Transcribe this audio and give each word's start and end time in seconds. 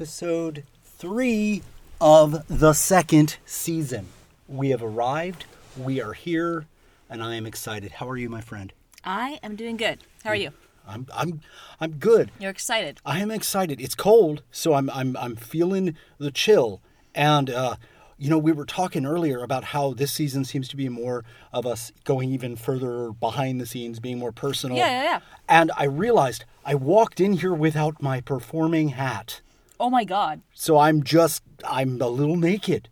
episode 0.00 0.64
three 0.82 1.60
of 2.00 2.46
the 2.48 2.72
second 2.72 3.36
season. 3.44 4.06
We 4.48 4.70
have 4.70 4.82
arrived, 4.82 5.44
we 5.76 6.00
are 6.00 6.14
here, 6.14 6.64
and 7.10 7.22
I 7.22 7.34
am 7.34 7.44
excited. 7.44 7.92
How 7.92 8.08
are 8.08 8.16
you, 8.16 8.30
my 8.30 8.40
friend? 8.40 8.72
I 9.04 9.38
am 9.42 9.56
doing 9.56 9.76
good. 9.76 9.98
How 10.24 10.30
are 10.30 10.34
you? 10.34 10.52
I'm 10.88 11.06
I'm 11.14 11.42
I'm 11.82 11.92
good. 11.98 12.30
You're 12.38 12.50
excited. 12.50 12.98
I 13.04 13.20
am 13.20 13.30
excited. 13.30 13.78
It's 13.78 13.94
cold, 13.94 14.42
so 14.50 14.72
I'm 14.72 14.88
I'm 14.88 15.18
I'm 15.18 15.36
feeling 15.36 15.94
the 16.16 16.30
chill. 16.30 16.80
And 17.14 17.50
uh, 17.50 17.76
you 18.16 18.30
know, 18.30 18.38
we 18.38 18.52
were 18.52 18.64
talking 18.64 19.04
earlier 19.04 19.42
about 19.42 19.64
how 19.64 19.92
this 19.92 20.12
season 20.12 20.46
seems 20.46 20.70
to 20.70 20.78
be 20.78 20.88
more 20.88 21.26
of 21.52 21.66
us 21.66 21.92
going 22.04 22.30
even 22.30 22.56
further 22.56 23.10
behind 23.10 23.60
the 23.60 23.66
scenes, 23.66 24.00
being 24.00 24.18
more 24.18 24.32
personal. 24.32 24.78
Yeah, 24.78 24.88
yeah, 24.88 25.02
yeah. 25.02 25.20
And 25.46 25.70
I 25.76 25.84
realized 25.84 26.46
I 26.64 26.74
walked 26.74 27.20
in 27.20 27.34
here 27.34 27.52
without 27.52 28.00
my 28.00 28.22
performing 28.22 28.90
hat. 28.90 29.42
Oh 29.80 29.88
my 29.88 30.04
god. 30.04 30.42
So 30.52 30.76
I'm 30.76 31.02
just 31.02 31.42
I'm 31.66 32.00
a 32.02 32.08
little 32.08 32.36
naked. 32.36 32.90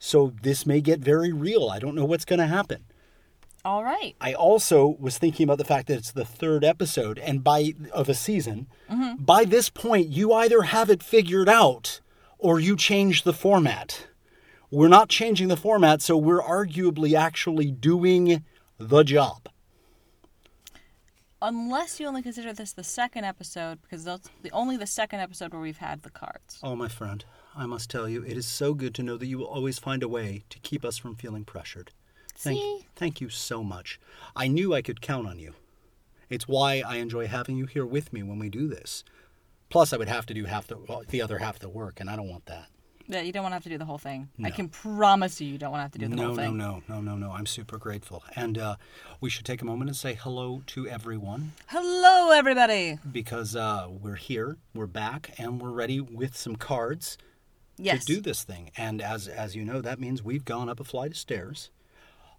So 0.00 0.32
this 0.42 0.66
may 0.66 0.80
get 0.80 0.98
very 0.98 1.32
real. 1.32 1.70
I 1.70 1.78
don't 1.78 1.94
know 1.94 2.04
what's 2.04 2.24
going 2.24 2.40
to 2.40 2.46
happen. 2.46 2.84
All 3.64 3.82
right. 3.82 4.14
I 4.20 4.34
also 4.34 4.96
was 4.98 5.16
thinking 5.16 5.44
about 5.44 5.56
the 5.56 5.64
fact 5.64 5.86
that 5.86 5.96
it's 5.96 6.12
the 6.12 6.24
third 6.26 6.64
episode 6.64 7.18
and 7.18 7.42
by 7.42 7.72
of 7.92 8.10
a 8.10 8.14
season. 8.14 8.66
Mm-hmm. 8.90 9.22
By 9.22 9.46
this 9.46 9.70
point, 9.70 10.08
you 10.08 10.32
either 10.34 10.62
have 10.62 10.90
it 10.90 11.02
figured 11.02 11.48
out 11.48 12.00
or 12.36 12.60
you 12.60 12.76
change 12.76 13.22
the 13.22 13.32
format. 13.32 14.08
We're 14.70 14.88
not 14.88 15.08
changing 15.08 15.48
the 15.48 15.56
format, 15.56 16.02
so 16.02 16.18
we're 16.18 16.42
arguably 16.42 17.16
actually 17.16 17.70
doing 17.70 18.44
the 18.76 19.04
job. 19.04 19.48
Unless 21.44 22.00
you 22.00 22.06
only 22.06 22.22
consider 22.22 22.54
this 22.54 22.72
the 22.72 22.82
second 22.82 23.24
episode, 23.24 23.82
because 23.82 24.02
that's 24.02 24.30
the 24.40 24.50
only 24.52 24.78
the 24.78 24.86
second 24.86 25.20
episode 25.20 25.52
where 25.52 25.60
we've 25.60 25.76
had 25.76 26.02
the 26.02 26.08
cards. 26.08 26.58
Oh, 26.62 26.74
my 26.74 26.88
friend, 26.88 27.22
I 27.54 27.66
must 27.66 27.90
tell 27.90 28.08
you, 28.08 28.24
it 28.24 28.38
is 28.38 28.46
so 28.46 28.72
good 28.72 28.94
to 28.94 29.02
know 29.02 29.18
that 29.18 29.26
you 29.26 29.36
will 29.36 29.46
always 29.46 29.78
find 29.78 30.02
a 30.02 30.08
way 30.08 30.44
to 30.48 30.58
keep 30.60 30.86
us 30.86 30.96
from 30.96 31.16
feeling 31.16 31.44
pressured. 31.44 31.90
Thank, 32.34 32.58
See? 32.58 32.86
thank 32.96 33.20
you 33.20 33.28
so 33.28 33.62
much. 33.62 34.00
I 34.34 34.48
knew 34.48 34.72
I 34.72 34.80
could 34.80 35.02
count 35.02 35.26
on 35.28 35.38
you. 35.38 35.52
It's 36.30 36.48
why 36.48 36.82
I 36.84 36.96
enjoy 36.96 37.26
having 37.26 37.58
you 37.58 37.66
here 37.66 37.84
with 37.84 38.10
me 38.10 38.22
when 38.22 38.38
we 38.38 38.48
do 38.48 38.66
this. 38.66 39.04
Plus, 39.68 39.92
I 39.92 39.98
would 39.98 40.08
have 40.08 40.24
to 40.26 40.34
do 40.34 40.46
half 40.46 40.66
the 40.66 40.78
well, 40.78 41.02
the 41.06 41.20
other 41.20 41.38
half 41.38 41.56
of 41.56 41.60
the 41.60 41.68
work, 41.68 42.00
and 42.00 42.08
I 42.08 42.16
don't 42.16 42.30
want 42.30 42.46
that. 42.46 42.68
Yeah, 43.06 43.20
you 43.20 43.32
don't 43.32 43.42
want 43.42 43.52
to 43.52 43.56
have 43.56 43.62
to 43.64 43.68
do 43.68 43.76
the 43.78 43.84
whole 43.84 43.98
thing. 43.98 44.28
I 44.42 44.50
can 44.50 44.68
promise 44.68 45.40
you, 45.40 45.46
you 45.48 45.58
don't 45.58 45.70
want 45.70 45.80
to 45.80 45.84
have 45.84 45.92
to 45.92 45.98
do 45.98 46.08
the 46.08 46.16
No, 46.16 46.28
whole 46.28 46.36
thing. 46.36 46.56
no, 46.56 46.72
thing. 46.74 46.82
no, 46.88 47.00
no, 47.00 47.16
no, 47.16 47.26
no. 47.26 47.32
I'm 47.32 47.44
super 47.46 47.76
grateful, 47.76 48.24
and 48.34 48.56
uh, 48.56 48.76
we 49.20 49.28
should 49.28 49.44
take 49.44 49.60
a 49.60 49.64
moment 49.66 49.90
and 49.90 49.96
say 49.96 50.14
hello 50.14 50.62
to 50.68 50.88
everyone 50.88 51.52
Hello, 51.66 52.30
everybody. 52.30 52.98
because 53.12 53.54
uh, 53.54 53.88
we're 53.90 54.14
here, 54.14 54.56
we're 54.74 54.86
back, 54.86 55.34
and 55.38 55.60
we're 55.60 55.70
ready 55.70 56.00
with 56.00 56.34
some 56.36 56.56
cards 56.56 57.18
Yes. 57.76 58.04
to 58.04 58.14
do 58.14 58.20
this 58.20 58.42
thing. 58.44 58.70
And 58.76 59.02
as 59.02 59.26
as 59.28 59.54
you 59.56 59.64
know, 59.64 59.80
that 59.82 59.98
means 60.00 60.22
we've 60.22 60.44
gone 60.44 60.68
up 60.68 60.78
a 60.80 60.84
flight 60.84 61.10
of 61.10 61.16
stairs, 61.16 61.70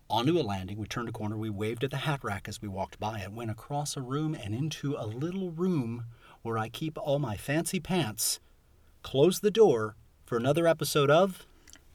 onto 0.10 0.40
a 0.40 0.42
landing. 0.42 0.78
We 0.78 0.88
turned 0.88 1.10
a 1.10 1.12
corner. 1.12 1.38
We 1.38 1.50
waved 1.50 1.84
at 1.84 1.92
the 1.92 1.98
hat 1.98 2.24
rack 2.24 2.48
as 2.48 2.62
we 2.62 2.68
walked 2.70 3.00
by 3.00 3.20
it. 3.20 3.32
Went 3.34 3.52
across 3.52 3.98
a 3.98 4.02
room 4.02 4.34
and 4.34 4.56
into 4.56 4.96
a 4.98 5.06
little 5.06 5.52
room 5.52 6.06
where 6.42 6.58
I 6.58 6.70
keep 6.70 6.98
all 6.98 7.20
my 7.20 7.36
fancy 7.38 7.80
pants. 7.80 8.40
Closed 9.04 9.42
the 9.42 9.52
door 9.52 9.96
for 10.26 10.38
another 10.38 10.68
episode 10.68 11.10
of. 11.10 11.46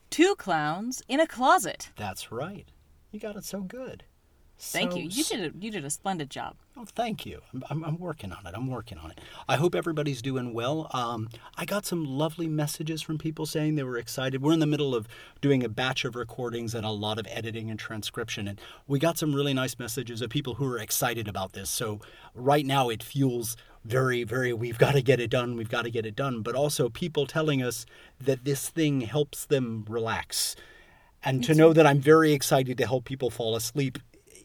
Two 0.08 0.34
clowns 0.36 1.02
in 1.08 1.20
a 1.20 1.26
closet. 1.26 1.90
That's 1.96 2.32
right. 2.32 2.68
You 3.10 3.20
got 3.20 3.36
it 3.36 3.44
so 3.44 3.60
good. 3.60 4.04
Thank 4.60 4.92
So 4.92 4.98
you. 4.98 5.08
You 5.08 5.24
did 5.24 5.40
a, 5.40 5.58
you 5.58 5.70
did 5.70 5.84
a 5.84 5.90
splendid 5.90 6.28
job. 6.28 6.54
Oh, 6.76 6.84
thank 6.84 7.24
you. 7.24 7.40
I'm, 7.52 7.64
I'm, 7.70 7.84
I'm 7.84 7.98
working 7.98 8.30
on 8.30 8.46
it. 8.46 8.52
I'm 8.54 8.66
working 8.66 8.98
on 8.98 9.10
it. 9.10 9.20
I 9.48 9.56
hope 9.56 9.74
everybody's 9.74 10.20
doing 10.20 10.52
well. 10.52 10.90
Um, 10.92 11.30
I 11.56 11.64
got 11.64 11.86
some 11.86 12.04
lovely 12.04 12.46
messages 12.46 13.00
from 13.00 13.16
people 13.16 13.46
saying 13.46 13.74
they 13.74 13.82
were 13.82 13.96
excited. 13.96 14.42
We're 14.42 14.52
in 14.52 14.60
the 14.60 14.66
middle 14.66 14.94
of 14.94 15.08
doing 15.40 15.64
a 15.64 15.68
batch 15.68 16.04
of 16.04 16.14
recordings 16.14 16.74
and 16.74 16.84
a 16.84 16.90
lot 16.90 17.18
of 17.18 17.26
editing 17.30 17.70
and 17.70 17.78
transcription, 17.78 18.46
and 18.46 18.60
we 18.86 18.98
got 18.98 19.16
some 19.16 19.34
really 19.34 19.54
nice 19.54 19.78
messages 19.78 20.20
of 20.20 20.30
people 20.30 20.54
who 20.54 20.66
are 20.66 20.78
excited 20.78 21.26
about 21.26 21.52
this. 21.54 21.70
So 21.70 22.00
right 22.34 22.66
now 22.66 22.90
it 22.90 23.02
feels 23.02 23.56
very, 23.84 24.24
very, 24.24 24.52
we've 24.52 24.78
got 24.78 24.92
to 24.92 25.02
get 25.02 25.20
it 25.20 25.30
done. 25.30 25.56
We've 25.56 25.70
got 25.70 25.82
to 25.82 25.90
get 25.90 26.04
it 26.04 26.14
done. 26.14 26.42
But 26.42 26.54
also 26.54 26.90
people 26.90 27.26
telling 27.26 27.62
us 27.62 27.86
that 28.20 28.44
this 28.44 28.68
thing 28.68 29.00
helps 29.02 29.46
them 29.46 29.86
relax. 29.88 30.54
And 31.22 31.44
to 31.44 31.54
know 31.54 31.72
that 31.72 31.86
I'm 31.86 32.00
very 32.00 32.32
excited 32.32 32.78
to 32.78 32.86
help 32.86 33.04
people 33.04 33.30
fall 33.30 33.54
asleep 33.54 33.98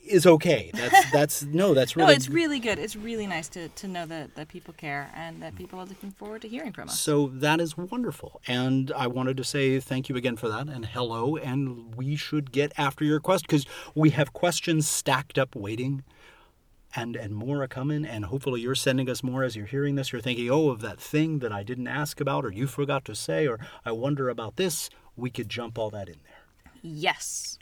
is 0.07 0.25
okay. 0.25 0.71
That's 0.73 1.11
that's 1.11 1.43
no, 1.43 1.73
that's 1.73 1.95
really 1.95 2.07
no, 2.07 2.13
it's 2.13 2.29
really 2.29 2.59
good. 2.59 2.79
It's 2.79 2.95
really 2.95 3.27
nice 3.27 3.49
to, 3.49 3.69
to 3.69 3.87
know 3.87 4.05
that, 4.05 4.35
that 4.35 4.47
people 4.47 4.73
care 4.73 5.11
and 5.15 5.41
that 5.41 5.55
people 5.55 5.79
are 5.79 5.85
looking 5.85 6.11
forward 6.11 6.41
to 6.43 6.47
hearing 6.47 6.71
from 6.71 6.89
us. 6.89 6.99
So 6.99 7.27
that 7.27 7.59
is 7.59 7.77
wonderful. 7.77 8.41
And 8.47 8.91
I 8.95 9.07
wanted 9.07 9.37
to 9.37 9.43
say 9.43 9.79
thank 9.79 10.09
you 10.09 10.15
again 10.15 10.35
for 10.35 10.49
that 10.49 10.67
and 10.67 10.85
hello. 10.85 11.35
And 11.37 11.95
we 11.95 12.15
should 12.15 12.51
get 12.51 12.71
after 12.77 13.03
your 13.03 13.19
quest 13.19 13.45
because 13.47 13.65
we 13.93 14.11
have 14.11 14.33
questions 14.33 14.87
stacked 14.87 15.37
up 15.37 15.55
waiting 15.55 16.03
and, 16.95 17.15
and 17.15 17.35
more 17.35 17.61
are 17.63 17.67
coming. 17.67 18.05
And 18.05 18.25
hopefully 18.25 18.61
you're 18.61 18.75
sending 18.75 19.09
us 19.09 19.23
more 19.23 19.43
as 19.43 19.55
you're 19.55 19.65
hearing 19.65 19.95
this. 19.95 20.11
You're 20.11 20.21
thinking, 20.21 20.49
oh, 20.49 20.69
of 20.69 20.81
that 20.81 20.99
thing 20.99 21.39
that 21.39 21.51
I 21.51 21.63
didn't 21.63 21.87
ask 21.87 22.21
about 22.21 22.45
or 22.45 22.51
you 22.51 22.67
forgot 22.67 23.05
to 23.05 23.15
say 23.15 23.47
or 23.47 23.59
I 23.83 23.91
wonder 23.91 24.29
about 24.29 24.55
this. 24.55 24.89
We 25.15 25.29
could 25.29 25.49
jump 25.49 25.77
all 25.77 25.89
that 25.91 26.09
in 26.09 26.17
there. 26.23 26.71
Yes. 26.81 27.57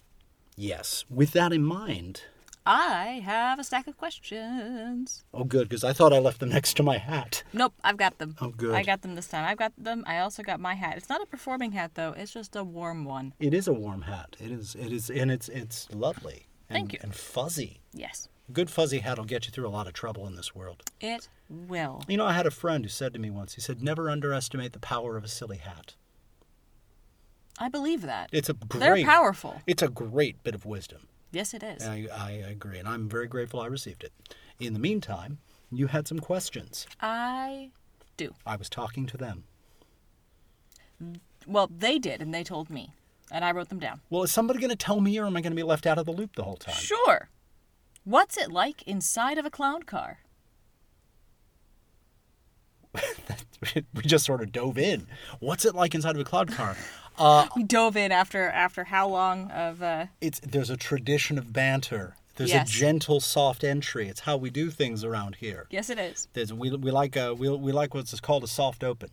Yes. 0.56 1.06
With 1.10 1.31
that 1.31 1.54
in 1.54 1.64
mind. 1.64 2.24
I 2.66 3.22
have 3.25 3.59
a 3.59 3.63
stack 3.63 3.88
of 3.88 3.97
questions. 3.97 5.25
Oh, 5.34 5.44
good, 5.44 5.68
because 5.68 5.84
I 5.84 5.91
thought 5.91 6.13
I 6.13 6.19
left 6.19 6.40
them 6.40 6.50
next 6.50 6.75
to 6.78 6.84
my 6.84 6.97
hat. 6.97 7.44
Nope, 7.51 7.74
I've 7.84 7.97
got 7.97 8.19
them. 8.19 8.35
Oh, 8.40 8.50
good. 8.50 8.74
I 8.74 8.84
got 8.84 9.01
them 9.01 9.16
this 9.16 9.28
time. 9.28 9.46
I've 9.46 9.57
got 9.57 9.74
them. 9.78 10.03
I 10.07 10.19
also 10.19 10.44
got 10.44 10.59
my 10.59 10.74
hat. 10.75 10.96
It's 10.97 11.09
not 11.09 11.22
a 11.22 11.25
performing 11.25 11.74
hat 11.74 11.91
though. 11.96 12.13
It's 12.16 12.31
just 12.31 12.56
a 12.56 12.63
warm 12.63 13.03
one. 13.03 13.34
It 13.40 13.53
is 13.53 13.68
a 13.68 13.74
warm 13.74 14.03
hat. 14.03 14.38
It 14.40 14.51
is. 14.51 14.75
It 14.75 14.94
is, 14.94 15.09
and 15.09 15.29
it's 15.29 15.50
it's 15.50 15.94
lovely. 15.94 16.47
And, 16.69 16.78
Thank 16.78 16.94
you. 16.94 17.00
And 17.01 17.13
fuzzy. 17.13 17.81
Yes, 17.94 18.29
Good 18.51 18.69
fuzzy 18.69 19.00
hat 19.00 19.18
will 19.18 19.25
get 19.25 19.45
you 19.45 19.51
through 19.51 19.68
a 19.68 19.69
lot 19.69 19.88
of 19.88 19.94
trouble 19.94 20.28
in 20.28 20.35
this 20.35 20.53
world. 20.56 20.84
it 21.00 21.28
will. 21.50 22.01
You 22.07 22.18
know, 22.18 22.25
I 22.25 22.34
had 22.34 22.45
a 22.45 22.51
friend 22.51 22.84
who 22.84 22.90
said 22.90 23.13
to 23.13 23.19
me 23.19 23.30
once. 23.30 23.56
He 23.56 23.62
said, 23.62 23.81
"Never 23.81 24.09
underestimate 24.09 24.74
the 24.74 24.80
power 24.80 25.18
of 25.18 25.24
a 25.24 25.28
silly 25.30 25.57
hat." 25.57 25.95
I 27.59 27.69
believe 27.69 28.01
that. 28.01 28.30
It's 28.31 28.50
a 28.50 28.53
great. 28.53 28.80
They're 28.80 29.06
powerful. 29.06 29.62
It's 29.68 29.84
a 29.84 29.88
great 29.90 30.44
bit 30.44 30.56
of 30.56 30.66
wisdom. 30.66 31.07
Yes, 31.33 31.55
it 31.55 31.63
is. 31.63 31.83
I, 31.83 32.07
I 32.16 32.31
agree, 32.31 32.77
and 32.77 32.88
I'm 32.88 33.09
very 33.09 33.27
grateful 33.27 33.59
I 33.59 33.66
received 33.66 34.03
it. 34.03 34.13
In 34.59 34.73
the 34.73 34.79
meantime, 34.79 35.39
you 35.71 35.88
had 35.88 36.07
some 36.07 36.19
questions. 36.19 36.85
I 37.01 37.71
do. 38.17 38.35
I 38.45 38.55
was 38.55 38.69
talking 38.69 39.07
to 39.07 39.17
them. 39.17 39.44
Well, 41.47 41.69
they 41.75 41.97
did, 41.97 42.21
and 42.21 42.31
they 42.33 42.44
told 42.44 42.69
me, 42.69 42.94
and 43.31 43.44
I 43.44 43.51
wrote 43.51 43.69
them 43.69 43.80
down. 43.80 44.01
Well, 44.12 44.21
is 44.21 44.31
somebody 44.31 44.59
going 44.59 44.69
to 44.69 44.75
tell 44.75 45.01
me, 45.01 45.18
or 45.18 45.25
am 45.25 45.35
I 45.35 45.41
going 45.41 45.51
to 45.51 45.56
be 45.56 45.63
left 45.63 45.88
out 45.88 45.97
of 45.97 46.06
the 46.06 46.13
loop 46.13 46.35
the 46.35 46.44
whole 46.44 46.56
time? 46.56 46.75
Sure. 46.75 47.30
What's 48.03 48.38
it 48.38 48.51
like 48.51 48.83
inside 48.83 49.39
of 49.39 49.45
a 49.45 49.50
clown 49.50 49.83
car? 49.83 50.19
we 53.95 54.03
just 54.03 54.25
sort 54.25 54.41
of 54.41 54.51
dove 54.51 54.77
in. 54.77 55.07
What's 55.39 55.65
it 55.65 55.74
like 55.74 55.95
inside 55.95 56.15
of 56.15 56.21
a 56.21 56.25
clown 56.25 56.47
car? 56.47 56.77
Uh, 57.18 57.48
We 57.56 57.63
dove 57.63 57.95
in 57.98 58.12
after 58.12 58.50
after 58.50 58.86
how 58.86 59.07
long 59.07 59.50
of 59.51 59.81
uh 59.81 60.07
it's 60.21 60.39
there's 60.39 60.69
a 60.69 60.77
tradition 60.77 61.38
of 61.38 61.54
banter. 61.54 62.15
There's 62.36 62.50
Yes. 62.50 62.68
a 62.68 62.71
gentle, 62.71 63.19
soft 63.19 63.63
entry. 63.63 64.07
It's 64.10 64.21
how 64.21 64.38
we 64.38 64.50
do 64.50 64.71
things 64.71 65.04
around 65.04 65.36
here. 65.36 65.68
Yes, 65.69 65.89
it 65.92 66.00
is. 66.00 66.27
There's 66.33 66.51
we, 66.51 66.75
we 66.75 66.89
like 66.89 67.15
a 67.15 67.33
we, 67.36 67.48
we 67.50 67.71
like 67.71 67.94
what's 67.94 68.19
called 68.19 68.44
a 68.44 68.48
soft 68.48 68.83
open. 68.83 69.10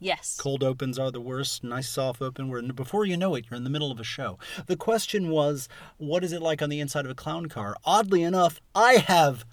Yes. 0.00 0.36
Cold 0.40 0.64
opens 0.64 0.98
are 0.98 1.12
the 1.12 1.20
worst. 1.20 1.62
Nice 1.62 1.88
soft 1.88 2.20
open. 2.22 2.48
Where 2.48 2.62
before 2.62 3.04
you 3.04 3.16
know 3.16 3.34
it, 3.34 3.44
you're 3.50 3.56
in 3.58 3.64
the 3.64 3.70
middle 3.70 3.92
of 3.92 4.00
a 4.00 4.04
show. 4.04 4.38
The 4.66 4.76
question 4.76 5.28
was, 5.30 5.68
what 5.98 6.24
is 6.24 6.32
it 6.32 6.42
like 6.42 6.60
on 6.62 6.70
the 6.70 6.80
inside 6.80 7.04
of 7.04 7.10
a 7.10 7.14
clown 7.14 7.46
car? 7.48 7.76
Oddly 7.84 8.22
enough, 8.22 8.58
I 8.74 8.94
have 8.94 9.44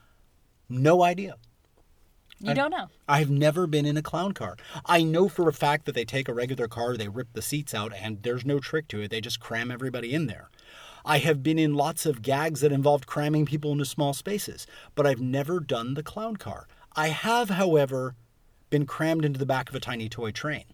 no 0.68 1.04
idea. 1.04 1.36
You 2.42 2.54
don't 2.54 2.72
know. 2.72 2.88
I've 3.08 3.30
never 3.30 3.68
been 3.68 3.86
in 3.86 3.98
a 3.98 4.02
clown 4.02 4.34
car. 4.34 4.56
I 4.86 5.04
know 5.04 5.28
for 5.28 5.50
a 5.50 5.54
fact 5.54 5.86
that 5.86 5.96
they 5.96 6.06
take 6.06 6.30
a 6.30 6.34
regular 6.34 6.68
car, 6.68 6.96
they 6.96 7.10
rip 7.10 7.34
the 7.34 7.42
seats 7.42 7.74
out, 7.74 7.92
and 7.94 8.24
there's 8.24 8.46
no 8.46 8.60
trick 8.60 8.88
to 8.90 9.02
it. 9.02 9.12
They 9.12 9.20
just 9.20 9.40
cram 9.40 9.72
everybody 9.72 10.14
in 10.14 10.28
there. 10.28 10.50
I 11.06 11.18
have 11.20 11.44
been 11.44 11.60
in 11.60 11.74
lots 11.74 12.06
of 12.06 12.22
gags 12.22 12.62
that 12.62 12.72
involved 12.72 13.08
cramming 13.08 13.46
people 13.46 13.72
into 13.72 13.86
small 13.86 14.14
spaces, 14.14 14.68
but 14.96 15.06
I've 15.06 15.22
never 15.22 15.60
done 15.60 15.96
the 15.96 16.04
clown 16.04 16.38
car. 16.38 16.68
I 16.96 17.10
have, 17.10 17.50
however, 17.50 18.16
been 18.70 18.86
crammed 18.86 19.26
into 19.26 19.40
the 19.40 19.46
back 19.46 19.70
of 19.70 19.76
a 19.76 19.80
tiny 19.80 20.08
toy 20.10 20.32
train, 20.32 20.66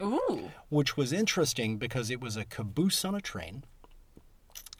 Ooh. 0.00 0.50
which 0.68 0.96
was 0.96 1.12
interesting 1.12 1.76
because 1.76 2.10
it 2.10 2.20
was 2.20 2.36
a 2.36 2.44
caboose 2.44 3.04
on 3.04 3.14
a 3.14 3.20
train. 3.20 3.64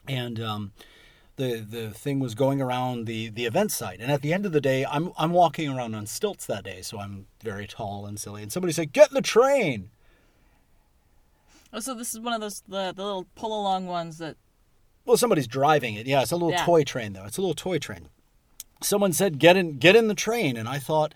And 0.07 0.39
um, 0.39 0.71
the 1.37 1.57
the 1.59 1.91
thing 1.91 2.19
was 2.19 2.35
going 2.35 2.61
around 2.61 3.05
the 3.05 3.29
the 3.29 3.45
event 3.45 3.71
site. 3.71 3.99
And 3.99 4.11
at 4.11 4.21
the 4.21 4.33
end 4.33 4.45
of 4.45 4.51
the 4.51 4.61
day, 4.61 4.85
I'm 4.85 5.11
I'm 5.17 5.31
walking 5.31 5.69
around 5.69 5.95
on 5.95 6.05
stilts 6.05 6.45
that 6.45 6.63
day, 6.63 6.81
so 6.81 6.99
I'm 6.99 7.27
very 7.43 7.67
tall 7.67 8.05
and 8.05 8.19
silly. 8.19 8.41
And 8.41 8.51
somebody 8.51 8.73
said, 8.73 8.93
"Get 8.93 9.09
in 9.09 9.15
the 9.15 9.21
train." 9.21 9.89
Oh, 11.73 11.79
so 11.79 11.93
this 11.93 12.13
is 12.13 12.19
one 12.19 12.33
of 12.33 12.41
those 12.41 12.61
the, 12.67 12.93
the 12.95 13.03
little 13.03 13.25
pull 13.35 13.59
along 13.59 13.87
ones 13.87 14.17
that 14.19 14.37
Well, 15.05 15.17
somebody's 15.17 15.47
driving 15.47 15.95
it. 15.95 16.07
Yeah, 16.07 16.21
it's 16.21 16.31
a 16.31 16.35
little 16.35 16.51
Yeah. 16.51 16.65
toy 16.65 16.83
train 16.83 17.13
though. 17.13 17.25
It's 17.25 17.37
a 17.37 17.41
little 17.41 17.53
toy 17.53 17.79
train. 17.79 18.09
Someone 18.81 19.13
said, 19.13 19.39
"Get 19.39 19.57
in, 19.57 19.77
get 19.77 19.95
in 19.95 20.07
the 20.07 20.15
train," 20.15 20.57
and 20.57 20.67
I 20.69 20.79
thought, 20.79 21.13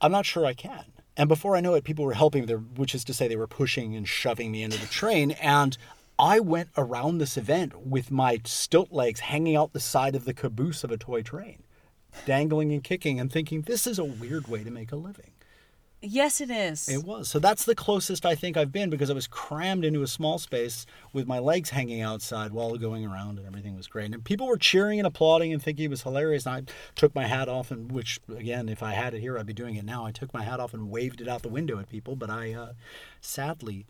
I'm 0.00 0.12
not 0.12 0.26
sure 0.26 0.44
I 0.44 0.54
can. 0.54 0.84
And 1.16 1.28
before 1.28 1.56
I 1.56 1.60
know 1.60 1.74
it, 1.74 1.84
people 1.84 2.04
were 2.04 2.14
helping, 2.14 2.44
me, 2.44 2.52
which 2.52 2.94
is 2.94 3.04
to 3.04 3.14
say, 3.14 3.26
they 3.26 3.36
were 3.36 3.46
pushing 3.46 3.96
and 3.96 4.06
shoving 4.06 4.52
me 4.52 4.62
into 4.62 4.78
the 4.78 4.86
train. 4.86 5.30
And 5.32 5.78
I 6.18 6.40
went 6.40 6.70
around 6.76 7.18
this 7.18 7.36
event 7.36 7.86
with 7.86 8.10
my 8.10 8.40
stilt 8.44 8.90
legs 8.90 9.20
hanging 9.20 9.56
out 9.56 9.72
the 9.72 9.80
side 9.80 10.16
of 10.16 10.24
the 10.24 10.32
caboose 10.32 10.82
of 10.82 10.90
a 10.90 10.96
toy 10.96 11.22
train, 11.22 11.62
dangling 12.24 12.72
and 12.72 12.82
kicking, 12.82 13.20
and 13.20 13.30
thinking, 13.30 13.62
this 13.62 13.86
is 13.86 13.98
a 13.98 14.04
weird 14.04 14.48
way 14.48 14.64
to 14.64 14.70
make 14.70 14.92
a 14.92 14.96
living. 14.96 15.32
Yes, 16.02 16.40
it 16.40 16.50
is. 16.50 16.88
It 16.88 17.04
was. 17.04 17.28
So 17.28 17.38
that's 17.38 17.64
the 17.64 17.74
closest 17.74 18.26
I 18.26 18.34
think 18.34 18.56
I've 18.56 18.70
been 18.70 18.90
because 18.90 19.10
I 19.10 19.14
was 19.14 19.26
crammed 19.26 19.84
into 19.84 20.02
a 20.02 20.06
small 20.06 20.38
space 20.38 20.84
with 21.12 21.26
my 21.26 21.38
legs 21.38 21.70
hanging 21.70 22.02
outside 22.02 22.52
while 22.52 22.76
going 22.76 23.04
around 23.04 23.38
and 23.38 23.46
everything 23.46 23.74
was 23.74 23.86
great. 23.86 24.12
And 24.12 24.22
people 24.22 24.46
were 24.46 24.58
cheering 24.58 25.00
and 25.00 25.06
applauding 25.06 25.52
and 25.52 25.62
thinking 25.62 25.86
it 25.86 25.90
was 25.90 26.02
hilarious. 26.02 26.46
And 26.46 26.54
I 26.54 26.72
took 26.94 27.14
my 27.14 27.26
hat 27.26 27.48
off 27.48 27.70
and 27.70 27.90
which 27.90 28.20
again, 28.28 28.68
if 28.68 28.82
I 28.82 28.92
had 28.92 29.14
it 29.14 29.20
here, 29.20 29.38
I'd 29.38 29.46
be 29.46 29.54
doing 29.54 29.74
it 29.74 29.84
now. 29.84 30.04
I 30.04 30.12
took 30.12 30.32
my 30.34 30.44
hat 30.44 30.60
off 30.60 30.74
and 30.74 30.90
waved 30.90 31.20
it 31.20 31.28
out 31.28 31.42
the 31.42 31.48
window 31.48 31.78
at 31.78 31.88
people, 31.88 32.14
but 32.14 32.30
I 32.30 32.52
uh, 32.52 32.72
sadly 33.20 33.86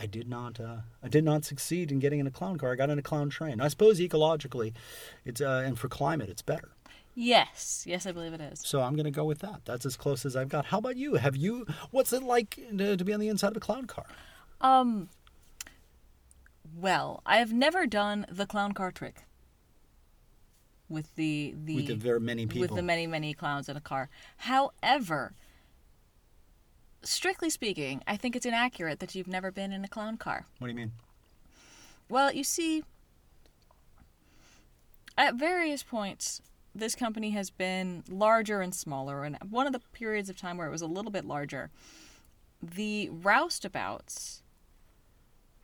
I 0.00 0.06
did 0.06 0.28
not 0.28 0.60
uh, 0.60 0.78
I 1.02 1.08
did 1.08 1.24
not 1.24 1.44
succeed 1.44 1.90
in 1.90 1.98
getting 1.98 2.20
in 2.20 2.26
a 2.26 2.30
clown 2.30 2.56
car. 2.58 2.72
I 2.72 2.76
got 2.76 2.90
in 2.90 2.98
a 2.98 3.02
clown 3.02 3.30
train. 3.30 3.60
I 3.60 3.68
suppose 3.68 3.98
ecologically, 3.98 4.72
it's 5.24 5.40
uh, 5.40 5.62
and 5.66 5.78
for 5.78 5.88
climate, 5.88 6.28
it's 6.28 6.42
better. 6.42 6.70
Yes, 7.14 7.82
yes, 7.84 8.06
I 8.06 8.12
believe 8.12 8.32
it 8.32 8.40
is. 8.40 8.60
So 8.64 8.80
I'm 8.80 8.94
going 8.94 9.04
to 9.04 9.10
go 9.10 9.24
with 9.24 9.40
that. 9.40 9.62
That's 9.64 9.84
as 9.84 9.96
close 9.96 10.24
as 10.24 10.36
I've 10.36 10.48
got. 10.48 10.66
How 10.66 10.78
about 10.78 10.96
you? 10.96 11.14
Have 11.14 11.34
you? 11.34 11.66
What's 11.90 12.12
it 12.12 12.22
like 12.22 12.60
to, 12.76 12.96
to 12.96 13.04
be 13.04 13.12
on 13.12 13.18
the 13.18 13.28
inside 13.28 13.50
of 13.50 13.56
a 13.56 13.60
clown 13.60 13.86
car? 13.86 14.06
Um. 14.60 15.08
Well, 16.76 17.22
I 17.26 17.38
have 17.38 17.52
never 17.52 17.86
done 17.86 18.24
the 18.30 18.46
clown 18.46 18.72
car 18.72 18.92
trick. 18.92 19.24
With 20.88 21.14
the 21.16 21.54
the 21.64 21.74
with 21.74 21.86
the 21.88 21.96
very 21.96 22.20
many 22.20 22.46
people 22.46 22.60
with 22.60 22.74
the 22.74 22.82
many 22.82 23.06
many 23.06 23.34
clowns 23.34 23.68
in 23.68 23.76
a 23.76 23.80
car. 23.80 24.08
However, 24.38 25.34
strictly 27.02 27.50
speaking, 27.50 28.02
I 28.06 28.16
think 28.16 28.36
it's 28.36 28.46
inaccurate 28.46 29.00
that 29.00 29.14
you've 29.14 29.28
never 29.28 29.50
been 29.50 29.72
in 29.72 29.84
a 29.84 29.88
clown 29.88 30.16
car. 30.16 30.46
What 30.58 30.68
do 30.68 30.72
you 30.72 30.76
mean? 30.76 30.92
Well, 32.08 32.32
you 32.32 32.44
see, 32.44 32.84
at 35.16 35.34
various 35.34 35.82
points, 35.82 36.40
this 36.74 36.94
company 36.94 37.30
has 37.30 37.50
been 37.50 38.04
larger 38.08 38.60
and 38.60 38.74
smaller. 38.74 39.24
And 39.24 39.36
one 39.48 39.66
of 39.66 39.72
the 39.72 39.80
periods 39.92 40.30
of 40.30 40.38
time 40.38 40.56
where 40.56 40.66
it 40.66 40.70
was 40.70 40.82
a 40.82 40.86
little 40.86 41.10
bit 41.10 41.24
larger, 41.24 41.70
the 42.62 43.10
roustabouts 43.12 44.42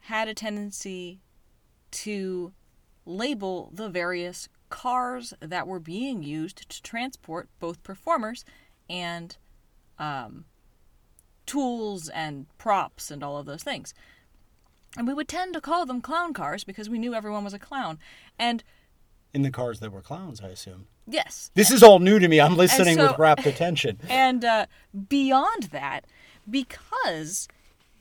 had 0.01 0.29
a 0.29 0.35
tendency 0.35 1.21
to 1.91 2.53
label 3.07 3.71
the 3.73 3.89
various 3.89 4.49
cars 4.69 5.33
that 5.41 5.67
were 5.67 5.79
being 5.79 6.23
used 6.23 6.69
to 6.69 6.83
transport 6.83 7.49
both 7.61 7.83
performers 7.83 8.45
and 8.91 9.37
um, 9.99 10.45
tools 11.47 12.09
and 12.09 12.47
props 12.59 13.11
and 13.11 13.23
all 13.23 13.39
of 13.39 13.47
those 13.47 13.63
things. 13.63 13.95
And 14.97 15.09
we 15.09 15.15
would 15.15 15.29
tend 15.29 15.55
to 15.55 15.61
call 15.61 15.87
them 15.87 16.01
clown 16.01 16.33
cars 16.33 16.65
because 16.65 16.89
we 16.89 16.99
knew 16.99 17.15
everyone 17.15 17.45
was 17.45 17.55
a 17.55 17.59
clown. 17.59 17.99
And 18.39 18.63
in 19.33 19.43
the 19.43 19.51
cars 19.51 19.81
that 19.81 19.91
were 19.93 20.01
clowns, 20.03 20.41
I 20.41 20.49
assume. 20.49 20.87
Yes. 21.07 21.51
This 21.55 21.71
is 21.71 21.83
all 21.83 21.99
new 21.99 22.19
to 22.19 22.29
me. 22.29 22.41
I'm 22.41 22.57
listening 22.57 22.97
so- 22.97 23.09
with 23.09 23.19
rapt 23.19 23.47
attention. 23.47 23.99
And 24.09 24.45
uh, 24.45 24.67
beyond 25.09 25.65
that, 25.65 26.07
because 26.49 27.49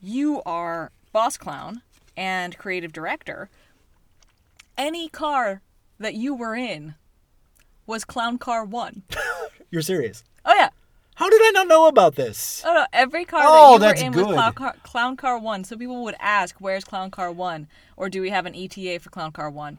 you 0.02 0.42
are 0.46 0.92
boss 1.12 1.38
clown 1.38 1.82
and 2.16 2.58
creative 2.58 2.94
director, 2.94 3.50
any 4.78 5.10
car 5.10 5.62
that 6.00 6.14
you 6.14 6.36
were 6.36 6.56
in 6.56 6.96
was 7.86 8.06
Clown 8.06 8.38
Car 8.38 8.64
1. 8.64 9.04
You're 9.72 9.82
serious? 9.82 10.24
Oh, 10.46 10.54
yeah. 10.56 10.70
How 11.16 11.30
did 11.30 11.42
I 11.42 11.52
not 11.54 11.68
know 11.68 11.88
about 11.88 12.16
this? 12.16 12.64
Oh, 12.66 12.74
no. 12.74 12.86
Every 12.92 13.26
car 13.26 13.42
Oh, 13.46 13.78
that 13.78 13.98
you 13.98 14.04
were 14.04 14.08
in 14.08 14.12
good. 14.14 14.26
was 14.28 14.36
Clown 14.36 14.54
Car, 14.54 14.76
Clown 14.84 15.18
Car 15.18 15.38
1. 15.38 15.64
So 15.64 15.78
people 15.78 16.04
would 16.04 16.16
ask, 16.20 16.56
where's 16.60 16.84
Clown 16.84 17.12
Car 17.12 17.32
1? 17.32 17.68
Or 17.98 18.10
do 18.10 18.22
we 18.22 18.30
have 18.32 18.46
an 18.46 18.56
ETA 18.56 19.00
for 19.00 19.10
Clown 19.10 19.32
Car 19.32 19.50
1? 19.50 19.78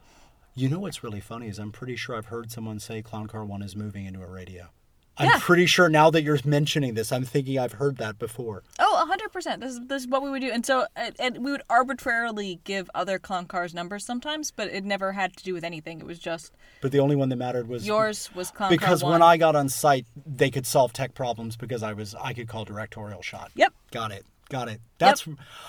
You 0.55 0.69
know 0.69 0.79
what's 0.79 1.03
really 1.03 1.21
funny 1.21 1.49
is 1.49 1.59
I'm 1.59 1.73
pretty 1.73 1.97
sure 1.97 2.17
I've 2.17 2.27
heard 2.27 2.53
someone 2.53 2.79
say 2.79 3.03
Clown 3.03 3.27
Car 3.27 3.45
One 3.45 3.63
is 3.63 3.75
moving 3.75 4.07
into 4.07 4.23
a 4.23 4.27
radio. 4.27 4.69
I'm 5.17 5.27
Yeah. 5.29 5.39
pretty 5.41 5.67
sure 5.67 5.89
now 5.89 6.11
that 6.11 6.23
you're 6.23 6.39
mentioning 6.45 6.95
this, 6.95 7.13
I'm 7.13 7.25
thinking 7.25 7.59
I've 7.59 7.75
heard 7.75 7.99
that 7.99 8.19
before. 8.19 8.63
Oh, 8.79 8.97
100%. 9.09 9.61
This 9.61 9.73
is, 9.73 9.81
this 9.87 10.03
is 10.03 10.09
what 10.09 10.23
we 10.23 10.31
would 10.31 10.41
do. 10.41 10.51
And 10.51 10.67
so 10.67 10.87
and, 10.97 11.39
we 11.45 11.53
would 11.53 11.63
arbitrarily 11.71 12.61
give 12.65 12.91
other 12.95 13.19
clown 13.19 13.47
cars 13.47 13.73
numbers 13.75 14.05
sometimes, 14.05 14.51
but 14.51 14.69
it 14.69 14.85
never 14.85 15.13
had 15.13 15.37
to 15.37 15.45
do 15.45 15.55
with 15.55 15.63
anything. 15.65 16.01
It 16.01 16.07
was 16.07 16.19
just 16.19 16.53
But 16.81 16.91
the 16.93 16.99
only 17.01 17.15
one 17.17 17.29
that 17.29 17.37
mattered 17.37 17.69
was 17.69 17.87
yours 17.87 18.31
was 18.35 18.51
clown 18.51 18.71
because 18.71 19.03
car 19.03 19.11
1. 19.11 19.21
when 19.21 19.23
I 19.23 19.37
got 19.37 19.55
on 19.55 19.69
site, 19.69 20.07
they 20.27 20.51
could 20.51 20.67
solve 20.67 20.93
tech 20.93 21.15
problems 21.15 21.57
because 21.57 21.83
I 21.83 21.93
was 21.93 22.15
I 22.17 22.33
could 22.33 22.49
call 22.49 22.65
directorial 22.65 23.23
shot. 23.23 23.53
Yep. 23.55 23.73
Got 23.93 24.11
it. 24.11 24.27
Got 24.51 24.69
it. 24.69 24.81
That's 24.99 25.27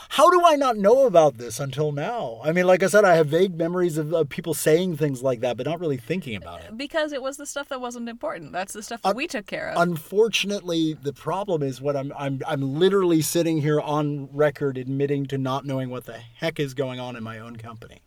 how 0.09 0.29
do 0.29 0.43
I 0.45 0.55
not 0.55 0.77
know 0.77 1.05
about 1.07 1.37
this 1.37 1.59
until 1.59 1.91
now? 1.91 2.41
I 2.43 2.51
mean, 2.51 2.67
like 2.67 2.83
I 2.83 2.87
said, 2.87 3.05
I 3.05 3.15
have 3.15 3.27
vague 3.27 3.55
memories 3.55 3.97
of, 3.97 4.13
of 4.13 4.29
people 4.29 4.53
saying 4.53 4.97
things 4.97 5.23
like 5.23 5.39
that, 5.39 5.55
but 5.57 5.65
not 5.65 5.79
really 5.79 5.97
thinking 5.97 6.35
about 6.35 6.61
it. 6.61 6.77
Because 6.77 7.13
it 7.13 7.21
was 7.21 7.37
the 7.37 7.45
stuff 7.45 7.69
that 7.69 7.79
wasn't 7.79 8.09
important. 8.09 8.51
That's 8.51 8.73
the 8.73 8.83
stuff 8.83 8.99
Uh, 9.03 9.09
that 9.09 9.15
we 9.15 9.27
took 9.27 9.45
care 9.45 9.69
of. 9.69 9.81
Unfortunately, 9.81 10.93
the 10.93 11.13
problem 11.13 11.63
is 11.63 11.81
what 11.81 11.95
I'm 11.95 12.11
I'm 12.17 12.41
I'm 12.45 12.77
literally 12.77 13.21
sitting 13.21 13.61
here 13.61 13.79
on 13.79 14.29
record 14.33 14.77
admitting 14.77 15.25
to 15.27 15.37
not 15.37 15.65
knowing 15.65 15.89
what 15.89 16.05
the 16.05 16.17
heck 16.17 16.59
is 16.59 16.73
going 16.73 16.99
on 16.99 17.15
in 17.15 17.23
my 17.23 17.39
own 17.39 17.55
company. 17.55 18.01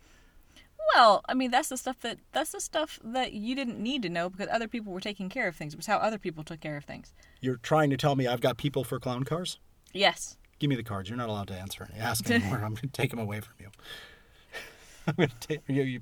well, 0.95 1.23
I 1.28 1.35
mean, 1.35 1.50
that's 1.50 1.69
the 1.69 1.76
stuff 1.76 2.00
that 2.00 2.19
that's 2.33 2.52
the 2.52 2.61
stuff 2.61 2.99
that 3.02 3.33
you 3.33 3.54
didn't 3.54 3.78
need 3.78 4.02
to 4.02 4.09
know 4.09 4.28
because 4.31 4.49
other 4.50 4.69
people 4.69 4.92
were 4.92 5.00
taking 5.00 5.28
care 5.28 5.49
of 5.49 5.57
things. 5.57 5.75
It 5.75 5.76
was 5.78 5.87
how 5.87 5.97
other 5.97 6.19
people 6.19 6.45
took 6.45 6.61
care 6.61 6.76
of 6.76 6.85
things. 6.85 7.12
You're 7.40 7.57
trying 7.57 7.90
to 7.90 7.97
tell 7.97 8.16
me 8.16 8.26
I've 8.26 8.40
got 8.40 8.57
people 8.59 8.85
for 8.85 8.99
clown 9.00 9.25
cars? 9.25 9.59
Yes. 9.92 10.37
Give 10.59 10.69
me 10.69 10.77
the 10.77 10.83
cards. 10.83 11.09
You're 11.09 11.19
not 11.19 11.29
allowed 11.29 11.49
to 11.49 11.55
answer 11.55 11.88
any 11.91 12.00
ask 12.00 12.29
anymore. 12.31 12.57
I'm 12.57 12.75
going 12.75 12.77
to 12.77 12.88
take 12.88 13.11
them 13.11 13.19
away 13.21 13.41
from 13.41 13.55
you. 13.61 13.69
I'm 15.07 15.15
going 15.17 15.29
to 15.29 15.47
take 15.47 15.61
you, 15.69 15.83
you. 15.83 16.00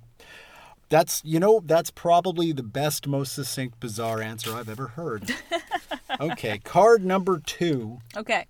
That's 0.88 1.20
you 1.24 1.40
know 1.40 1.60
that's 1.64 1.90
probably 1.90 2.52
the 2.52 2.62
best, 2.62 3.08
most 3.08 3.34
succinct, 3.34 3.80
bizarre 3.80 4.22
answer 4.22 4.54
I've 4.54 4.68
ever 4.68 4.88
heard. 4.88 5.34
okay, 6.20 6.58
card 6.58 7.04
number 7.04 7.40
two. 7.40 7.98
Okay. 8.16 8.46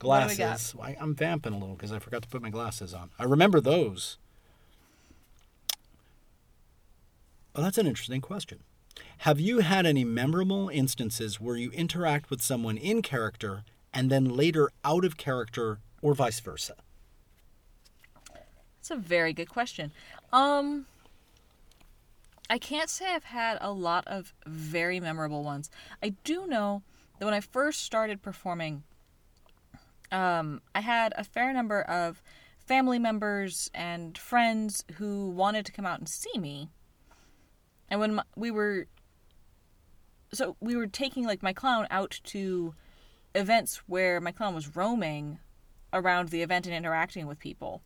What 0.00 0.20
do 0.20 0.26
we 0.28 0.36
got? 0.36 0.46
Glasses. 0.46 0.74
I, 0.80 0.96
I'm 1.00 1.14
vamping 1.14 1.52
a 1.52 1.58
little 1.58 1.74
because 1.74 1.90
I 1.90 1.98
forgot 1.98 2.22
to 2.22 2.28
put 2.28 2.42
my 2.42 2.50
glasses 2.50 2.92
on. 2.92 3.10
I 3.18 3.24
remember 3.24 3.60
those. 3.60 4.18
Well, 7.54 7.64
that's 7.64 7.78
an 7.78 7.86
interesting 7.86 8.20
question. 8.20 8.60
Have 9.18 9.40
you 9.40 9.60
had 9.60 9.86
any 9.86 10.04
memorable 10.04 10.68
instances 10.68 11.40
where 11.40 11.56
you 11.56 11.70
interact 11.70 12.30
with 12.30 12.42
someone 12.42 12.76
in 12.76 13.00
character 13.00 13.64
and 13.94 14.10
then 14.10 14.24
later 14.24 14.70
out 14.84 15.04
of 15.04 15.16
character, 15.16 15.78
or 16.02 16.14
vice 16.14 16.40
versa? 16.40 16.74
That's 18.76 18.90
a 18.90 18.96
very 18.96 19.32
good 19.32 19.48
question. 19.48 19.92
Um 20.32 20.86
I 22.50 22.58
can't 22.58 22.90
say 22.90 23.14
I've 23.14 23.24
had 23.24 23.56
a 23.62 23.72
lot 23.72 24.06
of 24.06 24.34
very 24.44 25.00
memorable 25.00 25.42
ones. 25.42 25.70
I 26.02 26.10
do 26.24 26.46
know 26.46 26.82
that 27.18 27.24
when 27.24 27.32
I 27.32 27.40
first 27.40 27.82
started 27.82 28.20
performing 28.20 28.82
um 30.12 30.60
I 30.74 30.80
had 30.80 31.14
a 31.16 31.24
fair 31.24 31.52
number 31.52 31.80
of 31.80 32.22
family 32.66 32.98
members 32.98 33.70
and 33.74 34.18
friends 34.18 34.84
who 34.96 35.30
wanted 35.30 35.64
to 35.66 35.72
come 35.72 35.86
out 35.86 35.98
and 35.98 36.08
see 36.08 36.38
me. 36.38 36.68
And 37.88 38.00
when 38.00 38.14
my, 38.16 38.22
we 38.36 38.50
were 38.50 38.86
so 40.32 40.56
we 40.60 40.76
were 40.76 40.86
taking 40.86 41.24
like 41.24 41.42
my 41.42 41.52
clown 41.52 41.86
out 41.90 42.20
to 42.24 42.74
events 43.34 43.82
where 43.86 44.20
my 44.20 44.32
clown 44.32 44.54
was 44.54 44.76
roaming 44.76 45.38
around 45.92 46.28
the 46.28 46.42
event 46.42 46.66
and 46.66 46.74
interacting 46.74 47.26
with 47.26 47.38
people. 47.38 47.82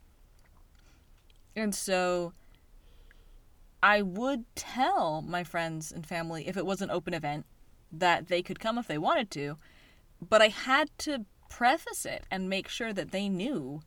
And 1.56 1.74
so 1.74 2.32
I 3.82 4.02
would 4.02 4.44
tell 4.54 5.22
my 5.22 5.44
friends 5.44 5.92
and 5.92 6.06
family 6.06 6.48
if 6.48 6.56
it 6.56 6.66
was 6.66 6.82
an 6.82 6.90
open 6.90 7.14
event 7.14 7.46
that 7.92 8.28
they 8.28 8.42
could 8.42 8.60
come 8.60 8.78
if 8.78 8.86
they 8.86 8.98
wanted 8.98 9.30
to, 9.32 9.56
but 10.20 10.42
I 10.42 10.48
had 10.48 10.90
to 10.98 11.24
preface 11.48 12.04
it 12.04 12.24
and 12.30 12.48
make 12.48 12.68
sure 12.68 12.92
that 12.92 13.10
they 13.10 13.28
knew 13.28 13.80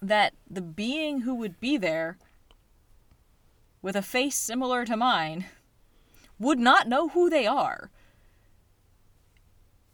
that 0.00 0.34
the 0.48 0.62
being 0.62 1.22
who 1.22 1.34
would 1.34 1.60
be 1.60 1.76
there 1.76 2.16
with 3.82 3.96
a 3.96 4.02
face 4.02 4.36
similar 4.36 4.84
to 4.84 4.96
mine 4.96 5.46
would 6.38 6.58
not 6.58 6.88
know 6.88 7.08
who 7.08 7.28
they 7.28 7.46
are. 7.46 7.90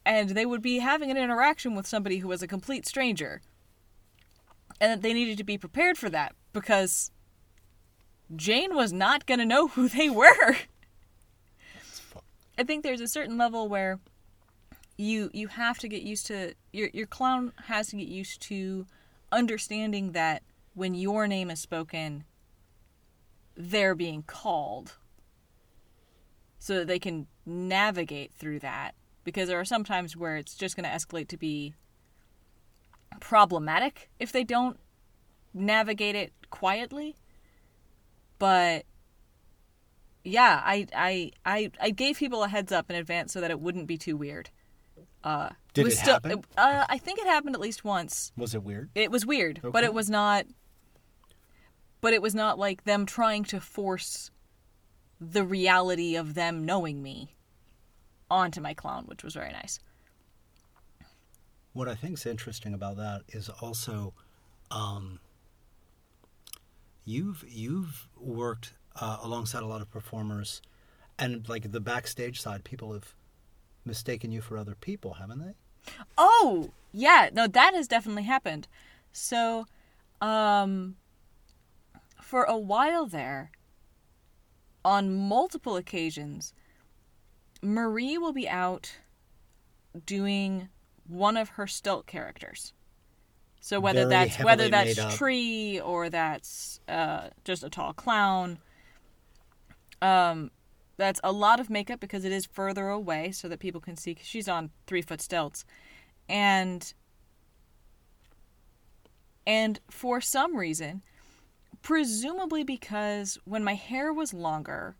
And 0.06 0.30
they 0.30 0.46
would 0.46 0.62
be 0.62 0.78
having 0.78 1.10
an 1.10 1.16
interaction 1.16 1.74
with 1.74 1.86
somebody 1.86 2.18
who 2.18 2.28
was 2.28 2.40
a 2.40 2.46
complete 2.46 2.86
stranger. 2.86 3.42
And 4.80 4.92
that 4.92 5.02
they 5.02 5.12
needed 5.12 5.36
to 5.38 5.44
be 5.44 5.58
prepared 5.58 5.98
for 5.98 6.08
that 6.10 6.34
because 6.52 7.10
Jane 8.34 8.74
was 8.74 8.92
not 8.92 9.26
going 9.26 9.40
to 9.40 9.44
know 9.44 9.66
who 9.68 9.88
they 9.88 10.08
were. 10.08 10.56
I 12.56 12.62
think 12.62 12.82
there's 12.84 13.00
a 13.00 13.08
certain 13.08 13.36
level 13.36 13.68
where 13.68 13.98
you 14.96 15.28
you 15.34 15.48
have 15.48 15.78
to 15.78 15.88
get 15.88 16.02
used 16.02 16.26
to 16.28 16.54
your 16.72 16.88
your 16.92 17.06
clown 17.06 17.52
has 17.66 17.88
to 17.88 17.96
get 17.96 18.08
used 18.08 18.40
to 18.40 18.86
understanding 19.30 20.12
that 20.12 20.42
when 20.74 20.94
your 20.94 21.26
name 21.26 21.50
is 21.50 21.60
spoken 21.60 22.24
they're 23.56 23.94
being 23.94 24.22
called 24.22 24.94
so 26.58 26.76
that 26.76 26.86
they 26.86 26.98
can 26.98 27.26
navigate 27.44 28.32
through 28.32 28.58
that 28.58 28.94
because 29.26 29.48
there 29.48 29.58
are 29.58 29.64
some 29.64 29.84
times 29.84 30.16
where 30.16 30.36
it's 30.36 30.54
just 30.54 30.76
going 30.76 30.88
to 30.88 30.90
escalate 30.90 31.28
to 31.28 31.36
be 31.36 31.74
problematic 33.20 34.08
if 34.18 34.30
they 34.32 34.44
don't 34.44 34.78
navigate 35.52 36.14
it 36.14 36.32
quietly. 36.48 37.16
But 38.38 38.84
yeah, 40.24 40.62
I 40.64 40.86
I 40.94 41.32
I, 41.44 41.70
I 41.80 41.90
gave 41.90 42.16
people 42.16 42.44
a 42.44 42.48
heads 42.48 42.72
up 42.72 42.88
in 42.88 42.96
advance 42.96 43.32
so 43.32 43.40
that 43.40 43.50
it 43.50 43.60
wouldn't 43.60 43.88
be 43.88 43.98
too 43.98 44.16
weird. 44.16 44.48
Uh, 45.24 45.50
Did 45.74 45.84
was 45.84 45.94
it 45.94 45.98
still, 45.98 46.12
happen? 46.14 46.44
Uh, 46.56 46.86
I 46.88 46.98
think 46.98 47.18
it 47.18 47.26
happened 47.26 47.56
at 47.56 47.60
least 47.60 47.84
once. 47.84 48.32
Was 48.36 48.54
it 48.54 48.62
weird? 48.62 48.90
It 48.94 49.10
was 49.10 49.26
weird, 49.26 49.60
but 49.60 49.82
it 49.82 49.92
was 49.92 50.08
not. 50.08 50.46
But 52.00 52.12
it 52.12 52.22
was 52.22 52.34
not 52.34 52.58
like 52.58 52.84
them 52.84 53.06
trying 53.06 53.42
to 53.44 53.58
force 53.58 54.30
the 55.20 55.42
reality 55.42 56.14
of 56.14 56.34
them 56.34 56.64
knowing 56.64 57.02
me 57.02 57.35
onto 58.30 58.60
my 58.60 58.74
clown, 58.74 59.04
which 59.06 59.22
was 59.22 59.34
very 59.34 59.52
nice. 59.52 59.78
What 61.72 61.88
I 61.88 61.94
think 61.94 62.14
is 62.14 62.26
interesting 62.26 62.74
about 62.74 62.96
that 62.96 63.22
is 63.28 63.48
also, 63.48 64.14
um, 64.70 65.20
you've 67.04 67.44
you've 67.48 68.08
worked 68.18 68.72
uh, 69.00 69.18
alongside 69.22 69.62
a 69.62 69.66
lot 69.66 69.82
of 69.82 69.90
performers, 69.90 70.62
and 71.18 71.46
like 71.48 71.70
the 71.70 71.80
backstage 71.80 72.40
side, 72.40 72.64
people 72.64 72.92
have 72.92 73.14
mistaken 73.84 74.32
you 74.32 74.40
for 74.40 74.56
other 74.56 74.74
people, 74.74 75.14
haven't 75.14 75.38
they? 75.38 75.54
Oh, 76.18 76.70
yeah, 76.92 77.30
no, 77.32 77.46
that 77.46 77.74
has 77.74 77.86
definitely 77.86 78.24
happened. 78.24 78.66
So, 79.12 79.66
um, 80.20 80.96
for 82.20 82.44
a 82.44 82.56
while 82.56 83.06
there, 83.06 83.50
on 84.84 85.14
multiple 85.14 85.76
occasions, 85.76 86.52
Marie 87.62 88.18
will 88.18 88.32
be 88.32 88.48
out 88.48 88.96
doing 90.04 90.68
one 91.08 91.36
of 91.36 91.50
her 91.50 91.66
stilt 91.66 92.06
characters. 92.06 92.72
So 93.60 93.80
whether 93.80 94.06
Very 94.06 94.10
that's 94.10 94.44
whether 94.44 94.68
that's 94.68 94.96
made 94.96 95.02
up. 95.02 95.14
tree 95.14 95.80
or 95.80 96.08
that's 96.08 96.78
uh, 96.88 97.30
just 97.44 97.64
a 97.64 97.68
tall 97.68 97.92
clown, 97.92 98.58
um, 100.00 100.50
that's 100.96 101.20
a 101.24 101.32
lot 101.32 101.58
of 101.58 101.68
makeup 101.68 101.98
because 101.98 102.24
it 102.24 102.32
is 102.32 102.46
further 102.46 102.88
away 102.88 103.32
so 103.32 103.48
that 103.48 103.58
people 103.58 103.80
can 103.80 103.96
see. 103.96 104.14
Cause 104.14 104.26
she's 104.26 104.48
on 104.48 104.70
three 104.86 105.02
foot 105.02 105.20
stilts, 105.20 105.64
and 106.28 106.94
and 109.46 109.80
for 109.90 110.20
some 110.20 110.56
reason, 110.56 111.02
presumably 111.82 112.62
because 112.62 113.38
when 113.44 113.64
my 113.64 113.74
hair 113.74 114.12
was 114.12 114.32
longer, 114.32 114.96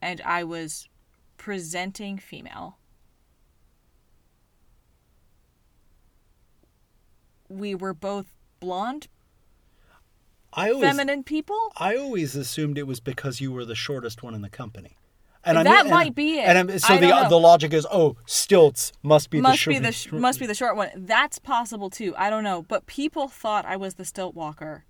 and 0.00 0.20
I 0.20 0.44
was 0.44 0.88
presenting 1.36 2.18
female, 2.18 2.78
we 7.48 7.74
were 7.74 7.94
both 7.94 8.26
blonde, 8.60 9.08
I 10.52 10.70
always 10.70 10.84
feminine 10.88 11.24
people. 11.24 11.72
I 11.76 11.96
always 11.96 12.36
assumed 12.36 12.78
it 12.78 12.86
was 12.86 13.00
because 13.00 13.40
you 13.40 13.52
were 13.52 13.64
the 13.64 13.74
shortest 13.74 14.22
one 14.22 14.34
in 14.34 14.42
the 14.42 14.48
company. 14.48 14.96
And 15.44 15.58
That 15.66 15.80
and- 15.82 15.90
might 15.90 16.14
be 16.14 16.38
it. 16.38 16.44
And 16.48 16.56
I'm, 16.56 16.78
so 16.78 16.96
the 16.96 17.08
know. 17.08 17.28
the 17.28 17.38
logic 17.38 17.74
is, 17.74 17.86
oh, 17.90 18.16
stilts 18.24 18.92
must 19.02 19.28
be 19.28 19.38
the 19.38 19.42
must 19.42 19.58
short. 19.58 19.74
be 19.74 19.78
the 19.78 19.92
sh- 19.92 20.08
mm, 20.08 20.20
must 20.20 20.40
be 20.40 20.46
the 20.46 20.54
short 20.54 20.74
one. 20.74 20.88
That's 20.96 21.38
possible 21.38 21.90
too. 21.90 22.14
I 22.16 22.30
don't 22.30 22.44
know, 22.44 22.62
but 22.62 22.86
people 22.86 23.28
thought 23.28 23.66
I 23.66 23.76
was 23.76 23.94
the 23.94 24.06
stilt 24.06 24.34
walker 24.34 24.84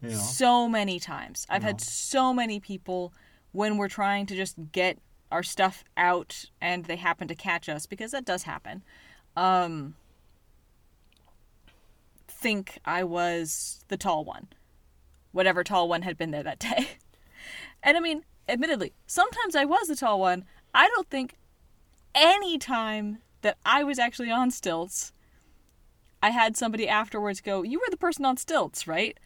know. 0.00 0.10
so 0.10 0.68
many 0.68 0.98
times. 0.98 1.46
I've 1.50 1.62
had 1.62 1.82
so 1.82 2.32
many 2.32 2.60
people 2.60 3.12
when 3.52 3.76
we're 3.76 3.88
trying 3.88 4.24
to 4.26 4.36
just 4.36 4.56
get 4.72 4.98
our 5.30 5.42
stuff 5.42 5.84
out 5.96 6.46
and 6.60 6.84
they 6.84 6.96
happen 6.96 7.28
to 7.28 7.34
catch 7.34 7.68
us 7.68 7.86
because 7.86 8.12
that 8.12 8.24
does 8.24 8.44
happen. 8.44 8.82
Um 9.36 9.94
think 12.26 12.78
I 12.84 13.04
was 13.04 13.84
the 13.88 13.96
tall 13.96 14.24
one. 14.24 14.48
Whatever 15.32 15.64
tall 15.64 15.88
one 15.88 16.02
had 16.02 16.16
been 16.16 16.30
there 16.30 16.42
that 16.42 16.58
day. 16.58 16.88
And 17.80 17.96
I 17.96 18.00
mean, 18.00 18.24
admittedly, 18.48 18.92
sometimes 19.06 19.54
I 19.54 19.64
was 19.64 19.86
the 19.86 19.94
tall 19.94 20.18
one. 20.18 20.44
I 20.74 20.88
don't 20.88 21.08
think 21.08 21.36
any 22.12 22.58
time 22.58 23.18
that 23.42 23.56
I 23.64 23.84
was 23.84 24.00
actually 24.00 24.32
on 24.32 24.50
stilts 24.50 25.12
I 26.22 26.30
had 26.30 26.56
somebody 26.56 26.88
afterwards 26.88 27.40
go, 27.40 27.62
"You 27.62 27.78
were 27.78 27.90
the 27.90 27.96
person 27.96 28.24
on 28.24 28.36
stilts, 28.36 28.86
right?" 28.86 29.16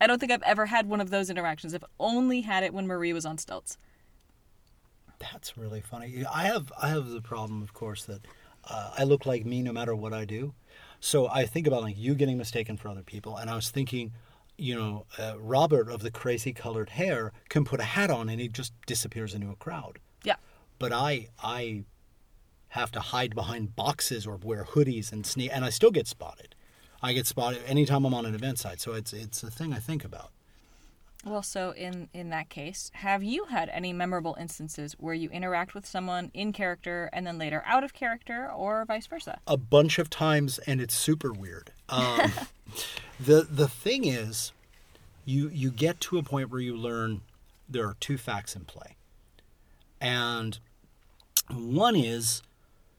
I 0.00 0.06
don't 0.06 0.18
think 0.18 0.30
I've 0.30 0.42
ever 0.42 0.66
had 0.66 0.86
one 0.86 1.00
of 1.00 1.08
those 1.08 1.30
interactions. 1.30 1.74
I've 1.74 1.84
only 1.98 2.42
had 2.42 2.62
it 2.62 2.74
when 2.74 2.86
Marie 2.86 3.14
was 3.14 3.24
on 3.24 3.38
stilts. 3.38 3.78
That's 5.18 5.56
really 5.56 5.80
funny. 5.80 6.24
I 6.32 6.44
have 6.44 6.72
I 6.80 6.88
have 6.88 7.08
the 7.08 7.22
problem, 7.22 7.62
of 7.62 7.72
course, 7.72 8.04
that 8.04 8.26
uh, 8.64 8.92
I 8.96 9.04
look 9.04 9.26
like 9.26 9.46
me 9.46 9.62
no 9.62 9.72
matter 9.72 9.94
what 9.94 10.12
I 10.12 10.24
do. 10.24 10.54
So 11.00 11.28
I 11.28 11.46
think 11.46 11.66
about 11.66 11.82
like 11.82 11.96
you 11.96 12.14
getting 12.14 12.38
mistaken 12.38 12.76
for 12.76 12.88
other 12.88 13.02
people, 13.02 13.36
and 13.36 13.48
I 13.48 13.54
was 13.54 13.70
thinking, 13.70 14.12
you 14.56 14.74
know, 14.74 15.06
uh, 15.18 15.34
Robert 15.38 15.90
of 15.90 16.00
the 16.00 16.10
crazy 16.10 16.52
colored 16.52 16.90
hair 16.90 17.32
can 17.48 17.64
put 17.64 17.80
a 17.80 17.84
hat 17.84 18.10
on 18.10 18.28
and 18.28 18.40
he 18.40 18.48
just 18.48 18.72
disappears 18.86 19.34
into 19.34 19.50
a 19.50 19.56
crowd. 19.56 19.98
Yeah. 20.24 20.36
But 20.78 20.92
I 20.92 21.28
I 21.42 21.84
have 22.68 22.90
to 22.92 23.00
hide 23.00 23.34
behind 23.34 23.76
boxes 23.76 24.26
or 24.26 24.36
wear 24.36 24.64
hoodies 24.64 25.12
and 25.12 25.24
sneak, 25.24 25.50
and 25.52 25.64
I 25.64 25.70
still 25.70 25.90
get 25.90 26.06
spotted. 26.06 26.54
I 27.02 27.12
get 27.12 27.26
spotted 27.26 27.62
anytime 27.66 28.04
I'm 28.04 28.14
on 28.14 28.26
an 28.26 28.34
event 28.34 28.58
site, 28.58 28.80
so 28.80 28.92
it's 28.92 29.12
it's 29.12 29.42
a 29.42 29.50
thing 29.50 29.72
I 29.72 29.78
think 29.78 30.04
about. 30.04 30.30
Well, 31.26 31.42
so 31.42 31.72
in 31.72 32.08
in 32.14 32.30
that 32.30 32.50
case, 32.50 32.92
have 32.94 33.24
you 33.24 33.46
had 33.46 33.68
any 33.70 33.92
memorable 33.92 34.36
instances 34.38 34.94
where 34.94 35.12
you 35.12 35.28
interact 35.30 35.74
with 35.74 35.84
someone 35.84 36.30
in 36.34 36.52
character 36.52 37.10
and 37.12 37.26
then 37.26 37.36
later 37.36 37.64
out 37.66 37.82
of 37.82 37.92
character, 37.92 38.48
or 38.48 38.84
vice 38.84 39.08
versa? 39.08 39.40
a 39.46 39.56
bunch 39.56 39.98
of 39.98 40.08
times 40.08 40.58
and 40.60 40.80
it's 40.80 40.94
super 40.94 41.32
weird. 41.32 41.72
Um, 41.88 42.30
the 43.20 43.42
the 43.50 43.66
thing 43.66 44.04
is, 44.06 44.52
you 45.24 45.48
you 45.48 45.72
get 45.72 46.00
to 46.02 46.18
a 46.18 46.22
point 46.22 46.48
where 46.50 46.60
you 46.60 46.76
learn 46.76 47.22
there 47.68 47.86
are 47.88 47.96
two 47.98 48.18
facts 48.18 48.54
in 48.54 48.64
play, 48.64 48.94
and 50.00 50.60
one 51.50 51.96
is 51.96 52.42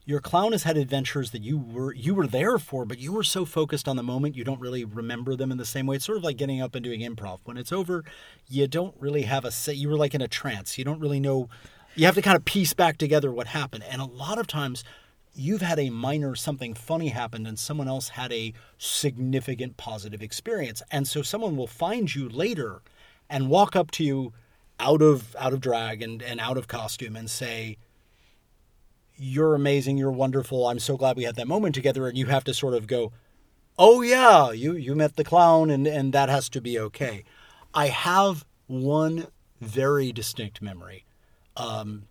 your 0.08 0.22
clown 0.22 0.54
has 0.54 0.64
had 0.64 0.78
adventures 0.78 1.32
that 1.32 1.44
you 1.44 1.58
were 1.58 1.94
you 1.94 2.16
were 2.16 2.28
there 2.28 2.58
for, 2.58 2.86
but 2.86 2.98
you 2.98 3.12
were 3.12 3.26
so 3.26 3.44
focused 3.44 3.90
on 3.90 3.98
the 3.98 4.04
moment 4.04 4.38
you 4.38 4.46
don't 4.46 4.62
really 4.62 4.86
remember 4.86 5.36
them 5.36 5.52
in 5.52 5.58
the 5.58 5.66
same 5.66 5.86
way. 5.86 5.98
It's 5.98 6.06
sort 6.06 6.18
of 6.18 6.24
like 6.24 6.38
getting 6.38 6.62
up 6.62 6.76
and 6.76 6.84
doing 6.84 7.02
improv. 7.02 7.40
When 7.44 7.58
it's 7.58 7.74
over, 7.74 8.06
you 8.48 8.68
don't 8.68 8.96
really 8.98 9.24
have 9.24 9.44
a 9.44 9.52
say. 9.52 9.74
You 9.74 9.90
were 9.90 9.98
like 9.98 10.16
in 10.16 10.22
a 10.22 10.28
trance. 10.30 10.78
You 10.78 10.86
don't 10.86 11.02
really 11.02 11.20
know. 11.20 11.50
You 11.94 12.06
have 12.06 12.16
to 12.16 12.22
kind 12.22 12.38
of 12.38 12.46
piece 12.46 12.74
back 12.74 12.98
together 12.98 13.34
what 13.34 13.48
happened. 13.48 13.84
And 13.84 14.02
a 14.02 14.06
lot 14.06 14.40
of 14.40 14.48
times, 14.48 14.86
you've 15.34 15.62
had 15.62 15.78
a 15.78 15.90
minor 15.90 16.36
something 16.36 16.74
funny 16.74 17.10
happened 17.10 17.46
and 17.46 17.60
someone 17.60 17.90
else 17.90 18.10
had 18.10 18.32
a 18.32 18.54
significant 18.78 19.76
positive 19.76 20.22
experience. 20.22 20.82
And 20.90 21.06
so 21.06 21.22
someone 21.22 21.58
will 21.58 21.68
find 21.68 22.16
you 22.16 22.30
later 22.30 22.82
and 23.30 23.50
walk 23.50 23.76
up 23.76 23.92
to 23.92 24.06
you 24.06 24.32
out 24.80 25.02
of 25.02 25.36
out 25.38 25.52
of 25.52 25.60
drag 25.60 26.02
and, 26.02 26.24
and 26.24 26.40
out 26.40 26.58
of 26.58 26.70
costume 26.70 27.18
and 27.18 27.30
say, 27.30 27.76
You're 29.18 29.56
amazing, 29.56 29.98
you're 29.98 30.12
wonderful, 30.12 30.68
I'm 30.68 30.80
so 30.80 30.96
glad 30.96 31.18
we 31.18 31.24
had 31.24 31.36
that 31.36 31.48
moment 31.48 31.76
together, 31.76 32.08
and 32.08 32.18
you 32.18 32.28
have 32.28 32.44
to 32.46 32.54
sort 32.54 32.74
of 32.74 32.88
go, 32.88 33.12
Oh 33.80 34.02
yeah, 34.02 34.52
you, 34.52 34.74
you 34.74 34.96
met 34.96 35.16
the 35.16 35.24
clown 35.24 35.70
and, 35.70 35.86
and 35.86 36.12
that 36.14 36.30
has 36.30 36.50
to 36.50 36.62
be 36.62 36.80
okay. 36.80 37.24
I 37.74 37.88
have 37.88 38.46
one 38.66 39.28
very 39.62 40.12
distinct 40.12 40.62
memory 40.62 41.06
um, 41.56 42.08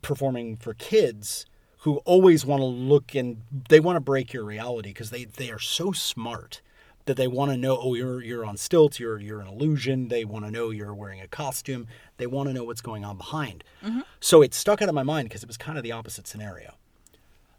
performing 0.00 0.56
for 0.56 0.74
kids 0.74 1.46
who 1.78 1.96
always 1.98 2.46
want 2.46 2.60
to 2.60 2.66
look 2.66 3.14
and 3.14 3.42
they 3.68 3.80
want 3.80 3.96
to 3.96 4.00
break 4.00 4.32
your 4.32 4.44
reality 4.44 4.90
because 4.90 5.10
they, 5.10 5.24
they 5.24 5.50
are 5.50 5.58
so 5.58 5.92
smart 5.92 6.62
that 7.06 7.16
they 7.16 7.26
want 7.28 7.50
to 7.50 7.56
know 7.56 7.78
oh 7.80 7.94
you're 7.94 8.22
you're 8.22 8.44
on 8.44 8.56
stilts 8.56 8.98
you're 8.98 9.18
you're 9.18 9.40
an 9.40 9.46
illusion 9.46 10.08
they 10.08 10.24
want 10.24 10.44
to 10.44 10.50
know 10.50 10.70
you're 10.70 10.94
wearing 10.94 11.20
a 11.20 11.28
costume 11.28 11.86
they 12.16 12.26
want 12.26 12.48
to 12.48 12.52
know 12.52 12.64
what's 12.64 12.80
going 12.80 13.04
on 13.04 13.16
behind 13.16 13.62
mm-hmm. 13.82 14.00
so 14.20 14.42
it 14.42 14.54
stuck 14.54 14.80
out 14.80 14.88
of 14.88 14.94
my 14.94 15.02
mind 15.02 15.28
because 15.28 15.42
it 15.42 15.46
was 15.46 15.56
kind 15.56 15.76
of 15.76 15.84
the 15.84 15.92
opposite 15.92 16.26
scenario 16.26 16.74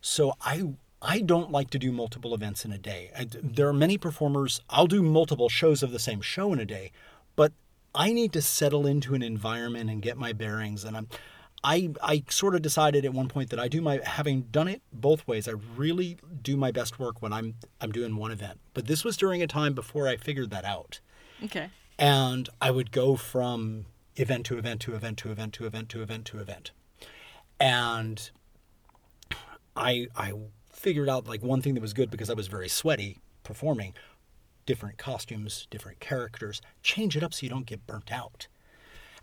so 0.02 0.34
I 0.42 0.76
I 1.02 1.22
don't 1.22 1.52
like 1.52 1.70
to 1.72 1.80
do 1.80 1.92
multiple 1.92 2.34
events 2.34 2.66
in 2.66 2.72
a 2.72 2.80
day. 2.80 3.12
I, 3.16 3.28
there 3.30 3.68
are 3.68 3.74
many 3.74 3.98
performers. 3.98 4.62
I'll 4.72 4.88
do 4.88 5.04
multiple 5.04 5.50
shows 5.50 5.84
of 5.84 5.92
the 5.92 6.00
same 6.00 6.20
show 6.20 6.52
in 6.52 6.60
a 6.60 6.66
day, 6.66 6.92
but 7.36 7.54
I 7.94 8.12
need 8.12 8.34
to 8.34 8.42
settle 8.42 8.88
into 8.88 9.14
an 9.14 9.22
environment 9.22 9.90
and 9.90 10.02
get 10.02 10.18
my 10.18 10.34
bearings. 10.34 10.84
And 10.84 10.98
I'm, 10.98 11.08
I 11.68 11.90
I 12.04 12.24
sort 12.30 12.54
of 12.56 12.62
decided 12.62 13.06
at 13.06 13.14
one 13.14 13.28
point 13.28 13.50
that 13.50 13.60
I 13.60 13.68
do 13.68 13.82
my 13.82 14.00
having 14.06 14.42
done 14.52 14.68
it 14.68 14.82
both 14.94 15.28
ways. 15.28 15.48
I 15.48 15.54
really 15.76 16.18
do 16.44 16.56
my 16.56 16.72
best 16.72 17.00
work 17.00 17.22
when 17.24 17.34
I'm 17.34 17.56
I'm 17.82 17.92
doing 17.92 18.16
one 18.16 18.32
event. 18.32 18.60
But 18.76 18.86
this 18.86 19.04
was 19.04 19.18
during 19.18 19.42
a 19.42 19.48
time 19.48 19.74
before 19.74 20.08
I 20.08 20.16
figured 20.18 20.52
that 20.52 20.66
out 20.66 21.00
Okay. 21.44 21.70
and 21.98 22.48
I 22.62 22.70
would 22.72 22.92
go 22.92 23.16
from 23.16 23.86
event 24.16 24.46
to 24.48 24.58
event 24.58 24.80
to 24.82 24.94
event 24.96 25.18
to 25.20 25.32
event 25.32 25.54
to 25.54 25.66
event 25.66 25.90
to 25.90 26.02
event 26.04 26.26
to 26.26 26.40
event. 26.40 26.72
And 27.60 28.30
I 29.76 30.08
I 30.16 30.34
figured 30.72 31.10
out 31.10 31.28
like 31.28 31.42
one 31.44 31.62
thing 31.62 31.74
that 31.74 31.82
was 31.82 31.94
good 31.94 32.12
because 32.12 32.30
I 32.30 32.34
was 32.34 32.48
very 32.48 32.70
sweaty 32.70 33.18
performing 33.44 33.94
different 34.66 34.98
costumes, 34.98 35.68
different 35.70 36.00
characters, 36.00 36.62
change 36.82 37.16
it 37.16 37.24
up 37.24 37.34
so 37.34 37.44
you 37.44 37.50
don't 37.50 37.66
get 37.66 37.86
burnt 37.88 38.12
out. 38.12 38.48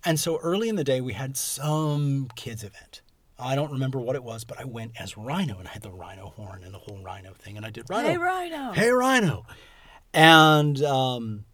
And 0.04 0.18
so 0.18 0.38
early 0.38 0.68
in 0.68 0.76
the 0.76 0.84
day 0.84 1.00
we 1.00 1.12
had 1.12 1.36
some 1.36 2.28
kids 2.34 2.64
event. 2.64 3.02
I 3.38 3.54
don't 3.54 3.72
remember 3.72 3.98
what 3.98 4.16
it 4.16 4.22
was, 4.22 4.44
but 4.44 4.60
I 4.60 4.64
went 4.64 4.92
as 5.00 5.16
Rhino 5.16 5.58
and 5.58 5.66
I 5.66 5.72
had 5.72 5.82
the 5.82 5.90
Rhino 5.90 6.28
horn 6.36 6.62
and 6.64 6.72
the 6.72 6.78
whole 6.78 7.00
Rhino 7.02 7.32
thing, 7.34 7.56
and 7.56 7.66
I 7.66 7.70
did 7.70 7.88
Rhino. 7.88 8.08
Hey, 8.08 8.16
Rhino. 8.16 8.72
Hey, 8.72 8.90
Rhino. 8.90 9.46
And 10.14 10.82
um, 10.82 11.44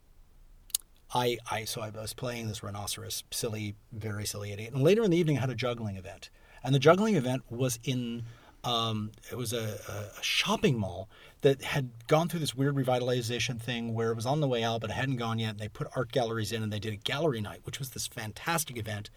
I, 1.15 1.39
I, 1.51 1.65
so 1.65 1.81
I 1.81 1.91
was 1.91 2.13
playing 2.13 2.49
this 2.49 2.63
rhinoceros, 2.63 3.25
silly, 3.31 3.77
very 3.93 4.27
silly 4.27 4.53
idiot. 4.53 4.75
And 4.75 4.83
later 4.83 5.03
in 5.03 5.11
the 5.11 5.17
evening, 5.17 5.39
I 5.39 5.41
had 5.41 5.51
a 5.51 5.55
juggling 5.55 5.97
event, 5.97 6.29
and 6.63 6.75
the 6.75 6.79
juggling 6.79 7.15
event 7.15 7.43
was 7.49 7.79
in. 7.85 8.25
Um, 8.65 9.13
it 9.31 9.37
was 9.37 9.53
a, 9.53 9.79
a, 10.19 10.23
shopping 10.23 10.79
mall 10.79 11.09
that 11.43 11.63
had 11.63 11.91
gone 12.09 12.29
through 12.29 12.41
this 12.41 12.57
weird 12.57 12.75
revitalization 12.75 13.61
thing 13.61 13.95
where 13.95 14.11
it 14.11 14.17
was 14.17 14.27
on 14.27 14.41
the 14.41 14.49
way 14.49 14.65
out, 14.65 14.81
but 14.81 14.91
it 14.91 14.95
hadn't 14.95 15.17
gone 15.17 15.39
yet. 15.39 15.51
And 15.51 15.59
they 15.61 15.69
put 15.69 15.87
art 15.95 16.11
galleries 16.11 16.51
in, 16.51 16.63
and 16.63 16.73
they 16.73 16.81
did 16.81 16.93
a 16.93 16.97
gallery 16.97 17.41
night, 17.41 17.61
which 17.63 17.79
was 17.79 17.91
this 17.91 18.09
fantastic 18.09 18.77
event. 18.77 19.11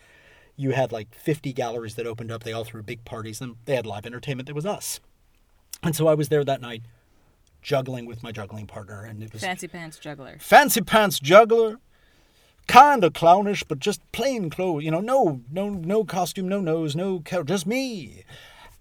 You 0.55 0.71
had 0.71 0.91
like 0.91 1.15
50 1.15 1.53
galleries 1.53 1.95
that 1.95 2.05
opened 2.05 2.31
up. 2.31 2.43
They 2.43 2.53
all 2.53 2.63
threw 2.63 2.83
big 2.83 3.03
parties, 3.03 3.41
and 3.41 3.55
they 3.65 3.75
had 3.75 3.87
live 3.87 4.05
entertainment. 4.05 4.45
That 4.45 4.55
was 4.55 4.65
us. 4.65 4.99
And 5.81 5.95
so 5.95 6.07
I 6.07 6.13
was 6.13 6.29
there 6.29 6.43
that 6.45 6.61
night, 6.61 6.83
juggling 7.61 8.05
with 8.05 8.21
my 8.21 8.31
juggling 8.31 8.67
partner, 8.67 9.03
and 9.03 9.23
it 9.23 9.33
was 9.33 9.41
Fancy 9.41 9.67
pants 9.67 9.97
juggler. 9.97 10.37
fancy 10.39 10.81
pants 10.81 11.19
juggler, 11.19 11.79
kind 12.67 13.03
of 13.03 13.13
clownish, 13.13 13.63
but 13.63 13.79
just 13.79 14.01
plain 14.11 14.49
clothes. 14.49 14.83
You 14.83 14.91
know, 14.91 15.01
no, 15.01 15.41
no, 15.51 15.69
no 15.69 16.03
costume, 16.03 16.47
no 16.47 16.61
nose, 16.61 16.95
no, 16.95 17.19
just 17.45 17.65
me. 17.65 18.23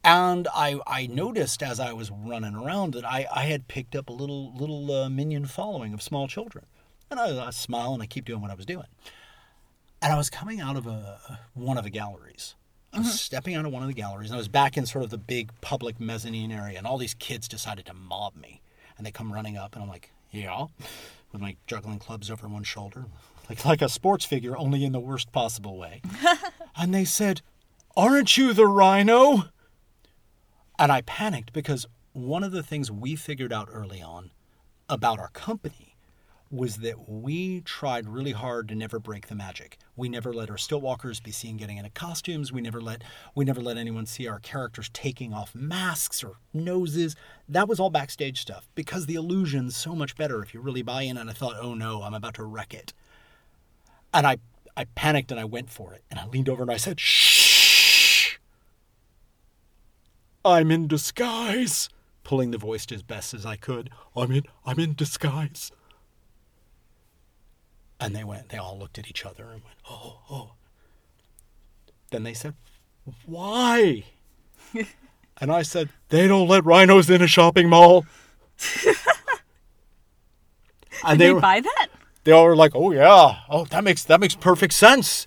And 0.02 0.48
I, 0.54 0.80
I 0.86 1.06
noticed 1.06 1.62
as 1.62 1.78
I 1.78 1.92
was 1.92 2.10
running 2.10 2.54
around 2.54 2.94
that 2.94 3.04
I, 3.04 3.26
I 3.34 3.44
had 3.44 3.68
picked 3.68 3.94
up 3.94 4.08
a 4.08 4.12
little, 4.12 4.52
little 4.54 4.90
uh, 4.90 5.10
minion 5.10 5.46
following 5.46 5.92
of 5.92 6.00
small 6.00 6.26
children, 6.26 6.64
and 7.10 7.20
I, 7.20 7.46
I 7.46 7.50
smile 7.50 7.92
and 7.92 8.02
I 8.02 8.06
keep 8.06 8.24
doing 8.24 8.40
what 8.40 8.50
I 8.50 8.54
was 8.54 8.64
doing. 8.64 8.86
And 10.00 10.12
I 10.12 10.16
was 10.16 10.30
coming 10.30 10.60
out 10.60 10.76
of 10.76 10.86
a 10.86 11.40
one 11.52 11.76
of 11.76 11.84
the 11.84 11.90
galleries. 11.90 12.54
I 12.92 12.98
was 12.98 13.20
stepping 13.20 13.54
out 13.54 13.66
of 13.66 13.72
one 13.72 13.82
of 13.82 13.88
the 13.88 13.94
galleries, 13.94 14.30
and 14.30 14.34
I 14.34 14.38
was 14.38 14.48
back 14.48 14.76
in 14.76 14.84
sort 14.86 15.04
of 15.04 15.10
the 15.10 15.18
big 15.18 15.52
public 15.60 16.00
mezzanine 16.00 16.50
area, 16.50 16.78
and 16.78 16.86
all 16.86 16.98
these 16.98 17.14
kids 17.14 17.46
decided 17.46 17.86
to 17.86 17.94
mob 17.94 18.34
me. 18.34 18.62
And 18.96 19.06
they 19.06 19.12
come 19.12 19.32
running 19.32 19.56
up, 19.56 19.74
and 19.74 19.82
I'm 19.82 19.88
like, 19.88 20.10
yeah, 20.32 20.66
with 21.32 21.40
my 21.40 21.56
juggling 21.66 21.98
clubs 21.98 22.30
over 22.30 22.48
one 22.48 22.64
shoulder, 22.64 23.04
like 23.48 23.64
like 23.64 23.82
a 23.82 23.88
sports 23.88 24.24
figure, 24.24 24.56
only 24.56 24.84
in 24.84 24.92
the 24.92 25.00
worst 25.00 25.30
possible 25.30 25.76
way. 25.76 26.00
and 26.76 26.94
they 26.94 27.04
said, 27.04 27.42
"Aren't 27.96 28.36
you 28.36 28.52
the 28.54 28.66
rhino?" 28.66 29.44
And 30.80 30.90
I 30.90 31.02
panicked 31.02 31.52
because 31.52 31.84
one 32.14 32.42
of 32.42 32.52
the 32.52 32.62
things 32.62 32.90
we 32.90 33.14
figured 33.14 33.52
out 33.52 33.68
early 33.70 34.00
on 34.00 34.30
about 34.88 35.18
our 35.18 35.28
company 35.28 35.94
was 36.50 36.78
that 36.78 37.06
we 37.06 37.60
tried 37.60 38.08
really 38.08 38.32
hard 38.32 38.66
to 38.68 38.74
never 38.74 38.98
break 38.98 39.28
the 39.28 39.34
magic. 39.34 39.76
We 39.94 40.08
never 40.08 40.32
let 40.32 40.48
our 40.48 40.56
stilt 40.56 40.82
walkers 40.82 41.20
be 41.20 41.32
seen 41.32 41.58
getting 41.58 41.76
into 41.76 41.90
costumes. 41.90 42.50
We 42.50 42.62
never 42.62 42.80
let 42.80 43.02
we 43.34 43.44
never 43.44 43.60
let 43.60 43.76
anyone 43.76 44.06
see 44.06 44.26
our 44.26 44.40
characters 44.40 44.88
taking 44.94 45.34
off 45.34 45.54
masks 45.54 46.24
or 46.24 46.38
noses. 46.54 47.14
That 47.46 47.68
was 47.68 47.78
all 47.78 47.90
backstage 47.90 48.40
stuff 48.40 48.66
because 48.74 49.04
the 49.04 49.16
illusion's 49.16 49.76
so 49.76 49.94
much 49.94 50.16
better 50.16 50.42
if 50.42 50.54
you 50.54 50.60
really 50.62 50.82
buy 50.82 51.02
in. 51.02 51.18
And 51.18 51.28
I 51.28 51.34
thought, 51.34 51.56
oh 51.60 51.74
no, 51.74 52.02
I'm 52.02 52.14
about 52.14 52.34
to 52.36 52.44
wreck 52.44 52.72
it. 52.72 52.94
And 54.14 54.26
I 54.26 54.38
I 54.78 54.86
panicked 54.94 55.30
and 55.30 55.38
I 55.38 55.44
went 55.44 55.68
for 55.68 55.92
it. 55.92 56.04
And 56.10 56.18
I 56.18 56.26
leaned 56.26 56.48
over 56.48 56.62
and 56.62 56.70
I 56.72 56.78
said, 56.78 56.98
shh. 56.98 57.39
I'm 60.44 60.70
in 60.70 60.86
disguise. 60.86 61.88
Pulling 62.22 62.50
the 62.50 62.58
voice 62.58 62.86
as 62.92 63.02
best 63.02 63.34
as 63.34 63.44
I 63.44 63.56
could. 63.56 63.90
I'm 64.16 64.30
in 64.30 64.44
I'm 64.64 64.78
in 64.78 64.94
disguise. 64.94 65.72
And 67.98 68.14
they 68.16 68.24
went, 68.24 68.48
they 68.48 68.56
all 68.56 68.78
looked 68.78 68.98
at 68.98 69.08
each 69.08 69.26
other 69.26 69.44
and 69.44 69.62
went, 69.62 69.76
oh, 69.90 70.20
oh. 70.30 70.52
Then 72.10 72.22
they 72.22 72.32
said, 72.32 72.54
why? 73.26 74.04
and 75.40 75.52
I 75.52 75.60
said, 75.62 75.90
they 76.08 76.26
don't 76.26 76.48
let 76.48 76.64
rhinos 76.64 77.10
in 77.10 77.20
a 77.20 77.26
shopping 77.26 77.68
mall. 77.68 78.06
and 81.04 81.18
Did 81.18 81.18
they, 81.18 81.32
were, 81.34 81.40
buy 81.40 81.60
that? 81.60 81.88
they 82.24 82.32
all 82.32 82.44
were 82.44 82.56
like, 82.56 82.72
"Oh 82.74 82.92
yeah, 82.92 83.36
oh 83.48 83.64
that 83.66 83.84
makes 83.84 84.04
that 84.04 84.20
makes 84.20 84.34
perfect 84.34 84.74
sense." 84.74 85.26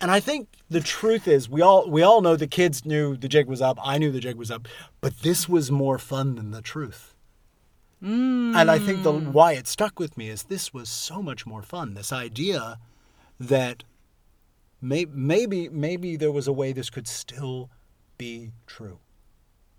And 0.00 0.10
I 0.10 0.20
think 0.20 0.48
the 0.70 0.80
truth 0.80 1.26
is, 1.26 1.50
we 1.50 1.60
all 1.60 1.90
we 1.90 2.02
all 2.02 2.20
know 2.20 2.36
the 2.36 2.46
kids 2.46 2.84
knew 2.86 3.16
the 3.16 3.28
jig 3.28 3.48
was 3.48 3.60
up. 3.60 3.78
I 3.82 3.98
knew 3.98 4.12
the 4.12 4.20
jig 4.20 4.36
was 4.36 4.50
up, 4.50 4.68
but 5.00 5.18
this 5.20 5.48
was 5.48 5.70
more 5.70 5.98
fun 5.98 6.36
than 6.36 6.52
the 6.52 6.62
truth. 6.62 7.14
And 8.02 8.70
I 8.70 8.78
think 8.78 9.02
the 9.02 9.12
mm. 9.12 9.32
why 9.32 9.52
it 9.52 9.66
stuck 9.66 9.98
with 9.98 10.16
me 10.16 10.28
is 10.28 10.44
this 10.44 10.72
was 10.72 10.88
so 10.88 11.22
much 11.22 11.44
more 11.44 11.62
fun. 11.62 11.94
This 11.94 12.12
idea 12.12 12.78
that 13.38 13.84
may, 14.80 15.04
maybe 15.04 15.68
maybe 15.68 16.16
there 16.16 16.32
was 16.32 16.46
a 16.46 16.52
way 16.52 16.72
this 16.72 16.88
could 16.88 17.08
still 17.08 17.68
be 18.16 18.52
true. 18.66 19.00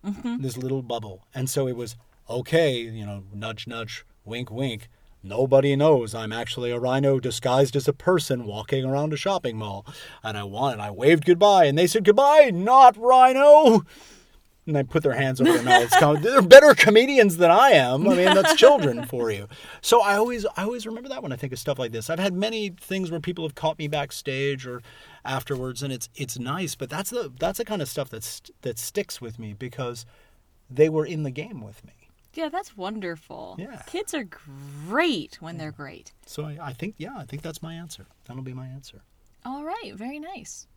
Mm-hmm. 0.06 0.42
This 0.42 0.58
little 0.58 0.82
bubble, 0.82 1.26
and 1.34 1.50
so 1.50 1.68
it 1.68 1.76
was 1.76 1.96
okay. 2.30 2.76
You 2.78 3.06
know, 3.06 3.24
nudge, 3.34 3.66
nudge, 3.66 4.06
wink, 4.26 4.52
wink. 4.52 4.90
Nobody 5.24 5.76
knows 5.76 6.16
I'm 6.16 6.34
actually 6.34 6.72
a 6.72 6.80
rhino 6.80 7.20
disguised 7.20 7.76
as 7.76 7.88
a 7.88 7.94
person 7.94 8.46
walking 8.46 8.86
around 8.86 9.14
a 9.14 9.18
shopping 9.18 9.58
mall. 9.58 9.86
And 10.24 10.38
I 10.38 10.44
won, 10.44 10.74
and 10.74 10.82
I 10.82 10.90
waved 10.90 11.26
goodbye, 11.26 11.66
and 11.66 11.78
they 11.78 11.88
said 11.88 12.04
goodbye, 12.04 12.50
not 12.52 12.98
rhino. 12.98 13.84
And 14.66 14.76
they 14.76 14.84
put 14.84 15.04
their 15.04 15.14
hands 15.14 15.42
over 15.42 15.52
their 15.52 15.64
mouths. 15.64 16.22
They're 16.22 16.42
better 16.42 16.76
comedians 16.76 17.38
than 17.38 17.50
I 17.50 17.72
am. 17.72 18.08
I 18.08 18.16
mean, 18.16 18.34
that's 18.36 18.56
children 18.56 19.06
for 19.08 19.32
you. 19.32 19.48
So 19.82 20.02
I 20.02 20.16
always, 20.16 20.46
I 20.56 20.64
always 20.64 20.86
remember 20.86 21.10
that 21.10 21.24
when 21.24 21.32
I 21.32 21.36
think 21.36 21.52
of 21.52 21.60
stuff 21.60 21.80
like 21.80 21.92
this. 21.92 22.12
I've 22.12 22.20
had 22.20 22.34
many 22.34 22.70
things 22.70 23.10
where 23.10 23.20
people 23.20 23.44
have 23.44 23.56
caught 23.56 23.80
me 23.80 23.88
backstage 23.88 24.68
or 24.68 24.82
afterwards, 25.26 25.82
and 25.82 25.92
it's 25.92 26.10
it's 26.16 26.38
nice. 26.38 26.76
But 26.76 26.90
that's 26.90 27.10
the 27.10 27.32
that's 27.40 27.58
the 27.58 27.66
kind 27.66 27.82
of 27.82 27.90
stuff 27.90 28.10
that's 28.10 28.42
that 28.62 28.78
sticks 28.78 29.20
with 29.20 29.40
me 29.40 29.54
because 29.54 30.06
they 30.70 30.90
were 30.90 31.06
in 31.06 31.24
the 31.24 31.32
game 31.32 31.62
with 31.62 31.84
me. 31.84 32.01
Yeah, 32.34 32.50
that's 32.50 32.78
wonderful. 32.78 33.56
Yeah. 33.60 33.82
Kids 33.88 34.14
are 34.14 34.24
great 34.88 35.38
when 35.42 35.58
they're 35.58 35.72
great. 35.72 36.14
So 36.26 36.46
I, 36.46 36.58
I 36.62 36.74
think, 36.74 36.96
yeah, 36.98 37.16
I 37.18 37.26
think 37.26 37.42
that's 37.42 37.62
my 37.62 37.74
answer. 37.74 38.06
That'll 38.26 38.44
be 38.44 38.54
my 38.54 38.68
answer. 38.68 39.02
All 39.46 39.64
right, 39.64 39.94
very 39.94 40.20
nice. 40.20 40.68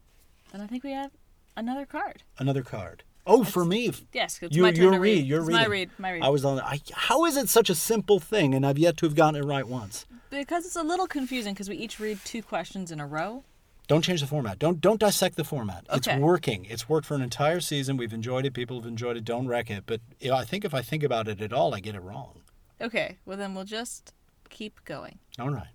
Then 0.52 0.60
I 0.60 0.66
think 0.66 0.82
we 0.84 0.92
have 0.92 1.10
another 1.56 1.86
card. 1.86 2.22
Another 2.38 2.62
card. 2.62 3.04
Oh, 3.26 3.42
for 3.44 3.64
me. 3.64 3.90
Yes, 4.12 4.38
it's 4.42 4.54
you, 4.54 4.62
my 4.62 4.72
turn 4.72 4.82
you're 4.82 4.92
to 4.92 4.98
read. 5.00 5.18
read. 5.18 5.26
You're 5.26 5.38
It's 5.40 5.48
reading. 5.48 5.62
my 5.62 5.68
read, 5.68 5.90
my 5.98 6.12
read. 6.12 6.22
I 6.22 6.28
was 6.28 6.44
on. 6.44 6.60
I, 6.60 6.80
how 6.92 7.24
is 7.24 7.36
it 7.36 7.48
such 7.48 7.70
a 7.70 7.74
simple 7.74 8.18
thing, 8.20 8.52
and 8.54 8.66
I've 8.66 8.78
yet 8.78 8.96
to 8.98 9.06
have 9.06 9.14
gotten 9.14 9.40
it 9.42 9.46
right 9.46 9.66
once? 9.66 10.04
Because 10.30 10.66
it's 10.66 10.76
a 10.76 10.82
little 10.82 11.06
confusing 11.06 11.54
because 11.54 11.68
we 11.68 11.76
each 11.76 11.98
read 12.00 12.18
two 12.24 12.42
questions 12.42 12.90
in 12.90 13.00
a 13.00 13.06
row. 13.06 13.44
Don't 13.86 14.02
change 14.02 14.20
the 14.22 14.26
format. 14.26 14.58
Don't 14.58 14.80
don't 14.80 14.98
dissect 14.98 15.36
the 15.36 15.44
format. 15.44 15.86
It's 15.92 16.08
working. 16.08 16.64
It's 16.66 16.88
worked 16.88 17.06
for 17.06 17.14
an 17.14 17.22
entire 17.22 17.60
season. 17.60 17.96
We've 17.96 18.12
enjoyed 18.14 18.46
it. 18.46 18.54
People 18.54 18.76
have 18.78 18.86
enjoyed 18.86 19.16
it. 19.16 19.24
Don't 19.24 19.46
wreck 19.46 19.70
it. 19.70 19.84
But 19.86 20.00
you 20.20 20.30
know, 20.30 20.36
I 20.36 20.44
think 20.44 20.64
if 20.64 20.72
I 20.72 20.80
think 20.80 21.02
about 21.02 21.28
it 21.28 21.40
at 21.42 21.52
all, 21.52 21.74
I 21.74 21.80
get 21.80 21.94
it 21.94 22.00
wrong. 22.00 22.40
Okay, 22.80 23.18
well 23.26 23.36
then 23.36 23.54
we'll 23.54 23.64
just 23.64 24.14
keep 24.48 24.84
going. 24.84 25.18
All 25.38 25.50
right. 25.50 25.68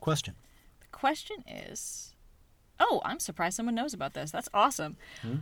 Question. 0.00 0.34
The 0.80 0.86
question 0.92 1.42
is 1.46 2.14
Oh, 2.78 3.00
I'm 3.04 3.18
surprised 3.18 3.56
someone 3.56 3.74
knows 3.74 3.94
about 3.94 4.14
this. 4.14 4.30
That's 4.30 4.48
awesome. 4.54 4.96
Hmm? 5.22 5.36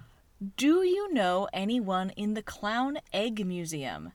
Do 0.56 0.82
you 0.82 1.12
know 1.12 1.48
anyone 1.52 2.10
in 2.10 2.34
the 2.34 2.42
Clown 2.42 2.98
Egg 3.12 3.46
Museum? 3.46 4.12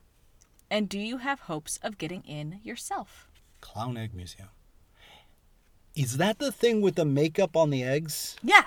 And 0.70 0.88
do 0.88 0.98
you 0.98 1.18
have 1.18 1.40
hopes 1.40 1.78
of 1.82 1.98
getting 1.98 2.22
in 2.22 2.60
yourself? 2.62 3.28
Clown 3.60 3.96
Egg 3.96 4.14
Museum. 4.14 4.48
Is 6.00 6.16
that 6.16 6.38
the 6.38 6.50
thing 6.50 6.80
with 6.80 6.94
the 6.94 7.04
makeup 7.04 7.54
on 7.54 7.68
the 7.68 7.84
eggs? 7.84 8.38
Yeah. 8.42 8.64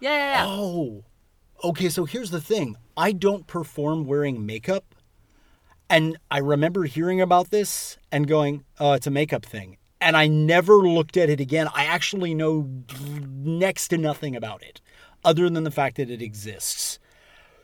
Yeah, 0.00 0.16
yeah, 0.16 0.32
yeah. 0.36 0.44
Oh, 0.48 1.04
okay. 1.62 1.90
So 1.90 2.06
here's 2.06 2.30
the 2.30 2.40
thing 2.40 2.78
I 2.96 3.12
don't 3.12 3.46
perform 3.46 4.06
wearing 4.06 4.46
makeup. 4.46 4.94
And 5.90 6.16
I 6.30 6.38
remember 6.38 6.84
hearing 6.84 7.20
about 7.20 7.50
this 7.50 7.98
and 8.10 8.26
going, 8.26 8.64
oh, 8.80 8.94
it's 8.94 9.06
a 9.06 9.10
makeup 9.10 9.44
thing. 9.44 9.76
And 10.00 10.16
I 10.16 10.28
never 10.28 10.76
looked 10.76 11.18
at 11.18 11.28
it 11.28 11.40
again. 11.40 11.68
I 11.74 11.84
actually 11.84 12.32
know 12.32 12.66
next 13.20 13.88
to 13.88 13.98
nothing 13.98 14.34
about 14.34 14.62
it 14.62 14.80
other 15.22 15.50
than 15.50 15.64
the 15.64 15.70
fact 15.70 15.98
that 15.98 16.08
it 16.08 16.22
exists. 16.22 16.98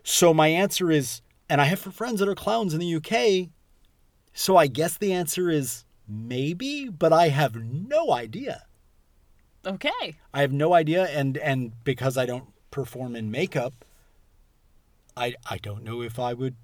So 0.03 0.35
my 0.35 0.49
answer 0.49 0.91
is, 0.91 1.23
and 1.49 1.63
I 1.63 1.65
have 1.65 1.81
friends 1.81 2.21
that 2.21 2.29
are 2.29 2.35
clowns 2.35 2.75
in 2.75 2.81
the 2.81 2.95
UK. 2.97 3.49
So 4.35 4.59
I 4.59 4.67
guess 4.67 4.99
the 4.99 5.15
answer 5.15 5.49
is 5.49 5.87
maybe, 6.07 6.91
but 6.91 7.15
I 7.15 7.29
have 7.29 7.57
no 7.57 8.13
idea. 8.13 8.65
Okay. 9.67 10.17
I 10.33 10.41
have 10.41 10.53
no 10.53 10.75
idea, 10.75 11.07
and 11.07 11.37
and 11.39 11.73
because 11.85 12.17
I 12.17 12.27
don't 12.27 12.49
perform 12.71 13.17
in 13.17 13.31
makeup, 13.31 13.85
I 15.17 15.35
I 15.49 15.59
don't 15.59 15.85
know 15.85 16.03
if 16.03 16.19
I 16.19 16.33
would 16.35 16.57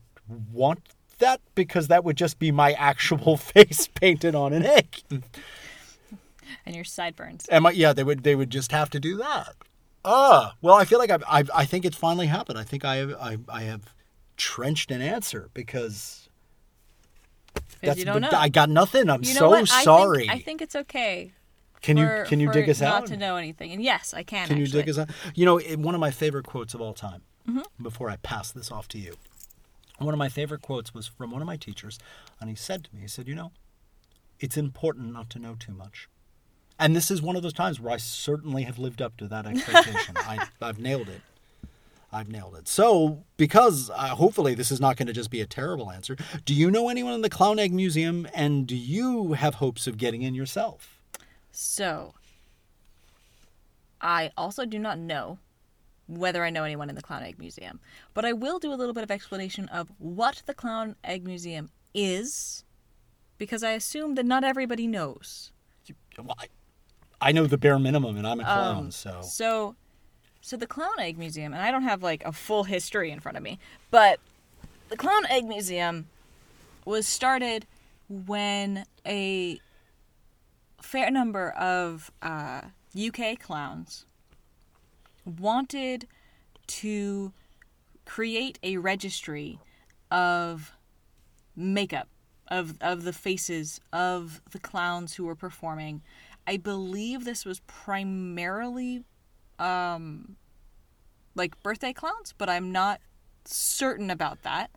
want 0.52 0.80
that 1.18 1.40
because 1.54 1.88
that 1.88 2.04
would 2.04 2.16
just 2.16 2.38
be 2.38 2.50
my 2.50 2.72
actual 2.72 3.36
face 3.52 3.88
painted 3.88 4.34
on 4.34 4.52
an 4.52 4.64
egg. 4.64 5.02
And 6.66 6.74
your 6.74 6.84
sideburns. 6.84 7.46
Am 7.50 7.66
I? 7.66 7.72
Yeah, 7.72 7.92
they 7.92 8.04
would 8.04 8.22
they 8.22 8.34
would 8.34 8.50
just 8.50 8.72
have 8.72 8.90
to 8.90 9.00
do 9.00 9.16
that. 9.18 9.54
Ah, 10.04 10.54
well, 10.60 10.74
I 10.74 10.84
feel 10.84 10.98
like 10.98 11.10
I've, 11.10 11.24
I've 11.28 11.50
I 11.54 11.64
think 11.64 11.84
it's 11.84 11.96
finally 11.96 12.26
happened. 12.26 12.58
I 12.58 12.62
think 12.64 12.84
I 12.84 12.96
have 12.96 13.14
I, 13.20 13.38
I 13.48 13.62
have 13.62 13.94
trenched 14.36 14.90
an 14.90 15.00
answer 15.00 15.48
because 15.54 16.28
Because 17.80 17.98
you 17.98 18.04
don't 18.04 18.20
know. 18.20 18.30
I 18.32 18.48
got 18.48 18.68
nothing. 18.68 19.08
I'm 19.10 19.22
you 19.24 19.34
know 19.34 19.40
so 19.40 19.48
what? 19.50 19.70
I 19.70 19.84
sorry. 19.84 20.18
think, 20.20 20.32
I 20.32 20.38
think 20.38 20.62
it's 20.62 20.76
okay. 20.76 21.32
Can 21.84 21.96
you 21.96 22.24
can 22.26 22.40
you 22.40 22.50
dig 22.50 22.68
us 22.70 22.80
out? 22.82 22.94
I 22.94 22.98
not 23.00 23.06
to 23.08 23.16
know 23.16 23.36
anything. 23.36 23.72
And 23.72 23.82
yes, 23.82 24.14
I 24.14 24.22
can. 24.22 24.48
Can 24.48 24.56
you 24.58 24.66
dig 24.66 24.88
us 24.88 24.98
out? 24.98 25.10
You 25.34 25.44
know, 25.44 25.58
it- 25.58 25.78
one 25.78 25.94
of 25.94 26.00
my 26.00 26.10
favorite 26.10 26.46
quotes 26.46 26.72
of 26.74 26.80
all 26.80 26.94
time 26.94 27.22
before 27.80 28.08
I 28.10 28.16
pass 28.16 28.50
this 28.50 28.72
off 28.72 28.88
to 28.88 28.98
you. 28.98 29.14
One 29.98 30.14
of 30.14 30.18
my 30.18 30.28
favorite 30.28 30.62
quotes 30.62 30.92
was 30.94 31.06
from 31.06 31.30
one 31.30 31.42
of 31.42 31.46
my 31.46 31.56
teachers, 31.56 31.98
and 32.40 32.48
he 32.50 32.56
said 32.56 32.84
to 32.84 32.94
me, 32.94 33.02
he 33.02 33.08
said, 33.08 33.28
You 33.28 33.34
know, 33.34 33.52
it's 34.40 34.56
important 34.56 35.12
not 35.12 35.28
to 35.30 35.38
know 35.38 35.54
too 35.58 35.72
much. 35.72 36.08
And 36.78 36.96
this 36.96 37.10
is 37.10 37.22
one 37.22 37.36
of 37.36 37.42
those 37.42 37.52
times 37.52 37.78
where 37.80 37.92
I 37.92 37.98
certainly 37.98 38.64
have 38.64 38.78
lived 38.78 39.00
up 39.00 39.16
to 39.18 39.28
that 39.28 39.46
expectation. 39.46 40.14
I, 40.16 40.48
I've 40.60 40.78
nailed 40.80 41.08
it. 41.08 41.20
I've 42.12 42.28
nailed 42.28 42.56
it. 42.56 42.66
So, 42.66 43.24
because 43.36 43.90
uh, 43.90 44.08
hopefully 44.16 44.54
this 44.54 44.72
is 44.72 44.80
not 44.80 44.96
going 44.96 45.06
to 45.06 45.12
just 45.12 45.30
be 45.30 45.40
a 45.40 45.46
terrible 45.46 45.90
answer, 45.90 46.16
do 46.44 46.54
you 46.54 46.70
know 46.70 46.88
anyone 46.88 47.12
in 47.12 47.20
the 47.22 47.30
Clown 47.30 47.58
Egg 47.60 47.72
Museum 47.72 48.26
and 48.34 48.66
do 48.66 48.76
you 48.76 49.34
have 49.34 49.56
hopes 49.56 49.86
of 49.86 49.98
getting 49.98 50.22
in 50.22 50.34
yourself? 50.34 50.93
So, 51.56 52.14
I 54.00 54.32
also 54.36 54.64
do 54.64 54.76
not 54.78 54.98
know 54.98 55.38
whether 56.08 56.44
I 56.44 56.50
know 56.50 56.64
anyone 56.64 56.88
in 56.90 56.96
the 56.96 57.00
Clown 57.00 57.22
Egg 57.22 57.38
Museum, 57.38 57.78
but 58.12 58.24
I 58.24 58.32
will 58.32 58.58
do 58.58 58.72
a 58.72 58.74
little 58.74 58.92
bit 58.92 59.04
of 59.04 59.10
explanation 59.10 59.68
of 59.68 59.88
what 59.98 60.42
the 60.46 60.52
Clown 60.52 60.96
Egg 61.04 61.24
Museum 61.24 61.70
is, 61.94 62.64
because 63.38 63.62
I 63.62 63.70
assume 63.70 64.16
that 64.16 64.26
not 64.26 64.42
everybody 64.42 64.88
knows. 64.88 65.52
Well, 66.18 66.36
I, 66.38 66.48
I 67.20 67.30
know 67.30 67.46
the 67.46 67.56
bare 67.56 67.78
minimum 67.78 68.16
and 68.16 68.26
I'm 68.26 68.40
a 68.40 68.44
clown, 68.44 68.76
Um, 68.76 68.90
so. 68.90 69.20
So, 69.22 69.76
so 70.40 70.56
the 70.56 70.66
Clown 70.66 70.98
Egg 70.98 71.16
Museum, 71.18 71.54
and 71.54 71.62
I 71.62 71.70
don't 71.70 71.84
have 71.84 72.02
like 72.02 72.24
a 72.24 72.32
full 72.32 72.64
history 72.64 73.12
in 73.12 73.20
front 73.20 73.36
of 73.36 73.44
me, 73.44 73.60
but 73.92 74.18
the 74.88 74.96
Clown 74.96 75.24
Egg 75.26 75.44
Museum 75.44 76.08
was 76.84 77.06
started 77.06 77.64
when 78.08 78.84
a 79.06 79.60
fair 80.84 81.10
number 81.10 81.50
of 81.50 82.10
uh, 82.22 82.60
UK 82.96 83.38
clowns 83.40 84.04
wanted 85.24 86.06
to 86.66 87.32
create 88.04 88.58
a 88.62 88.76
registry 88.76 89.58
of 90.10 90.72
makeup 91.56 92.08
of 92.48 92.74
of 92.82 93.04
the 93.04 93.12
faces 93.12 93.80
of 93.92 94.42
the 94.50 94.58
clowns 94.58 95.14
who 95.14 95.24
were 95.24 95.34
performing. 95.34 96.02
I 96.46 96.58
believe 96.58 97.24
this 97.24 97.46
was 97.46 97.60
primarily 97.60 99.02
um 99.58 100.36
like 101.34 101.60
birthday 101.62 101.94
clowns, 101.94 102.34
but 102.36 102.50
I'm 102.50 102.70
not 102.70 103.00
certain 103.46 104.10
about 104.10 104.42
that. 104.42 104.70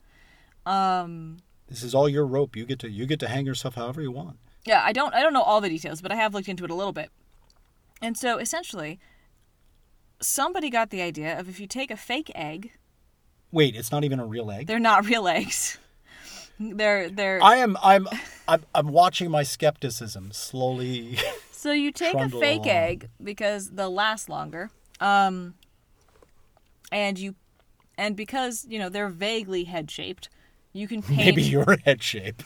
Um 0.66 1.40
This 1.68 1.84
is 1.84 1.94
all 1.94 2.08
your 2.08 2.26
rope. 2.26 2.56
You 2.56 2.66
get 2.66 2.80
to 2.80 2.90
you 2.90 3.06
get 3.06 3.20
to 3.20 3.28
hang 3.28 3.46
yourself 3.46 3.76
however 3.76 4.02
you 4.02 4.12
want. 4.12 4.38
Yeah, 4.68 4.82
I 4.84 4.92
don't 4.94 5.14
I 5.14 5.22
don't 5.22 5.34
know 5.34 5.42
all 5.44 5.62
the 5.62 5.70
details, 5.70 6.02
but 6.02 6.12
I 6.12 6.16
have 6.16 6.34
looked 6.34 6.50
into 6.50 6.64
it 6.66 6.72
a 6.72 6.76
little 6.76 6.94
bit. 6.94 7.10
And 8.02 8.18
so 8.18 8.38
essentially 8.38 9.00
somebody 10.22 10.70
got 10.70 10.90
the 10.90 11.02
idea 11.02 11.40
of 11.40 11.48
if 11.50 11.60
you 11.60 11.68
take 11.68 11.92
a 11.92 11.98
fake 11.98 12.32
egg, 12.36 12.72
Wait, 13.52 13.76
it's 13.76 13.92
not 13.92 14.04
even 14.04 14.20
a 14.20 14.26
real 14.26 14.52
egg. 14.52 14.68
they're 14.68 14.80
not 14.80 15.06
real 15.06 15.28
eggs. 15.28 15.78
They're 16.60 17.08
they're 17.10 17.40
I 17.44 17.58
am 17.58 17.78
I'm 17.84 18.08
I'm, 18.48 18.64
I'm 18.74 18.88
watching 18.88 19.30
my 19.30 19.44
skepticism 19.44 20.32
slowly. 20.32 21.18
So 21.52 21.72
you 21.72 21.92
take 21.92 22.14
a 22.14 22.30
fake 22.30 22.66
along. 22.66 22.70
egg 22.70 23.10
because 23.22 23.72
they'll 23.72 23.94
last 23.94 24.30
longer. 24.30 24.70
Um 25.00 25.56
and 26.92 27.18
you 27.18 27.36
and 27.98 28.16
because, 28.16 28.66
you 28.70 28.78
know, 28.80 28.90
they're 28.90 29.10
vaguely 29.10 29.64
head 29.66 29.90
shaped, 29.90 30.30
you 30.78 30.88
can 30.88 31.02
paint 31.04 31.18
Maybe 31.18 31.44
your 31.44 31.78
head 31.86 32.02
shape. 32.04 32.44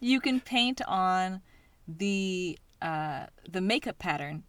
you 0.00 0.20
can 0.20 0.40
paint 0.40 0.80
on 0.86 1.40
the 1.86 2.58
uh 2.80 3.26
the 3.48 3.60
makeup 3.60 3.98
pattern 3.98 4.44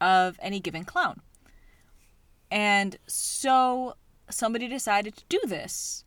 of 0.00 0.38
any 0.40 0.60
given 0.60 0.84
clown. 0.84 1.20
And 2.50 2.96
so 3.06 3.96
somebody 4.30 4.68
decided 4.68 5.16
to 5.16 5.24
do 5.28 5.40
this 5.46 6.04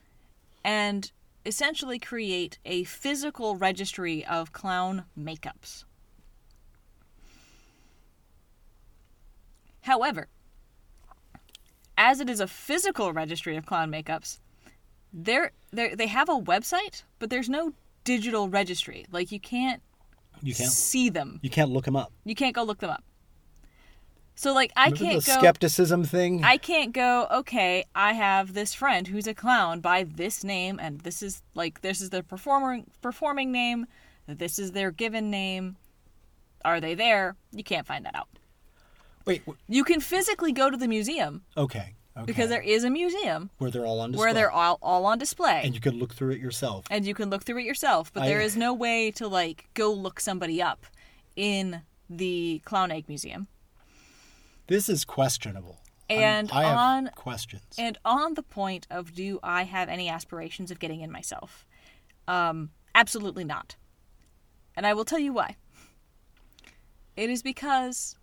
and 0.63 1.11
essentially 1.45 1.99
create 1.99 2.59
a 2.65 2.83
physical 2.83 3.55
registry 3.55 4.25
of 4.25 4.51
clown 4.51 5.05
makeups. 5.17 5.85
However, 9.81 10.27
as 11.97 12.19
it 12.19 12.29
is 12.29 12.39
a 12.39 12.47
physical 12.47 13.11
registry 13.13 13.55
of 13.57 13.65
clown 13.65 13.91
makeups, 13.91 14.39
they're, 15.13 15.51
they're, 15.71 15.95
they 15.95 16.07
have 16.07 16.29
a 16.29 16.33
website, 16.39 17.03
but 17.19 17.29
there's 17.29 17.49
no 17.49 17.73
digital 18.03 18.49
registry. 18.49 19.05
Like 19.11 19.31
you 19.31 19.39
can't 19.39 19.81
You 20.41 20.53
can't 20.55 20.71
see 20.71 21.09
them. 21.09 21.39
you 21.43 21.49
can't 21.49 21.69
look 21.71 21.85
them 21.85 21.95
up. 21.95 22.11
You 22.25 22.35
can't 22.35 22.55
go 22.55 22.63
look 22.63 22.79
them 22.79 22.89
up. 22.89 23.03
So 24.35 24.53
like 24.53 24.71
I 24.77 24.85
Remember 24.85 25.03
can't 25.03 25.23
the 25.25 25.31
go 25.31 25.37
skepticism 25.39 26.05
thing. 26.05 26.43
I 26.45 26.55
can't 26.57 26.93
go, 26.93 27.27
okay, 27.29 27.83
I 27.93 28.13
have 28.13 28.53
this 28.53 28.73
friend 28.73 29.05
who's 29.07 29.27
a 29.27 29.33
clown 29.33 29.81
by 29.81 30.05
this 30.05 30.43
name 30.45 30.79
and 30.81 31.01
this 31.01 31.21
is 31.21 31.41
like 31.55 31.81
this 31.81 31.99
is 31.99 32.09
their 32.09 32.23
performer 32.23 32.79
performing 33.01 33.51
name, 33.51 33.85
this 34.27 34.57
is 34.57 34.71
their 34.71 34.91
given 34.91 35.29
name. 35.29 35.75
Are 36.63 36.79
they 36.79 36.93
there? 36.95 37.35
You 37.51 37.63
can't 37.65 37.85
find 37.85 38.05
that 38.05 38.15
out. 38.15 38.27
Wait, 39.25 39.41
w- 39.45 39.57
You 39.67 39.83
can 39.83 39.99
physically 39.99 40.53
go 40.53 40.69
to 40.69 40.77
the 40.77 40.87
museum 40.87 41.43
okay, 41.57 41.95
okay. 42.17 42.25
because 42.25 42.49
there 42.49 42.61
is 42.61 42.83
a 42.83 42.89
museum 42.89 43.49
where 43.57 43.71
they're 43.71 43.85
all 43.85 43.99
on 43.99 44.11
display. 44.11 44.25
where 44.25 44.33
they're 44.33 44.51
all, 44.51 44.77
all 44.81 45.05
on 45.05 45.17
display. 45.17 45.61
and 45.63 45.73
you 45.75 45.81
can 45.81 45.97
look 45.97 46.13
through 46.13 46.31
it 46.31 46.39
yourself. 46.39 46.85
and 46.89 47.05
you 47.05 47.13
can 47.13 47.29
look 47.29 47.43
through 47.43 47.59
it 47.59 47.65
yourself, 47.65 48.11
but 48.13 48.23
I- 48.23 48.27
there 48.27 48.41
is 48.41 48.55
no 48.57 48.73
way 48.73 49.11
to 49.11 49.27
like 49.27 49.69
go 49.73 49.91
look 49.91 50.19
somebody 50.19 50.61
up 50.61 50.85
in 51.35 51.81
the 52.09 52.61
Clown 52.65 52.91
Egg 52.91 53.05
Museum. 53.07 53.47
This 54.67 54.89
is 54.89 55.05
questionable. 55.05 55.79
I'm- 56.09 56.19
And 56.19 56.51
I 56.51 56.63
have 56.63 56.77
on- 56.77 57.09
questions. 57.15 57.75
And 57.77 57.97
on 58.03 58.33
the 58.33 58.43
point 58.43 58.87
of 58.89 59.13
do 59.13 59.39
I 59.43 59.63
have 59.63 59.89
any 59.89 60.09
aspirations 60.09 60.71
of 60.71 60.79
getting 60.79 61.01
in 61.01 61.11
myself? 61.11 61.65
Um, 62.27 62.71
absolutely 62.95 63.43
not. 63.43 63.75
And 64.75 64.85
I 64.87 64.93
will 64.93 65.05
tell 65.05 65.19
you 65.19 65.33
why. 65.33 65.57
It 67.15 67.29
is 67.29 67.43
because 67.43 68.15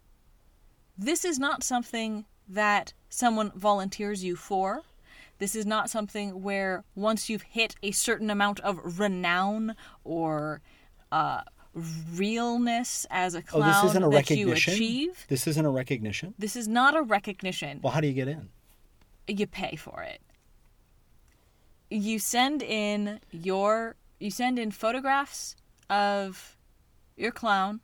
this 0.97 1.25
is 1.25 1.39
not 1.39 1.63
something 1.63 2.25
that 2.49 2.93
someone 3.17 3.51
volunteers 3.55 4.23
you 4.23 4.37
for. 4.37 4.83
This 5.39 5.55
is 5.55 5.67
not 5.67 5.91
something 5.91 6.43
where 6.43 6.85
once 6.95 7.29
you've 7.29 7.43
hit 7.43 7.75
a 7.83 7.91
certain 7.91 8.31
amount 8.31 8.61
of 8.61 8.99
renown 8.99 9.75
or 10.05 10.61
uh, 11.13 11.43
realness 12.15 13.07
as 13.11 13.35
a 13.35 13.39
oh, 13.39 13.43
clown 13.43 13.83
this 13.83 13.91
isn't 13.91 14.03
a 14.03 14.11
that 14.11 14.31
you 14.31 14.53
achieve, 14.53 15.27
This 15.29 15.47
isn't 15.47 15.65
a 15.65 15.71
recognition. 15.71 16.35
this 16.39 16.57
is 16.57 16.69
not 16.69 16.97
a 16.97 17.03
recognition 17.03 17.81
Well, 17.83 17.93
how 17.93 18.01
do 18.01 18.07
you 18.07 18.15
get 18.15 18.29
in? 18.29 18.49
you 19.29 19.47
pay 19.47 19.77
for 19.77 20.03
it. 20.03 20.21
You 21.91 22.19
send 22.19 22.63
in 22.63 23.21
your 23.33 23.97
you 24.21 24.31
send 24.31 24.59
in 24.59 24.71
photographs 24.71 25.57
of 25.91 26.57
your 27.17 27.33
clown. 27.33 27.81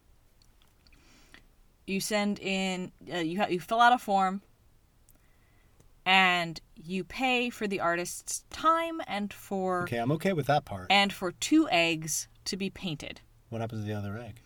You 1.87 2.01
send 2.01 2.39
in 2.39 2.93
uh, 3.13 3.19
you 3.19 3.41
ha- 3.41 3.49
you 3.49 3.61
fill 3.61 3.81
out 3.81 3.93
a 3.93 3.99
form 3.99 4.41
and 6.05 6.61
you 6.75 7.05
pay 7.05 7.49
for 7.51 7.67
the 7.69 7.81
artist's 7.81 8.45
time 8.51 9.01
and 9.07 9.33
for 9.33 9.83
Okay, 9.85 9.99
I'm 9.99 10.13
okay 10.13 10.33
with 10.33 10.47
that 10.47 10.65
part. 10.65 10.87
and 10.91 11.13
for 11.13 11.33
two 11.33 11.69
eggs 11.71 12.29
to 12.47 12.57
be 12.57 12.71
painted. 12.71 13.21
What 13.51 13.61
happens 13.61 13.83
to 13.85 13.87
the 13.87 13.97
other 13.99 14.19
egg? 14.19 14.41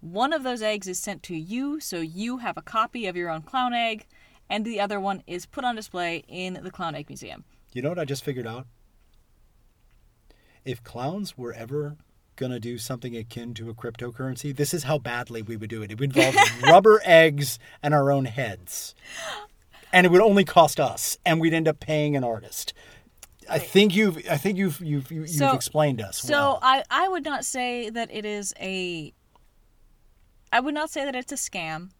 One 0.00 0.32
of 0.32 0.42
those 0.42 0.62
eggs 0.62 0.86
is 0.86 0.98
sent 0.98 1.22
to 1.24 1.34
you, 1.36 1.80
so 1.80 2.00
you 2.00 2.38
have 2.38 2.56
a 2.56 2.62
copy 2.62 3.06
of 3.06 3.16
your 3.16 3.28
own 3.30 3.42
clown 3.42 3.74
egg, 3.74 4.06
and 4.48 4.64
the 4.64 4.80
other 4.80 5.00
one 5.00 5.22
is 5.26 5.46
put 5.46 5.64
on 5.64 5.74
display 5.74 6.22
in 6.28 6.60
the 6.62 6.70
Clown 6.70 6.94
Egg 6.94 7.08
Museum. 7.08 7.44
You 7.72 7.82
know 7.82 7.88
what 7.88 7.98
I 7.98 8.04
just 8.04 8.22
figured 8.24 8.46
out? 8.46 8.66
If 10.64 10.82
clowns 10.84 11.36
were 11.36 11.52
ever 11.52 11.96
gonna 12.36 12.60
do 12.60 12.76
something 12.78 13.16
akin 13.16 13.54
to 13.54 13.70
a 13.70 13.74
cryptocurrency, 13.74 14.54
this 14.54 14.74
is 14.74 14.84
how 14.84 14.98
badly 14.98 15.42
we 15.42 15.56
would 15.56 15.70
do 15.70 15.82
it. 15.82 15.90
It 15.90 15.98
would 15.98 16.16
involve 16.16 16.36
rubber 16.62 17.00
eggs 17.04 17.58
and 17.82 17.94
our 17.94 18.12
own 18.12 18.26
heads. 18.26 18.94
And 19.92 20.04
it 20.06 20.10
would 20.10 20.20
only 20.20 20.44
cost 20.44 20.78
us, 20.80 21.16
and 21.24 21.40
we'd 21.40 21.54
end 21.54 21.68
up 21.68 21.80
paying 21.80 22.16
an 22.16 22.24
artist. 22.24 22.74
I 23.48 23.58
think 23.60 23.94
you've 23.94 24.18
I 24.28 24.36
think 24.36 24.58
you've 24.58 24.80
you've 24.80 25.10
you've 25.12 25.30
So- 25.30 25.52
explained 25.54 26.00
us 26.00 26.18
So 26.18 26.32
well. 26.32 26.58
I, 26.62 26.82
I 26.90 27.08
would 27.08 27.24
not 27.24 27.44
say 27.44 27.88
that 27.90 28.10
it 28.12 28.24
is 28.24 28.52
a 28.60 29.12
I 30.52 30.60
would 30.60 30.74
not 30.74 30.90
say 30.90 31.04
that 31.04 31.14
it's 31.14 31.30
a 31.32 31.36
scam. 31.36 31.90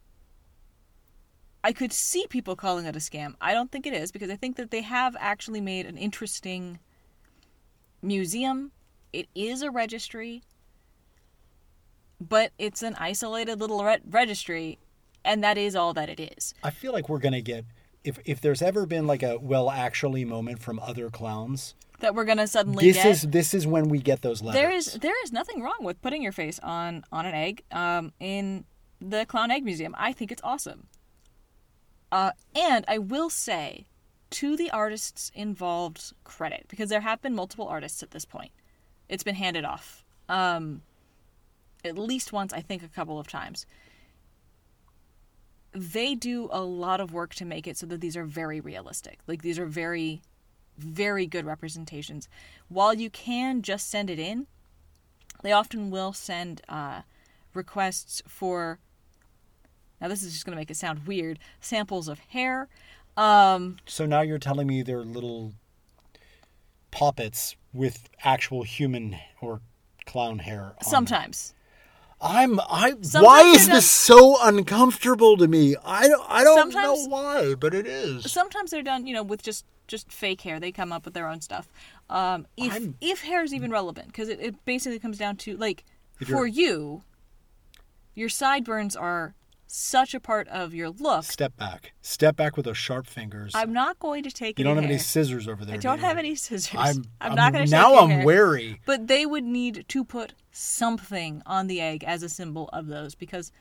I 1.62 1.72
could 1.72 1.92
see 1.92 2.26
people 2.28 2.54
calling 2.56 2.84
it 2.86 2.94
a 2.96 3.00
scam. 3.00 3.34
I 3.40 3.52
don't 3.52 3.70
think 3.72 3.86
it 3.86 3.92
is 3.92 4.10
because 4.12 4.30
I 4.30 4.36
think 4.36 4.56
that 4.56 4.70
they 4.70 4.82
have 4.82 5.16
actually 5.18 5.60
made 5.60 5.86
an 5.86 5.96
interesting 5.96 6.78
museum. 8.02 8.72
It 9.12 9.28
is 9.34 9.62
a 9.62 9.70
registry, 9.70 10.42
but 12.20 12.52
it's 12.58 12.82
an 12.82 12.94
isolated 12.98 13.60
little 13.60 13.84
re- 13.84 13.98
registry, 14.08 14.78
and 15.24 15.42
that 15.44 15.58
is 15.58 15.74
all 15.76 15.92
that 15.94 16.08
it 16.08 16.20
is. 16.38 16.54
I 16.62 16.70
feel 16.70 16.92
like 16.92 17.08
we're 17.08 17.18
gonna 17.18 17.40
get 17.40 17.64
if 18.06 18.18
if 18.24 18.40
there's 18.40 18.62
ever 18.62 18.86
been 18.86 19.06
like 19.06 19.22
a 19.22 19.38
well 19.38 19.70
actually 19.70 20.24
moment 20.24 20.60
from 20.60 20.78
other 20.80 21.10
clowns, 21.10 21.74
That 22.00 22.14
we're 22.14 22.24
gonna 22.24 22.46
suddenly 22.46 22.86
this 22.86 22.96
get. 22.96 23.06
is 23.06 23.22
this 23.22 23.54
is 23.54 23.66
when 23.66 23.88
we 23.88 23.98
get 23.98 24.22
those 24.22 24.42
letters. 24.42 24.60
There 24.60 24.70
is 24.70 24.92
there 24.94 25.24
is 25.24 25.32
nothing 25.32 25.62
wrong 25.62 25.78
with 25.80 26.00
putting 26.00 26.22
your 26.22 26.32
face 26.32 26.58
on 26.62 27.04
on 27.12 27.26
an 27.26 27.34
egg 27.34 27.62
um, 27.72 28.12
in 28.20 28.64
the 29.00 29.26
Clown 29.26 29.50
Egg 29.50 29.64
Museum. 29.64 29.94
I 29.98 30.12
think 30.12 30.32
it's 30.32 30.42
awesome. 30.42 30.86
Uh, 32.12 32.30
and 32.54 32.84
I 32.88 32.98
will 32.98 33.28
say 33.30 33.86
to 34.30 34.56
the 34.56 34.70
artists 34.70 35.30
involved 35.34 36.12
credit 36.24 36.66
because 36.68 36.88
there 36.88 37.00
have 37.00 37.20
been 37.20 37.34
multiple 37.34 37.66
artists 37.68 38.02
at 38.02 38.12
this 38.12 38.24
point. 38.24 38.52
It's 39.08 39.22
been 39.22 39.34
handed 39.34 39.64
off. 39.64 40.04
Um, 40.28 40.82
at 41.84 41.98
least 41.98 42.32
once, 42.32 42.52
I 42.52 42.60
think 42.60 42.82
a 42.82 42.88
couple 42.88 43.18
of 43.18 43.28
times. 43.28 43.66
They 45.78 46.14
do 46.14 46.48
a 46.52 46.62
lot 46.62 47.00
of 47.00 47.12
work 47.12 47.34
to 47.34 47.44
make 47.44 47.66
it 47.66 47.76
so 47.76 47.84
that 47.86 48.00
these 48.00 48.16
are 48.16 48.24
very 48.24 48.60
realistic. 48.60 49.18
Like 49.26 49.42
these 49.42 49.58
are 49.58 49.66
very, 49.66 50.22
very 50.78 51.26
good 51.26 51.44
representations. 51.44 52.30
While 52.68 52.94
you 52.94 53.10
can 53.10 53.60
just 53.60 53.90
send 53.90 54.08
it 54.08 54.18
in, 54.18 54.46
they 55.42 55.52
often 55.52 55.90
will 55.90 56.14
send 56.14 56.62
uh, 56.66 57.02
requests 57.52 58.22
for. 58.26 58.78
Now 60.00 60.08
this 60.08 60.22
is 60.22 60.32
just 60.32 60.46
going 60.46 60.54
to 60.56 60.60
make 60.60 60.70
it 60.70 60.76
sound 60.78 61.06
weird. 61.06 61.38
Samples 61.60 62.08
of 62.08 62.20
hair. 62.20 62.68
Um, 63.16 63.76
So 63.84 64.06
now 64.06 64.22
you're 64.22 64.38
telling 64.38 64.66
me 64.66 64.82
they're 64.82 65.04
little 65.04 65.52
puppets 66.90 67.54
with 67.74 68.08
actual 68.24 68.62
human 68.62 69.18
or 69.42 69.60
clown 70.06 70.38
hair. 70.38 70.72
on 70.86 70.90
them. 71.04 71.06
I'm 72.20 72.58
I. 72.60 72.94
Sometimes 73.02 73.24
why 73.24 73.42
is 73.42 73.68
this 73.68 73.88
so 73.90 74.36
uncomfortable 74.42 75.36
to 75.36 75.46
me? 75.46 75.76
I 75.84 76.08
don't. 76.08 76.24
I 76.28 76.44
don't 76.44 76.72
know 76.72 76.94
why, 77.08 77.54
but 77.54 77.74
it 77.74 77.86
is. 77.86 78.30
sometimes 78.32 78.70
they're 78.70 78.82
done 78.82 79.06
you 79.06 79.14
know 79.14 79.22
with 79.22 79.42
just 79.42 79.64
just 79.86 80.10
fake 80.10 80.40
hair 80.40 80.58
they 80.58 80.72
come 80.72 80.92
up 80.92 81.04
with 81.04 81.14
their 81.14 81.28
own 81.28 81.40
stuff 81.40 81.68
um 82.10 82.44
if 82.56 82.72
I'm- 82.72 82.96
if 83.00 83.22
hair 83.22 83.44
is 83.44 83.54
even 83.54 83.70
relevant 83.70 84.08
because 84.08 84.28
it, 84.28 84.40
it 84.40 84.64
basically 84.64 84.98
comes 84.98 85.16
down 85.16 85.36
to 85.36 85.56
like 85.56 85.84
for 86.26 86.44
you 86.46 87.02
your 88.14 88.28
sideburns 88.28 88.96
are 88.96 89.34
such 89.66 90.14
a 90.14 90.20
part 90.20 90.46
of 90.48 90.74
your 90.74 90.90
look 90.90 91.24
Step 91.24 91.56
back. 91.56 91.92
Step 92.00 92.36
back 92.36 92.56
with 92.56 92.66
those 92.66 92.78
sharp 92.78 93.06
fingers. 93.06 93.52
i'm 93.54 93.72
not 93.72 93.98
going 93.98 94.22
to 94.22 94.30
take 94.30 94.58
you 94.58 94.64
don't 94.64 94.76
have 94.76 94.84
any 94.84 94.98
scissors 94.98 95.48
over 95.48 95.64
there. 95.64 95.74
i 95.74 95.78
do 95.78 95.82
don't 95.82 95.98
you? 95.98 96.04
have 96.04 96.18
any 96.18 96.34
scissors 96.34 96.78
I'm. 96.78 97.04
i'm, 97.20 97.34
not 97.34 97.52
going 97.52 97.64
to 97.64 97.70
now. 97.70 97.96
I'm 97.98 98.10
hair. 98.10 98.24
wary. 98.24 98.80
but 98.86 99.06
they 99.06 99.26
would 99.26 99.44
need 99.44 99.84
to 99.88 100.04
put 100.04 100.34
something 100.52 101.42
on 101.46 101.66
the 101.66 101.80
egg 101.80 102.04
as 102.04 102.22
a 102.22 102.28
symbol 102.28 102.68
of 102.72 102.86
those 102.86 103.14
because 103.14 103.52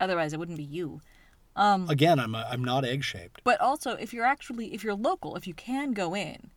otherwise 0.00 0.32
it 0.32 0.38
wouldn't 0.38 0.58
be 0.58 0.64
you 0.64 1.00
Again, 1.58 2.20
I'm. 2.20 2.34
A, 2.36 2.46
I'm 2.48 2.62
not 2.62 2.84
egg 2.84 3.02
shaped. 3.02 3.40
But 3.42 3.60
also, 3.60 3.92
if 3.94 4.14
you're 4.14 4.24
actually, 4.24 4.72
if 4.72 4.84
you're 4.84 4.94
local, 4.94 5.34
if 5.34 5.46
you 5.46 5.54
can 5.54 5.92
go 5.92 6.14
in, 6.14 6.50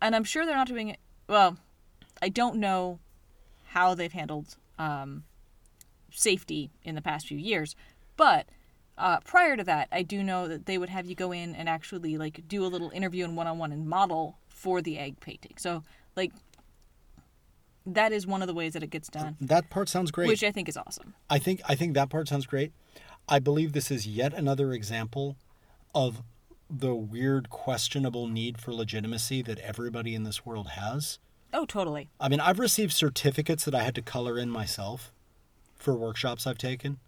and 0.00 0.16
I'm 0.16 0.24
sure 0.24 0.46
they're 0.46 0.56
not 0.56 0.68
doing 0.68 0.88
it. 0.88 0.98
Well, 1.28 1.58
I 2.22 2.30
don't 2.30 2.56
know 2.56 2.98
how 3.66 3.94
they've 3.94 4.12
handled 4.12 4.56
um, 4.78 5.24
safety 6.12 6.70
in 6.84 6.94
the 6.94 7.02
past 7.02 7.26
few 7.26 7.38
years, 7.38 7.74
but 8.16 8.46
uh, 8.98 9.20
prior 9.20 9.56
to 9.56 9.64
that, 9.64 9.88
I 9.90 10.02
do 10.02 10.22
know 10.22 10.46
that 10.48 10.66
they 10.66 10.76
would 10.78 10.90
have 10.90 11.06
you 11.06 11.14
go 11.14 11.32
in 11.32 11.54
and 11.54 11.68
actually 11.68 12.18
like 12.18 12.46
do 12.46 12.64
a 12.64 12.68
little 12.68 12.90
interview 12.90 13.24
and 13.24 13.36
one-on-one 13.36 13.72
and 13.72 13.88
model 13.88 14.38
for 14.48 14.82
the 14.82 14.98
egg 14.98 15.18
painting. 15.20 15.54
So, 15.56 15.82
like, 16.14 16.32
that 17.86 18.12
is 18.12 18.26
one 18.26 18.42
of 18.42 18.48
the 18.48 18.54
ways 18.54 18.74
that 18.74 18.82
it 18.82 18.90
gets 18.90 19.08
done, 19.08 19.36
That 19.40 19.70
part 19.70 19.88
sounds 19.88 20.10
great. 20.10 20.28
which 20.28 20.44
I 20.44 20.52
think 20.52 20.68
is 20.68 20.76
awesome. 20.76 21.14
I 21.28 21.38
think 21.38 21.60
I 21.68 21.74
think 21.74 21.94
that 21.94 22.10
part 22.10 22.28
sounds 22.28 22.46
great. 22.46 22.72
I 23.28 23.38
believe 23.38 23.72
this 23.72 23.90
is 23.90 24.06
yet 24.06 24.34
another 24.34 24.72
example 24.72 25.36
of 25.94 26.22
the 26.70 26.94
weird 26.94 27.50
questionable 27.50 28.26
need 28.28 28.58
for 28.60 28.72
legitimacy 28.72 29.42
that 29.42 29.58
everybody 29.60 30.14
in 30.14 30.24
this 30.24 30.44
world 30.46 30.68
has. 30.70 31.18
Oh, 31.52 31.66
totally. 31.66 32.08
I 32.20 32.28
mean, 32.28 32.40
I've 32.40 32.58
received 32.58 32.92
certificates 32.92 33.64
that 33.64 33.74
I 33.74 33.82
had 33.82 33.94
to 33.96 34.02
color 34.02 34.38
in 34.38 34.48
myself 34.48 35.12
for 35.82 35.94
workshops 35.94 36.46
I've 36.46 36.58
taken. 36.58 36.98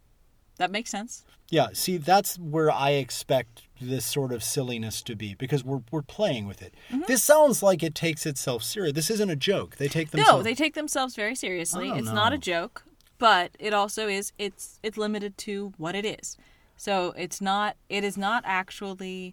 That 0.57 0.71
makes 0.71 0.91
sense. 0.91 1.25
Yeah, 1.51 1.69
see, 1.73 1.97
that's 1.97 2.39
where 2.39 2.71
I 2.71 2.91
expect 2.91 3.63
this 3.81 4.07
sort 4.07 4.33
of 4.33 4.43
silliness 4.43 5.03
to 5.03 5.17
be 5.17 5.35
because 5.35 5.65
we're 5.65 5.83
we're 5.91 6.03
playing 6.03 6.47
with 6.47 6.63
it. 6.63 6.75
Mm-hmm. 6.91 7.03
This 7.07 7.23
sounds 7.23 7.63
like 7.63 7.83
it 7.83 7.95
takes 7.95 8.25
itself 8.25 8.63
serious. 8.63 8.95
This 8.95 9.11
isn't 9.11 9.31
a 9.31 9.37
joke. 9.37 9.77
They 9.77 9.89
take 9.89 10.13
No, 10.15 10.19
themselves 10.19 10.45
they 10.45 10.55
take 10.55 10.75
themselves 10.75 11.17
very 11.17 11.35
seriously. 11.35 11.89
Don't 11.89 11.99
It's 11.99 12.11
not 12.11 12.33
a 12.33 12.39
joke, 12.39 12.85
but 13.19 13.51
it 13.59 13.75
also 13.75 14.09
is 14.09 14.33
it's 14.39 14.79
it's 14.83 14.97
limited 14.97 15.37
to 15.39 15.73
what 15.77 15.95
it 15.95 16.05
is. 16.05 16.37
So 16.77 17.15
it's 17.17 17.41
not 17.41 17.77
it 17.89 18.05
is 18.05 18.17
not 18.17 18.43
actually 18.47 19.33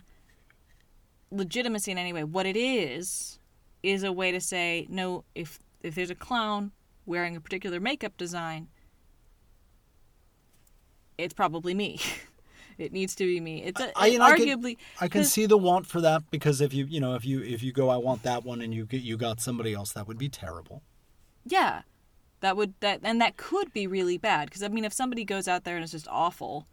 legitimacy 1.29 1.91
in 1.91 1.97
any 1.97 2.13
way. 2.13 2.23
What 2.23 2.45
it 2.45 2.57
is 2.57 3.39
is 3.83 4.03
a 4.03 4.11
way 4.11 4.31
to 4.31 4.41
say 4.41 4.87
no 4.89 5.23
if 5.35 5.59
if 5.81 5.95
there's 5.95 6.09
a 6.09 6.15
clown 6.15 6.71
wearing 7.05 7.35
a 7.35 7.41
particular 7.41 7.79
makeup 7.79 8.17
design 8.17 8.67
it's 11.23 11.33
probably 11.33 11.73
me. 11.73 11.99
it 12.77 12.91
needs 12.91 13.15
to 13.15 13.25
be 13.25 13.39
me. 13.39 13.63
It's 13.63 13.79
a, 13.79 13.97
I- 13.97 14.07
it 14.07 14.13
and 14.15 14.23
I 14.23 14.37
can- 14.37 14.75
I 14.99 15.07
can 15.07 15.23
see 15.23 15.45
the 15.45 15.57
want 15.57 15.85
for 15.87 16.01
that 16.01 16.29
because 16.31 16.61
if 16.61 16.73
you 16.73 16.85
you 16.85 16.99
know 16.99 17.15
if 17.15 17.25
you 17.25 17.41
if 17.41 17.63
you 17.63 17.71
go 17.71 17.89
I 17.89 17.97
want 17.97 18.23
that 18.23 18.43
one 18.43 18.61
and 18.61 18.73
you 18.73 18.85
get 18.85 19.01
you 19.01 19.17
got 19.17 19.39
somebody 19.39 19.73
else 19.73 19.91
that 19.93 20.07
would 20.07 20.17
be 20.17 20.29
terrible. 20.29 20.81
Yeah, 21.45 21.81
that 22.41 22.55
would 22.57 22.73
that 22.81 23.01
and 23.03 23.19
that 23.21 23.37
could 23.37 23.73
be 23.73 23.87
really 23.87 24.17
bad 24.17 24.49
because 24.49 24.63
I 24.63 24.67
mean, 24.67 24.85
if 24.85 24.93
somebody 24.93 25.23
goes 25.25 25.47
out 25.47 25.63
there 25.63 25.75
and 25.75 25.83
is 25.83 25.91
just 25.91 26.07
awful, 26.09 26.67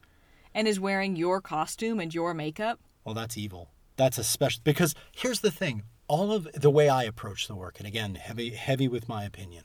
and 0.55 0.67
is 0.67 0.81
wearing 0.81 1.17
your 1.17 1.41
costume 1.41 2.01
and 2.01 2.13
your 2.15 2.35
makeup, 2.35 2.81
Well, 3.05 3.15
that's 3.15 3.37
evil. 3.37 3.71
That's 3.97 4.19
a 4.19 4.25
special 4.25 4.61
because 4.65 4.95
here's 5.15 5.41
the 5.41 5.51
thing. 5.51 5.83
All 6.07 6.33
of 6.33 6.49
the 6.55 6.71
way 6.71 6.89
I 6.89 7.03
approach 7.05 7.49
the 7.49 7.55
work, 7.55 7.79
and 7.79 7.87
again, 7.87 8.15
heavy 8.15 8.51
heavy 8.51 8.89
with 8.89 9.09
my 9.09 9.25
opinion. 9.25 9.65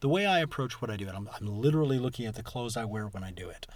The 0.00 0.08
way 0.08 0.24
I 0.24 0.38
approach 0.40 0.80
what 0.80 0.90
I 0.90 0.96
do, 0.96 1.06
and 1.08 1.16
I'm, 1.16 1.28
I'm 1.38 1.46
literally 1.46 1.98
looking 1.98 2.26
at 2.26 2.34
the 2.34 2.42
clothes 2.42 2.76
I 2.76 2.84
wear 2.86 3.06
when 3.08 3.22
I 3.24 3.30
do 3.32 3.50
it. 3.50 3.66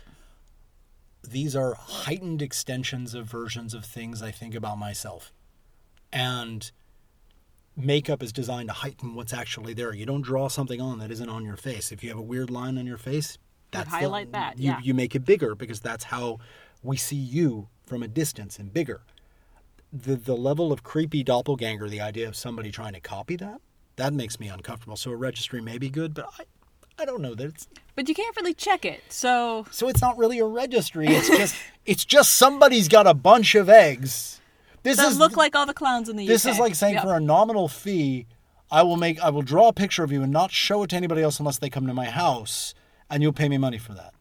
These 1.29 1.57
are 1.57 1.75
heightened 1.75 2.43
extensions 2.43 3.15
of 3.15 3.27
versions 3.27 3.75
of 3.75 3.85
things 3.85 4.23
I 4.23 4.31
think 4.31 4.55
about 4.55 4.79
myself. 4.79 5.33
And 6.13 6.71
makeup 7.77 8.23
is 8.23 8.33
designed 8.33 8.69
to 8.69 8.75
heighten 8.75 9.15
what's 9.15 9.33
actually 9.33 9.75
there. 9.75 9.93
You 9.93 10.07
don't 10.07 10.23
draw 10.23 10.49
something 10.49 10.81
on 10.81 10.99
that 10.99 11.11
isn't 11.11 11.29
on 11.29 11.45
your 11.45 11.57
face. 11.57 11.91
If 11.91 12.03
you 12.03 12.11
have 12.11 12.19
a 12.19 12.23
weird 12.23 12.51
line 12.51 12.79
on 12.79 12.87
your 12.87 12.99
face, 12.99 13.39
that's 13.71 13.91
the- 13.91 13.97
highlight 13.97 14.33
that, 14.33 14.59
You, 14.59 14.71
yeah. 14.71 14.81
you 14.83 14.95
make 14.95 15.15
it 15.15 15.25
bigger 15.25 15.55
because 15.55 15.81
that's 15.81 16.05
how 16.05 16.39
we 16.83 16.97
see 16.97 17.17
you 17.17 17.69
from 17.87 18.03
a 18.03 18.09
distance 18.09 18.59
and 18.59 18.73
bigger. 18.73 19.03
The 19.93 20.17
the 20.17 20.37
level 20.37 20.73
of 20.73 20.83
creepy 20.83 21.23
doppelganger, 21.23 21.89
the 21.89 22.01
idea 22.01 22.27
of 22.29 22.35
somebody 22.37 22.71
trying 22.71 22.95
to 22.95 23.01
copy 23.01 23.37
that, 23.37 23.61
that 23.97 24.13
makes 24.13 24.41
me 24.41 24.49
uncomfortable. 24.49 24.97
So 24.97 25.11
a 25.13 25.17
registry 25.17 25.61
may 25.61 25.79
be 25.79 25.89
good, 25.89 26.15
but 26.15 26.27
I 26.39 26.45
I 26.99 27.05
don't 27.05 27.21
know 27.23 27.35
that 27.35 27.47
it's 27.47 27.67
but 27.97 28.09
you 28.09 28.15
can't 28.15 28.35
really 28.37 28.55
check 28.55 28.85
it. 28.85 29.03
So 29.09 29.67
so 29.71 29.89
it's 29.89 30.01
not 30.01 30.17
really 30.19 30.39
a 30.39 30.45
registry. 30.47 31.07
It's 31.09 31.29
just 31.29 31.55
it's 31.87 32.05
just 32.05 32.35
somebody's 32.35 32.89
got 32.89 33.07
a 33.07 33.15
bunch 33.15 33.55
of 33.55 33.69
eggs. 33.69 34.41
This 34.83 34.99
that 34.99 35.09
is 35.09 35.19
look 35.19 35.37
like 35.37 35.55
all 35.57 35.67
the 35.67 35.75
clowns 35.75 36.09
in 36.09 36.17
the 36.17 36.27
this 36.27 36.45
UK. 36.47 36.53
is 36.53 36.59
like 36.59 36.75
saying 36.75 36.95
Yep. 36.95 37.03
for 37.05 37.15
a 37.15 37.21
nominal 37.21 37.69
fee, 37.69 38.27
I 38.71 38.83
will 38.83 38.97
make 38.97 39.21
I 39.21 39.31
will 39.31 39.43
draw 39.43 39.69
a 39.69 39.73
picture 39.73 40.05
of 40.05 40.13
you 40.13 40.23
and 40.23 40.33
not 40.33 40.51
show 40.53 40.83
it 40.83 40.91
to 40.91 40.97
anybody 40.97 41.23
else 41.23 41.39
unless 41.39 41.59
they 41.59 41.71
come 41.71 41.87
to 41.87 41.95
my 41.95 42.07
house, 42.07 42.75
and 43.11 43.23
you'll 43.23 43.33
pay 43.33 43.49
me 43.49 43.59
money 43.59 43.79
for 43.79 43.93
that. 43.95 44.13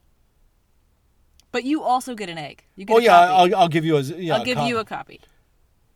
But 1.51 1.63
you 1.65 1.83
also 1.83 2.15
get 2.15 2.29
an 2.29 2.37
egg. 2.37 2.63
You 2.75 2.85
get 2.85 2.93
Oh 2.95 2.97
a 2.97 3.01
yeah. 3.03 3.19
I'll, 3.19 3.55
I'll 3.55 3.67
give 3.67 3.85
you 3.85 3.97
a 3.97 4.01
yeah. 4.01 4.37
I'll 4.37 4.45
give 4.45 4.57
co- 4.57 4.65
you 4.65 4.77
a 4.79 4.85
copy. 4.85 5.21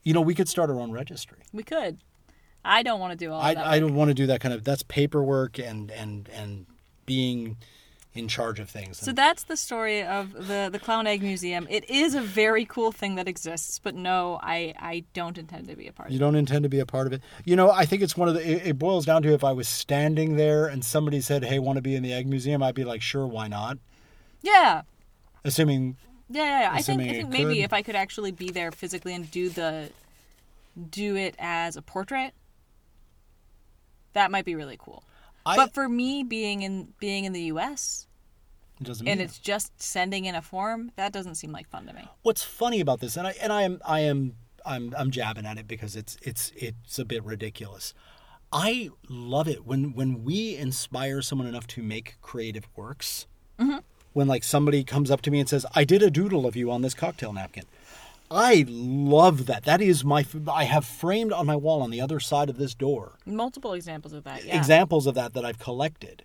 You 0.03 0.13
know, 0.13 0.21
we 0.21 0.35
could 0.35 0.47
start 0.47 0.69
our 0.69 0.79
own 0.79 0.91
registry. 0.91 1.39
We 1.51 1.63
could. 1.63 1.97
I 2.67 2.83
don't 2.83 2.99
want 2.99 3.17
to 3.17 3.17
do 3.17 3.31
all 3.31 3.41
I 3.41 3.53
that. 3.53 3.65
I 3.65 3.79
don't 3.79 3.95
want 3.95 4.09
to 4.09 4.13
do 4.13 4.27
that 4.27 4.41
kind 4.41 4.53
of 4.53 4.63
that's 4.63 4.83
paperwork 4.83 5.57
and 5.59 5.91
and 5.91 6.29
and 6.29 6.65
being 7.05 7.57
in 8.13 8.27
charge 8.27 8.59
of 8.59 8.69
things. 8.69 8.97
So 8.97 9.11
that's 9.11 9.43
the 9.43 9.55
story 9.55 10.03
of 10.03 10.33
the 10.33 10.69
the 10.71 10.79
Clown 10.79 11.07
Egg 11.07 11.21
Museum. 11.21 11.67
It 11.69 11.89
is 11.89 12.15
a 12.15 12.21
very 12.21 12.65
cool 12.65 12.91
thing 12.91 13.15
that 13.15 13.27
exists, 13.27 13.79
but 13.79 13.95
no, 13.95 14.39
I 14.41 14.73
I 14.77 15.05
don't 15.13 15.37
intend 15.37 15.67
to 15.67 15.75
be 15.75 15.87
a 15.87 15.93
part 15.93 16.09
you 16.09 16.11
of 16.11 16.11
it. 16.11 16.13
You 16.15 16.19
don't 16.19 16.35
intend 16.35 16.63
to 16.63 16.69
be 16.69 16.79
a 16.79 16.85
part 16.85 17.07
of 17.07 17.13
it. 17.13 17.21
You 17.45 17.55
know, 17.55 17.71
I 17.71 17.85
think 17.85 18.01
it's 18.01 18.17
one 18.17 18.27
of 18.27 18.33
the. 18.33 18.49
It, 18.49 18.67
it 18.67 18.79
boils 18.79 19.05
down 19.05 19.21
to 19.23 19.33
if 19.33 19.43
I 19.43 19.53
was 19.53 19.67
standing 19.67 20.35
there 20.35 20.67
and 20.67 20.83
somebody 20.83 21.21
said, 21.21 21.45
"Hey, 21.45 21.59
want 21.59 21.77
to 21.77 21.81
be 21.81 21.95
in 21.95 22.03
the 22.03 22.13
egg 22.13 22.27
museum?" 22.27 22.61
I'd 22.63 22.75
be 22.75 22.83
like, 22.83 23.01
"Sure, 23.01 23.25
why 23.25 23.47
not?" 23.47 23.77
Yeah. 24.41 24.81
Assuming 25.43 25.95
Yeah, 26.29 26.43
yeah, 26.43 26.59
yeah. 26.61 26.71
I 26.73 26.81
think 26.81 27.01
I 27.01 27.07
think 27.09 27.29
maybe 27.29 27.55
could. 27.55 27.63
if 27.63 27.73
I 27.73 27.81
could 27.81 27.95
actually 27.95 28.31
be 28.31 28.49
there 28.49 28.71
physically 28.71 29.13
and 29.13 29.29
do 29.29 29.49
the 29.49 29.89
do 30.89 31.15
it 31.15 31.35
as 31.39 31.75
a 31.75 31.81
portrait, 31.81 32.33
that 34.17 34.31
might 34.31 34.45
be 34.45 34.55
really 34.55 34.77
cool. 34.79 35.03
I 35.45 35.55
but 35.55 35.73
for 35.73 35.87
me 35.87 36.23
being 36.23 36.63
in 36.63 36.93
being 36.99 37.25
in 37.25 37.33
the 37.33 37.43
US 37.53 38.07
it 38.81 38.83
doesn't 38.83 39.07
and 39.07 39.21
it's 39.21 39.37
just 39.37 39.71
sending 39.81 40.25
in 40.25 40.35
a 40.35 40.41
form, 40.41 40.91
that 40.95 41.13
doesn't 41.13 41.35
seem 41.35 41.51
like 41.51 41.69
fun 41.69 41.85
to 41.87 41.93
me. 41.93 42.07
what's 42.23 42.43
funny 42.43 42.79
about 42.79 42.99
this, 42.99 43.15
and 43.15 43.27
I 43.27 43.35
and 43.41 43.53
I 43.53 43.61
am 43.61 43.79
I 43.85 43.99
am 44.01 44.33
I'm 44.65 44.93
I'm 44.97 45.11
jabbing 45.11 45.45
at 45.45 45.57
it 45.57 45.67
because 45.67 45.95
it's 45.95 46.17
it's 46.21 46.51
it's 46.55 46.99
a 46.99 47.05
bit 47.05 47.23
ridiculous. 47.23 47.93
I 48.51 48.89
love 49.09 49.47
it 49.47 49.65
when 49.65 49.93
when 49.93 50.23
we 50.23 50.55
inspire 50.55 51.21
someone 51.21 51.47
enough 51.47 51.67
to 51.67 51.83
make 51.83 52.17
creative 52.21 52.67
works. 52.75 53.27
Mm-hmm. 53.59 53.79
When 54.13 54.27
like 54.27 54.43
somebody 54.43 54.83
comes 54.83 55.11
up 55.11 55.21
to 55.23 55.31
me 55.31 55.39
and 55.39 55.47
says, 55.47 55.65
"I 55.75 55.83
did 55.83 56.01
a 56.01 56.09
doodle 56.09 56.47
of 56.47 56.55
you 56.55 56.71
on 56.71 56.81
this 56.81 56.93
cocktail 56.93 57.33
napkin." 57.33 57.65
I 58.29 58.65
love 58.67 59.45
that. 59.45 59.63
That 59.63 59.81
is 59.81 60.03
my. 60.03 60.25
I 60.51 60.65
have 60.65 60.85
framed 60.85 61.31
on 61.31 61.45
my 61.45 61.55
wall 61.55 61.81
on 61.81 61.91
the 61.91 62.01
other 62.01 62.19
side 62.19 62.49
of 62.49 62.57
this 62.57 62.75
door 62.75 63.17
Multiple 63.25 63.73
examples 63.73 64.13
of 64.13 64.23
that. 64.25 64.43
Yeah. 64.43 64.57
examples 64.57 65.07
of 65.07 65.15
that 65.15 65.33
that 65.33 65.45
I've 65.45 65.59
collected, 65.59 66.23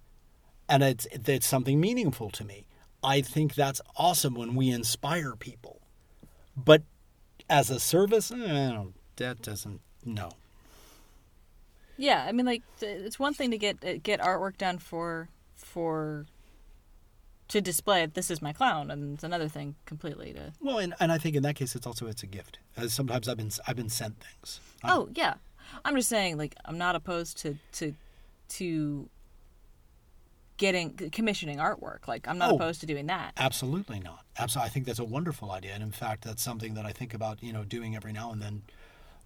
and 0.69 0.83
it's 0.83 1.07
it's 1.13 1.47
something 1.47 1.81
meaningful 1.81 2.31
to 2.31 2.45
me. 2.45 2.67
I 3.05 3.21
think 3.21 3.55
that's 3.55 3.81
awesome 3.97 4.35
when 4.35 4.55
we 4.55 4.71
inspire 4.71 5.35
people, 5.37 5.81
but 6.57 6.83
As 7.49 7.71
a 7.71 7.79
service, 7.79 8.31
eh, 8.33 8.79
that 9.17 9.43
doesn't. 9.43 9.81
No. 10.05 10.31
Yeah, 11.97 12.25
I 12.27 12.33
mean, 12.33 12.47
like 12.47 12.63
it's 12.81 13.19
one 13.19 13.35
thing 13.35 13.51
to 13.51 13.59
get 13.59 13.85
uh, 13.85 13.99
get 14.03 14.21
artwork 14.21 14.57
done 14.57 14.79
for 14.79 15.29
for 15.55 16.27
to 17.53 17.61
display. 17.61 18.03
It, 18.03 18.15
this 18.15 18.31
is 18.31 18.43
my 18.43 18.53
clown, 18.53 18.91
and 18.91 19.15
it's 19.15 19.25
another 19.25 19.49
thing 19.49 19.75
completely 19.87 20.33
to. 20.35 20.53
Well, 20.61 20.79
and, 20.79 20.95
and 21.01 21.11
I 21.13 21.19
think 21.19 21.37
in 21.37 21.43
that 21.45 21.55
case, 21.55 21.75
it's 21.77 21.87
also 21.87 22.07
it's 22.07 22.23
a 22.23 22.27
gift. 22.27 22.59
As 22.77 22.93
sometimes 22.93 23.29
I've 23.29 23.37
been 23.37 23.51
I've 23.67 23.77
been 23.77 23.89
sent 23.89 24.17
things. 24.21 24.61
I'm- 24.83 24.93
Oh 24.99 25.09
yeah, 25.15 25.35
I'm 25.85 25.95
just 25.95 26.09
saying. 26.09 26.37
Like 26.39 26.55
I'm 26.65 26.79
not 26.79 26.95
opposed 26.97 27.39
to 27.43 27.57
to 27.73 27.95
to 28.51 29.09
getting 30.57 30.91
commissioning 31.11 31.59
artwork. 31.59 32.07
Like 32.09 32.29
I'm 32.29 32.39
not 32.39 32.53
Oh. 32.53 32.57
opposed 32.57 32.81
to 32.81 32.87
doing 32.87 33.07
that. 33.07 33.33
Absolutely 33.37 34.01
not. 34.01 34.25
Absolutely, 34.39 34.69
I 34.69 34.71
think 34.73 34.87
that's 34.87 34.99
a 34.99 35.05
wonderful 35.05 35.51
idea, 35.51 35.73
and 35.75 35.83
in 35.83 35.93
fact, 35.93 36.25
that's 36.25 36.43
something 36.43 36.75
that 36.75 36.87
I 36.87 36.93
think 36.93 37.13
about. 37.15 37.43
You 37.43 37.53
know, 37.53 37.65
doing 37.65 37.95
every 37.97 38.13
now 38.13 38.33
and 38.33 38.41
then, 38.41 38.63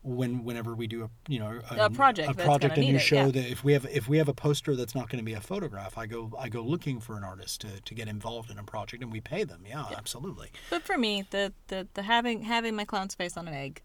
when 0.03 0.45
whenever 0.45 0.75
we 0.75 0.87
do 0.87 1.03
a 1.05 1.11
you 1.29 1.39
know 1.41 1.61
A 1.71 1.87
um, 1.87 1.95
project 1.95 2.31
a 2.31 2.35
project, 2.35 2.79
a 2.79 2.81
new 2.81 2.95
it, 2.97 3.01
show. 3.01 3.17
yeah. 3.17 3.31
That 3.31 3.51
if 3.51 3.65
we 3.65 3.73
have 3.73 3.87
if 3.87 4.09
we 4.09 4.19
have 4.19 4.29
a 4.29 4.35
poster 4.35 4.77
that's 4.77 4.95
not 4.95 5.09
going 5.09 5.19
to 5.19 5.25
be 5.25 5.33
a 5.33 5.41
photograph, 5.41 5.99
I 5.99 6.07
go 6.07 6.33
I 6.39 6.49
go 6.49 6.63
looking 6.63 7.01
for 7.01 7.17
an 7.17 7.25
artist 7.25 7.61
to, 7.63 7.81
to 7.81 7.95
get 7.95 8.07
involved 8.09 8.51
in 8.51 8.59
a 8.59 8.63
project, 8.63 9.03
and 9.03 9.11
we 9.13 9.21
pay 9.21 9.43
them. 9.45 9.65
Yeah, 9.67 9.85
absolutely. 9.97 10.51
But 10.71 10.83
for 10.83 10.97
me, 10.97 11.25
the, 11.31 11.53
the 11.69 11.89
the 11.95 12.03
having 12.03 12.43
having 12.43 12.77
my 12.77 12.85
clown's 12.85 13.15
face 13.15 13.37
on 13.37 13.49
an 13.49 13.55
egg 13.55 13.83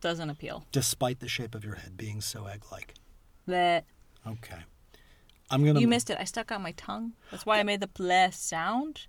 doesn't 0.00 0.30
appeal. 0.30 0.64
Despite 0.72 1.20
the 1.20 1.28
shape 1.28 1.54
of 1.54 1.64
your 1.64 1.74
head 1.74 1.96
being 1.96 2.20
so 2.20 2.46
egg-like. 2.46 2.94
That 3.46 3.84
Okay, 4.26 4.58
I'm 5.50 5.64
gonna. 5.64 5.80
you 5.80 5.88
missed 5.88 6.10
it. 6.10 6.16
I 6.20 6.24
stuck 6.24 6.52
out 6.52 6.62
my 6.62 6.72
tongue. 6.72 7.14
That's 7.30 7.44
why 7.44 7.58
I 7.58 7.62
made 7.64 7.80
the 7.80 7.88
bleh 7.88 8.32
sound. 8.32 9.06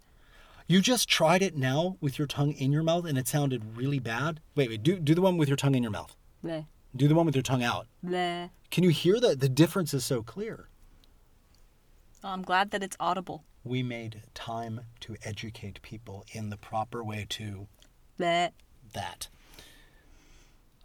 You 0.72 0.80
just 0.80 1.10
tried 1.10 1.42
it 1.42 1.58
now 1.58 1.98
with 2.00 2.18
your 2.18 2.28
tongue 2.30 2.54
in 2.54 2.72
your 2.72 2.82
mouth, 2.82 3.04
and 3.06 3.18
it 3.18 3.28
sounded 3.28 3.76
really 3.76 4.00
bad. 4.00 4.40
Wait, 4.56 4.70
wait. 4.70 4.82
Do 4.82 4.98
do 5.00 5.14
the 5.14 5.22
one 5.22 5.36
with 5.36 5.50
your 5.50 5.58
tongue 5.58 5.76
in 5.76 5.84
your 5.84 5.92
mouth. 5.92 6.16
Bleh 6.42 6.66
Do 6.96 7.10
the 7.10 7.14
one 7.14 7.26
with 7.26 7.36
your 7.36 7.42
tongue 7.42 7.62
out. 7.62 7.88
bleh. 8.02 8.50
Can 8.70 8.86
you 8.86 8.90
hear 8.90 9.20
that? 9.20 9.42
The 9.42 9.50
difference 9.50 9.94
is 9.94 10.06
so 10.06 10.24
clear. 10.24 10.70
Oh, 12.24 12.30
I'm 12.30 12.42
glad 12.42 12.72
that 12.72 12.82
it's 12.84 12.96
audible. 13.02 13.44
We 13.66 13.84
made 13.84 14.22
time 14.34 14.80
to 15.02 15.18
educate 15.26 15.82
people 15.82 16.24
in 16.32 16.50
the 16.52 16.58
proper 16.58 17.04
way 17.04 17.26
to 17.32 17.68
Bleh. 18.18 18.52
that. 18.94 19.28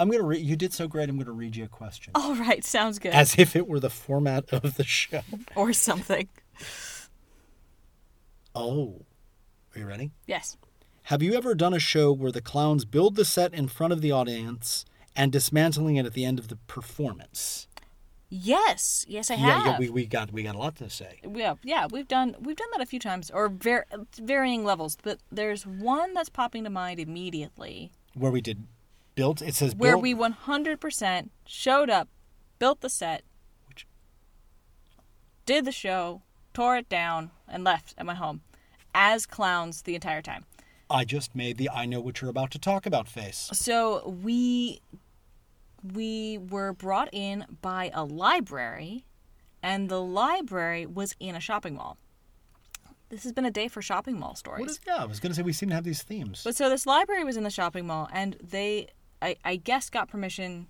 I'm 0.00 0.10
gonna 0.10 0.24
read. 0.24 0.44
You 0.44 0.56
did 0.56 0.72
so 0.72 0.88
great. 0.88 1.08
I'm 1.08 1.16
gonna 1.16 1.30
read 1.30 1.54
you 1.54 1.62
a 1.62 1.68
question, 1.68 2.10
All 2.16 2.34
right, 2.34 2.64
sounds 2.64 2.98
good. 2.98 3.12
as 3.14 3.38
if 3.38 3.54
it 3.54 3.68
were 3.68 3.78
the 3.78 3.88
format 3.88 4.52
of 4.52 4.74
the 4.78 4.82
show. 4.84 5.22
or 5.54 5.72
something. 5.72 6.28
Oh, 8.52 9.05
are 9.76 9.80
you 9.80 9.86
ready? 9.86 10.10
Yes. 10.26 10.56
Have 11.04 11.22
you 11.22 11.34
ever 11.34 11.54
done 11.54 11.74
a 11.74 11.78
show 11.78 12.12
where 12.12 12.32
the 12.32 12.40
clowns 12.40 12.84
build 12.84 13.14
the 13.14 13.24
set 13.24 13.54
in 13.54 13.68
front 13.68 13.92
of 13.92 14.00
the 14.00 14.10
audience 14.10 14.84
and 15.14 15.30
dismantling 15.30 15.96
it 15.96 16.06
at 16.06 16.14
the 16.14 16.24
end 16.24 16.38
of 16.38 16.48
the 16.48 16.56
performance? 16.66 17.68
Yes. 18.28 19.04
Yes, 19.08 19.30
I 19.30 19.34
have. 19.34 19.66
yeah. 19.66 19.78
We, 19.78 19.88
we 19.90 20.06
got 20.06 20.32
we 20.32 20.42
got 20.42 20.56
a 20.56 20.58
lot 20.58 20.76
to 20.76 20.90
say. 20.90 21.20
yeah, 21.32 21.54
yeah, 21.62 21.86
we've 21.90 22.08
done 22.08 22.34
we've 22.40 22.56
done 22.56 22.66
that 22.72 22.82
a 22.82 22.86
few 22.86 22.98
times, 22.98 23.30
or 23.30 23.48
var- 23.48 23.86
varying 24.20 24.64
levels. 24.64 24.96
But 25.00 25.18
there's 25.30 25.64
one 25.64 26.12
that's 26.14 26.28
popping 26.28 26.64
to 26.64 26.70
mind 26.70 26.98
immediately, 26.98 27.92
Where 28.14 28.32
we 28.32 28.40
did 28.40 28.64
built. 29.14 29.42
It 29.42 29.54
says 29.54 29.76
where 29.76 29.92
built, 29.92 30.02
we 30.02 30.14
100% 30.14 31.28
showed 31.46 31.88
up, 31.88 32.08
built 32.58 32.80
the 32.80 32.90
set, 32.90 33.22
Which- 33.68 33.86
did 35.44 35.64
the 35.64 35.72
show, 35.72 36.22
tore 36.52 36.76
it 36.78 36.88
down, 36.88 37.30
and 37.46 37.62
left 37.62 37.94
at 37.96 38.06
my 38.06 38.14
home 38.14 38.40
as 38.96 39.26
clowns 39.26 39.82
the 39.82 39.94
entire 39.94 40.22
time. 40.22 40.44
I 40.88 41.04
just 41.04 41.36
made 41.36 41.58
the 41.58 41.68
I 41.70 41.84
know 41.84 42.00
what 42.00 42.20
you're 42.20 42.30
about 42.30 42.50
to 42.52 42.58
talk 42.58 42.86
about 42.86 43.06
face. 43.06 43.50
So 43.52 44.08
we 44.22 44.80
we 45.94 46.38
were 46.38 46.72
brought 46.72 47.10
in 47.12 47.44
by 47.60 47.90
a 47.94 48.02
library, 48.04 49.04
and 49.62 49.88
the 49.88 50.00
library 50.00 50.86
was 50.86 51.14
in 51.20 51.36
a 51.36 51.40
shopping 51.40 51.74
mall. 51.74 51.98
This 53.08 53.22
has 53.22 53.32
been 53.32 53.44
a 53.44 53.50
day 53.50 53.68
for 53.68 53.82
shopping 53.82 54.18
mall 54.18 54.34
stories. 54.34 54.60
What 54.60 54.70
is? 54.70 54.80
Yeah, 54.86 54.96
I 54.96 55.04
was 55.04 55.20
gonna 55.20 55.34
say 55.34 55.42
we 55.42 55.52
seem 55.52 55.68
to 55.68 55.74
have 55.74 55.84
these 55.84 56.02
themes. 56.02 56.40
But 56.42 56.56
so 56.56 56.68
this 56.70 56.86
library 56.86 57.22
was 57.22 57.36
in 57.36 57.44
the 57.44 57.50
shopping 57.50 57.86
mall, 57.86 58.08
and 58.12 58.36
they, 58.42 58.88
I, 59.20 59.36
I 59.44 59.56
guess, 59.56 59.90
got 59.90 60.08
permission 60.08 60.68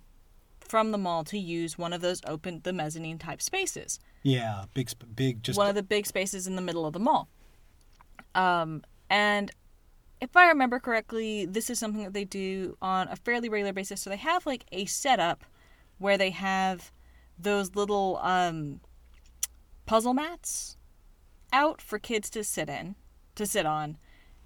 from 0.59 0.91
the 0.91 0.97
mall 0.97 1.23
to 1.23 1.37
use 1.37 1.77
one 1.77 1.93
of 1.93 2.01
those 2.01 2.21
open, 2.27 2.59
the 2.63 2.73
mezzanine 2.73 3.17
type 3.17 3.41
spaces, 3.41 3.99
yeah, 4.23 4.65
big, 4.73 4.89
big, 5.15 5.41
just 5.41 5.57
one 5.57 5.69
of 5.69 5.75
the 5.75 5.83
big 5.83 6.05
spaces 6.05 6.47
in 6.47 6.57
the 6.57 6.61
middle 6.61 6.85
of 6.85 6.93
the 6.93 6.99
mall. 6.99 7.29
Um, 8.37 8.83
and 9.09 9.51
if 10.21 10.37
I 10.37 10.47
remember 10.47 10.79
correctly, 10.79 11.45
this 11.45 11.69
is 11.69 11.79
something 11.79 12.03
that 12.03 12.13
they 12.13 12.23
do 12.23 12.77
on 12.81 13.09
a 13.09 13.15
fairly 13.15 13.49
regular 13.49 13.73
basis. 13.73 14.01
So 14.01 14.09
they 14.09 14.17
have 14.17 14.45
like 14.45 14.65
a 14.71 14.85
setup 14.85 15.43
where 15.97 16.17
they 16.17 16.29
have 16.29 16.91
those 17.37 17.75
little 17.75 18.19
um, 18.21 18.79
puzzle 19.85 20.13
mats 20.13 20.77
out 21.51 21.81
for 21.81 21.99
kids 21.99 22.29
to 22.31 22.43
sit 22.43 22.69
in, 22.69 22.95
to 23.35 23.45
sit 23.45 23.65
on, 23.65 23.97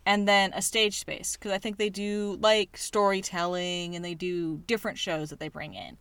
and 0.05 0.27
then 0.27 0.51
a 0.53 0.61
stage 0.61 0.99
space 0.99 1.35
because 1.35 1.51
I 1.51 1.57
think 1.57 1.77
they 1.77 1.89
do 1.89 2.37
like 2.41 2.77
storytelling 2.77 3.95
and 3.95 4.03
they 4.03 4.15
do 4.15 4.57
different 4.67 4.97
shows 4.97 5.29
that 5.29 5.39
they 5.39 5.49
bring 5.49 5.73
in. 5.73 5.97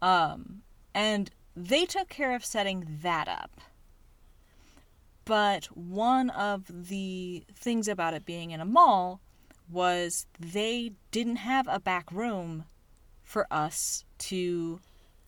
Um, 0.00 0.62
and 0.94 1.30
they 1.56 1.84
took 1.86 2.08
care 2.08 2.34
of 2.34 2.44
setting 2.44 2.98
that 3.02 3.28
up. 3.28 3.60
But 5.24 5.66
one 5.66 6.30
of 6.30 6.88
the 6.88 7.44
things 7.54 7.88
about 7.88 8.14
it 8.14 8.24
being 8.24 8.50
in 8.50 8.60
a 8.60 8.64
mall 8.64 9.20
was 9.70 10.26
they 10.38 10.92
didn't 11.10 11.36
have 11.36 11.66
a 11.68 11.78
back 11.80 12.10
room 12.12 12.64
for 13.22 13.46
us 13.50 14.04
to 14.18 14.80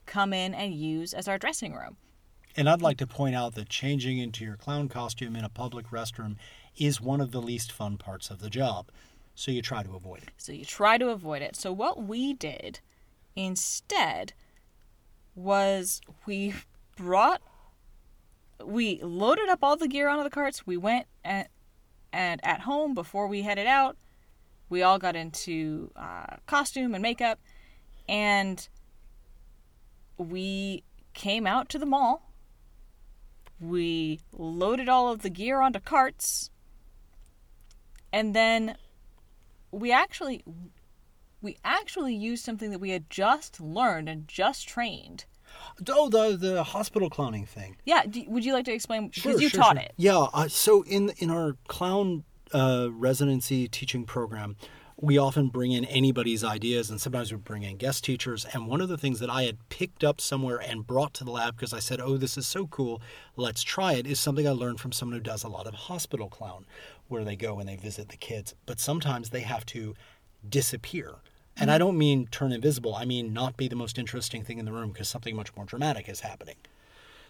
come 0.06 0.32
in 0.32 0.52
and 0.52 0.74
use 0.74 1.14
as 1.14 1.28
our 1.28 1.38
dressing 1.38 1.74
room. 1.74 1.96
And 2.56 2.68
I'd 2.68 2.82
like 2.82 2.98
to 2.98 3.06
point 3.06 3.34
out 3.34 3.54
that 3.54 3.68
changing 3.68 4.18
into 4.18 4.44
your 4.44 4.56
clown 4.56 4.88
costume 4.88 5.34
in 5.34 5.44
a 5.44 5.48
public 5.48 5.90
restroom 5.90 6.36
is 6.76 7.00
one 7.00 7.20
of 7.20 7.32
the 7.32 7.42
least 7.42 7.72
fun 7.72 7.96
parts 7.96 8.30
of 8.30 8.40
the 8.40 8.50
job. 8.50 8.90
So 9.34 9.50
you 9.50 9.62
try 9.62 9.82
to 9.82 9.94
avoid 9.94 10.22
it. 10.22 10.30
So 10.36 10.52
you 10.52 10.64
try 10.64 10.98
to 10.98 11.08
avoid 11.08 11.42
it. 11.42 11.56
So 11.56 11.72
what 11.72 12.04
we 12.04 12.32
did 12.34 12.80
instead 13.34 14.32
was 15.34 16.00
we 16.26 16.54
brought 16.96 17.42
we 18.64 19.00
loaded 19.02 19.48
up 19.48 19.60
all 19.62 19.76
the 19.76 19.88
gear 19.88 20.08
onto 20.08 20.24
the 20.24 20.30
carts. 20.30 20.66
We 20.66 20.76
went 20.76 21.06
at, 21.24 21.50
and 22.12 22.40
at 22.44 22.60
home 22.60 22.94
before 22.94 23.26
we 23.26 23.42
headed 23.42 23.66
out, 23.66 23.96
we 24.68 24.82
all 24.82 24.98
got 24.98 25.16
into 25.16 25.90
uh, 25.96 26.36
costume 26.46 26.94
and 26.94 27.02
makeup, 27.02 27.38
and 28.08 28.66
we 30.16 30.82
came 31.12 31.46
out 31.46 31.68
to 31.70 31.78
the 31.78 31.86
mall. 31.86 32.30
We 33.60 34.20
loaded 34.32 34.88
all 34.88 35.12
of 35.12 35.22
the 35.22 35.30
gear 35.30 35.60
onto 35.60 35.80
carts, 35.80 36.50
and 38.12 38.34
then 38.34 38.76
we 39.70 39.92
actually 39.92 40.44
we 41.40 41.58
actually 41.62 42.14
used 42.14 42.44
something 42.44 42.70
that 42.70 42.78
we 42.78 42.90
had 42.90 43.10
just 43.10 43.60
learned 43.60 44.08
and 44.08 44.26
just 44.26 44.66
trained. 44.66 45.26
Oh, 45.88 46.08
the 46.08 46.36
the 46.36 46.62
hospital 46.64 47.10
clowning 47.10 47.46
thing. 47.46 47.76
Yeah, 47.84 48.04
do, 48.08 48.24
would 48.28 48.44
you 48.44 48.52
like 48.52 48.64
to 48.66 48.72
explain? 48.72 49.08
Because 49.08 49.22
Sure, 49.22 49.40
you 49.40 49.48
sure, 49.48 49.60
taught 49.60 49.76
sure. 49.76 49.84
it. 49.84 49.92
Yeah. 49.96 50.26
Uh, 50.32 50.48
so 50.48 50.82
in 50.82 51.10
in 51.18 51.30
our 51.30 51.56
clown 51.68 52.24
uh, 52.52 52.88
residency 52.92 53.66
teaching 53.68 54.04
program, 54.04 54.56
we 54.96 55.18
often 55.18 55.48
bring 55.48 55.72
in 55.72 55.84
anybody's 55.86 56.44
ideas, 56.44 56.88
and 56.88 57.00
sometimes 57.00 57.32
we 57.32 57.38
bring 57.38 57.64
in 57.64 57.76
guest 57.76 58.04
teachers. 58.04 58.46
And 58.52 58.68
one 58.68 58.80
of 58.80 58.88
the 58.88 58.96
things 58.96 59.18
that 59.18 59.28
I 59.28 59.42
had 59.42 59.58
picked 59.68 60.04
up 60.04 60.20
somewhere 60.20 60.58
and 60.58 60.86
brought 60.86 61.12
to 61.14 61.24
the 61.24 61.32
lab 61.32 61.56
because 61.56 61.72
I 61.72 61.80
said, 61.80 62.00
"Oh, 62.00 62.16
this 62.16 62.38
is 62.38 62.46
so 62.46 62.66
cool, 62.68 63.02
let's 63.36 63.62
try 63.62 63.94
it," 63.94 64.06
is 64.06 64.20
something 64.20 64.46
I 64.46 64.52
learned 64.52 64.80
from 64.80 64.92
someone 64.92 65.18
who 65.18 65.22
does 65.22 65.42
a 65.42 65.48
lot 65.48 65.66
of 65.66 65.74
hospital 65.74 66.28
clown, 66.28 66.64
where 67.08 67.24
they 67.24 67.36
go 67.36 67.58
and 67.58 67.68
they 67.68 67.76
visit 67.76 68.08
the 68.08 68.16
kids, 68.16 68.54
but 68.66 68.78
sometimes 68.78 69.30
they 69.30 69.40
have 69.40 69.66
to 69.66 69.94
disappear. 70.48 71.16
And 71.56 71.70
I 71.70 71.78
don't 71.78 71.96
mean 71.96 72.26
turn 72.26 72.52
invisible. 72.52 72.94
I 72.94 73.04
mean 73.04 73.32
not 73.32 73.56
be 73.56 73.68
the 73.68 73.76
most 73.76 73.98
interesting 73.98 74.42
thing 74.42 74.58
in 74.58 74.64
the 74.64 74.72
room 74.72 74.90
because 74.90 75.08
something 75.08 75.36
much 75.36 75.54
more 75.54 75.64
dramatic 75.64 76.08
is 76.08 76.20
happening. 76.20 76.56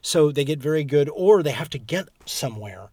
So 0.01 0.31
they 0.31 0.45
get 0.45 0.61
very 0.61 0.85
good, 0.85 1.09
or 1.15 1.43
they 1.43 1.53
have 1.53 1.71
to 1.71 1.79
get 1.79 2.09
somewhere 2.27 2.91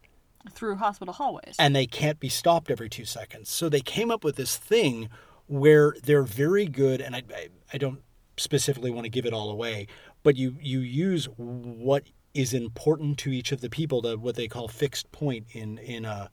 through 0.50 0.76
hospital 0.76 1.14
hallways. 1.14 1.56
and 1.60 1.76
they 1.76 1.86
can't 1.86 2.20
be 2.20 2.30
stopped 2.30 2.72
every 2.72 2.90
two 2.90 3.06
seconds. 3.06 3.50
So 3.50 3.70
they 3.70 3.82
came 3.82 4.10
up 4.10 4.24
with 4.24 4.38
this 4.38 4.58
thing 4.58 5.10
where 5.48 5.96
they're 6.04 6.24
very 6.24 6.66
good, 6.66 7.02
and 7.02 7.16
I, 7.16 7.24
I, 7.36 7.50
I 7.74 7.78
don't 7.78 8.00
specifically 8.38 8.92
want 8.92 9.06
to 9.06 9.10
give 9.10 9.26
it 9.26 9.34
all 9.34 9.50
away, 9.50 9.88
but 10.24 10.38
you, 10.38 10.56
you 10.60 10.80
use 10.80 11.26
what 11.36 12.06
is 12.34 12.54
important 12.54 13.18
to 13.20 13.32
each 13.32 13.52
of 13.52 13.60
the 13.60 13.70
people, 13.70 14.02
the, 14.02 14.18
what 14.18 14.36
they 14.36 14.48
call 14.48 14.70
fixed 14.70 15.12
point 15.12 15.46
in, 15.52 15.78
in, 15.80 16.06
uh, 16.06 16.30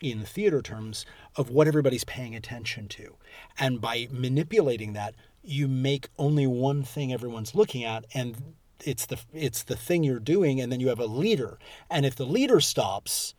in 0.00 0.24
theater 0.24 0.60
terms, 0.60 1.06
of 1.36 1.48
what 1.48 1.66
everybody's 1.66 2.04
paying 2.04 2.36
attention 2.36 2.86
to. 2.88 3.16
And 3.58 3.80
by 3.80 4.08
manipulating 4.10 4.92
that, 4.94 5.14
you 5.42 5.68
make 5.68 6.08
only 6.18 6.46
one 6.46 6.82
thing 6.82 7.12
everyone's 7.12 7.54
looking 7.54 7.84
at, 7.84 8.04
and 8.14 8.54
it's 8.84 9.06
the 9.06 9.18
it's 9.32 9.62
the 9.62 9.76
thing 9.76 10.04
you're 10.04 10.20
doing, 10.20 10.60
and 10.60 10.70
then 10.70 10.80
you 10.80 10.88
have 10.88 11.00
a 11.00 11.06
leader. 11.06 11.58
And 11.90 12.06
if 12.06 12.16
the 12.16 12.26
leader 12.26 12.60
stops, 12.60 13.34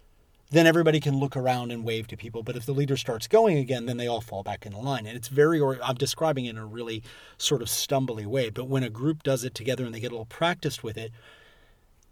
then 0.52 0.68
everybody 0.68 1.00
can 1.00 1.20
look 1.20 1.36
around 1.36 1.72
and 1.72 1.84
wave 1.84 2.08
to 2.08 2.18
people. 2.18 2.44
But 2.44 2.56
if 2.56 2.66
the 2.66 2.74
leader 2.74 2.96
starts 2.96 3.28
going 3.28 3.58
again, 3.58 3.88
then 3.88 3.98
they 3.98 4.08
all 4.08 4.22
fall 4.22 4.44
back 4.44 4.66
in 4.66 4.74
line. 4.74 5.08
And 5.08 5.18
it's 5.18 5.28
very, 5.28 5.60
or 5.60 5.80
I'm 5.84 5.96
describing 5.96 6.46
it 6.46 6.52
in 6.52 6.58
a 6.58 6.66
really 6.66 7.04
sort 7.38 7.62
of 7.62 7.70
stumbly 7.70 8.26
way. 8.26 8.50
But 8.50 8.68
when 8.68 8.84
a 8.84 8.90
group 8.90 9.24
does 9.24 9.44
it 9.44 9.56
together 9.56 9.84
and 9.84 9.94
they 9.94 10.00
get 10.00 10.12
a 10.12 10.16
little 10.16 10.26
practiced 10.26 10.84
with 10.84 10.96
it, 10.98 11.12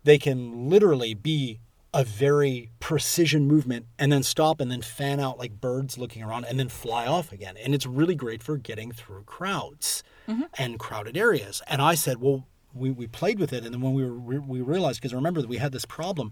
they 0.04 0.18
can 0.18 0.70
literally 0.70 1.14
be 1.14 1.60
a 1.94 2.04
very 2.04 2.70
precision 2.80 3.48
movement 3.48 3.86
and 4.00 4.12
then 4.12 4.24
stop 4.24 4.62
and 4.62 4.72
then 4.72 4.82
fan 4.82 5.20
out 5.20 5.38
like 5.38 5.60
birds 5.60 5.98
looking 5.98 6.24
around 6.24 6.46
and 6.46 6.58
then 6.58 6.70
fly 6.70 7.06
off 7.06 7.32
again. 7.32 7.58
And 7.58 7.76
it's 7.76 7.86
really 7.86 8.16
great 8.16 8.42
for 8.42 8.58
getting 8.58 8.92
through 8.92 9.24
crowds 9.24 10.04
mm-hmm. 10.28 10.44
and 10.58 10.80
crowded 10.80 11.18
areas. 11.18 11.62
And 11.68 11.82
I 11.82 11.96
said, 11.96 12.22
well, 12.22 12.48
we, 12.74 12.92
we 12.92 13.08
played 13.08 13.40
with 13.40 13.52
it. 13.52 13.66
And 13.66 13.74
then 13.74 13.82
when 13.82 13.94
we 13.94 14.06
were, 14.06 14.40
we 14.40 14.62
realized, 14.62 15.02
because 15.02 15.14
remember 15.14 15.42
that 15.42 15.50
we 15.50 15.58
had 15.58 15.74
this 15.74 15.86
problem. 15.86 16.32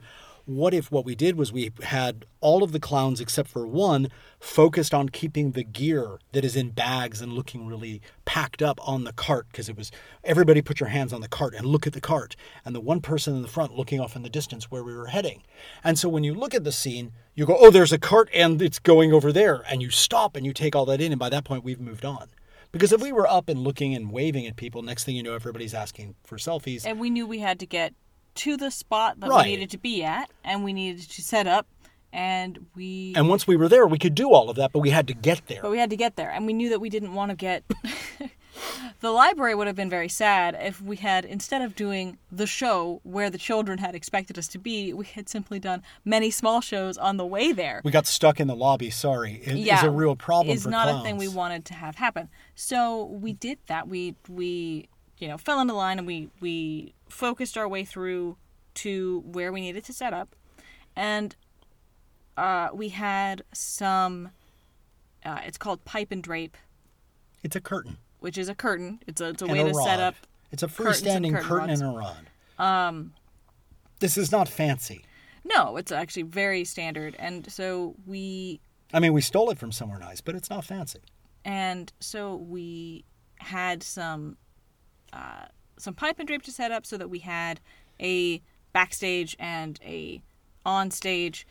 What 0.50 0.74
if 0.74 0.92
what 0.92 1.06
we 1.06 1.14
did 1.14 1.38
was 1.38 1.54
we 1.54 1.72
had 1.84 2.26
all 2.42 2.64
of 2.64 2.72
the 2.72 2.80
clowns 2.80 3.22
except 3.22 3.50
for 3.50 3.68
one 3.68 4.10
focused 4.40 4.96
on 4.96 5.10
keeping 5.10 5.52
the 5.52 5.64
gear 5.64 6.18
that 6.32 6.44
is 6.44 6.56
in 6.56 6.72
bags 6.72 7.22
and 7.22 7.34
looking 7.34 7.68
really 7.68 8.02
packed 8.26 8.64
up 8.64 8.80
on 8.82 9.04
the 9.04 9.14
cart 9.14 9.46
because 9.52 9.70
it 9.70 9.78
was 9.78 9.92
everybody 10.24 10.64
put 10.64 10.80
your 10.80 10.90
hands 10.90 11.14
on 11.14 11.22
the 11.22 11.28
cart 11.28 11.54
and 11.54 11.68
look 11.68 11.86
at 11.86 11.94
the 11.94 12.02
cart 12.02 12.36
and 12.66 12.74
the 12.74 12.80
one 12.80 13.00
person 13.00 13.36
in 13.36 13.44
the 13.44 13.48
front 13.48 13.76
looking 13.76 14.00
off 14.00 14.16
in 14.16 14.24
the 14.24 14.30
distance 14.30 14.72
where 14.72 14.84
we 14.84 14.96
were 14.96 15.06
heading. 15.06 15.44
And 15.84 16.00
so 16.00 16.10
when 16.10 16.24
you 16.24 16.34
look 16.34 16.56
at 16.56 16.64
the 16.64 16.72
scene, 16.72 17.12
you 17.36 17.46
go, 17.46 17.56
"Oh, 17.60 17.70
there's 17.70 17.94
a 17.94 18.00
cart 18.00 18.28
and 18.34 18.60
it's 18.60 18.80
going 18.80 19.14
over 19.14 19.32
there." 19.32 19.64
And 19.70 19.84
you 19.84 19.92
stop 19.92 20.36
and 20.36 20.48
you 20.48 20.54
take 20.54 20.76
all 20.76 20.88
that 20.88 21.00
in 21.00 21.12
and 21.12 21.20
by 21.20 21.30
that 21.30 21.44
point 21.44 21.64
we've 21.64 21.80
moved 21.80 22.06
on. 22.06 22.28
Because 22.72 22.92
if 22.92 23.04
we 23.04 23.12
were 23.12 23.28
up 23.28 23.50
and 23.50 23.60
looking 23.60 23.94
and 23.94 24.12
waving 24.12 24.48
at 24.48 24.56
people, 24.56 24.82
next 24.82 25.04
thing 25.04 25.16
you 25.16 25.22
know 25.22 25.36
everybody's 25.36 25.76
asking 25.76 26.16
for 26.24 26.38
selfies. 26.38 26.88
And 26.88 27.00
we 27.00 27.12
knew 27.12 27.28
we 27.28 27.38
had 27.38 27.60
to 27.60 27.68
get 27.68 27.94
to 28.40 28.58
the 28.58 28.72
spot 28.72 29.20
that 29.20 29.30
Right. 29.30 29.46
we 29.46 29.52
needed 29.52 29.70
to 29.72 29.78
be 29.78 30.04
at, 30.04 30.30
and 30.44 30.64
we 30.64 30.74
needed 30.74 31.10
to 31.10 31.22
set 31.22 31.48
up, 31.48 31.68
and 32.12 32.66
we. 32.76 33.14
And 33.16 33.30
once 33.30 33.46
we 33.48 33.56
were 33.56 33.68
there, 33.70 33.86
we 33.88 33.98
could 34.00 34.16
do 34.16 34.32
all 34.34 34.50
of 34.50 34.56
that, 34.58 34.72
but 34.72 34.80
we 34.80 34.90
had 34.90 35.08
to 35.08 35.14
get 35.14 35.48
there. 35.48 35.62
but 35.62 35.72
we 35.72 35.78
had 35.78 35.90
to 35.92 35.98
get 35.98 36.16
there, 36.16 36.32
and 36.32 36.46
we 36.46 36.54
knew 36.54 36.70
that 36.70 36.80
we 36.80 36.90
didn't 36.90 37.14
want 37.14 37.30
to 37.32 37.36
get. 37.36 37.64
the 39.00 39.12
library 39.12 39.56
would 39.56 39.68
have 39.68 39.76
been 39.76 39.90
very 39.90 40.10
sad 40.10 40.58
if 40.60 40.82
we 40.82 40.98
had, 40.98 41.24
instead 41.26 41.62
of 41.62 41.76
doing 41.76 42.18
the 42.32 42.46
show 42.48 43.00
where 43.04 43.30
the 43.30 43.38
children 43.38 43.78
had 43.78 43.96
expected 43.96 44.38
us 44.38 44.48
to 44.50 44.58
be, 44.58 44.92
we 44.94 45.06
had 45.06 45.30
simply 45.30 45.60
done 45.60 45.82
many 46.04 46.30
small 46.32 46.60
shows 46.60 46.98
on 46.98 47.18
the 47.18 47.26
way 47.26 47.52
there. 47.54 47.82
We 47.84 47.92
got 47.92 48.08
stuck 48.08 48.40
in 48.40 48.48
the 48.48 48.56
lobby. 48.56 48.90
Sorry, 48.90 49.36
it 49.44 49.54
is 49.54 49.60
yeah, 49.60 49.86
a 49.86 49.90
real 49.90 50.16
problem. 50.16 50.56
Is 50.56 50.64
for 50.64 50.70
not 50.70 50.88
clowns. 50.88 51.02
a 51.02 51.04
thing 51.04 51.18
we 51.18 51.28
wanted 51.30 51.66
to 51.66 51.74
have 51.74 51.96
happen. 51.96 52.30
So 52.56 53.06
we 53.06 53.34
did 53.34 53.60
that. 53.68 53.88
We 53.88 54.16
we 54.28 54.89
you 55.20 55.28
know 55.28 55.38
fell 55.38 55.60
into 55.60 55.74
line 55.74 55.98
and 56.00 56.08
we 56.08 56.30
we 56.40 56.94
focused 57.10 57.58
our 57.58 57.68
way 57.68 57.84
through 57.86 58.38
to 58.76 59.22
where 59.26 59.52
we 59.52 59.62
needed 59.62 59.84
to 59.86 59.94
set 59.94 60.14
up, 60.14 60.36
and 60.96 61.36
uh, 62.38 62.70
we 62.74 62.90
had 62.90 63.44
some. 63.54 64.32
Uh, 65.26 65.40
it's 65.46 65.58
called 65.58 65.84
pipe 65.84 66.12
and 66.12 66.24
drape, 66.24 66.56
It's 67.44 67.56
a 67.56 67.60
curtain. 67.62 67.98
which 68.20 68.38
is 68.38 68.48
a 68.48 68.56
curtain. 68.56 69.00
It's 69.06 69.20
a 69.20 69.30
it's 69.30 69.42
a 69.42 69.46
and 69.46 69.54
way 69.54 69.60
a 69.62 69.66
to 69.68 69.74
set 69.74 70.00
up. 70.00 70.16
It's 70.52 70.64
a 70.64 70.68
freestanding 70.68 71.34
curtain 71.34 71.48
curtain 71.50 71.68
rods. 71.70 71.82
and 71.82 71.96
a 71.96 71.98
rod. 71.98 72.88
Um, 72.88 73.14
this 74.00 74.18
is 74.18 74.32
not 74.32 74.48
fancy. 74.48 75.04
No, 75.44 75.76
it's 75.78 75.92
actually 75.92 76.24
very 76.24 76.64
standard, 76.64 77.16
and 77.20 77.52
so 77.52 77.96
we 78.08 78.62
I 78.94 79.00
mean, 79.00 79.14
we 79.14 79.22
stole 79.22 79.50
it 79.50 79.58
from 79.60 79.72
somewhere 79.74 80.00
nice, 80.00 80.22
but 80.22 80.36
it's 80.36 80.50
not 80.50 80.64
fancy. 80.64 81.00
and 81.44 81.92
so 82.00 82.36
we 82.36 83.04
had 83.40 83.84
some 83.84 84.38
uh, 85.14 85.46
some 85.78 85.94
pipe 85.94 86.20
and 86.20 86.28
drape 86.28 86.44
to 86.44 86.52
set 86.52 86.72
up 86.72 86.86
so 86.86 86.98
that 86.98 87.10
we 87.10 87.20
had 87.20 87.60
a 88.00 88.42
backstage 88.74 89.36
and 89.40 89.80
a 89.84 90.22
on 90.66 90.92
stage. 90.92 91.48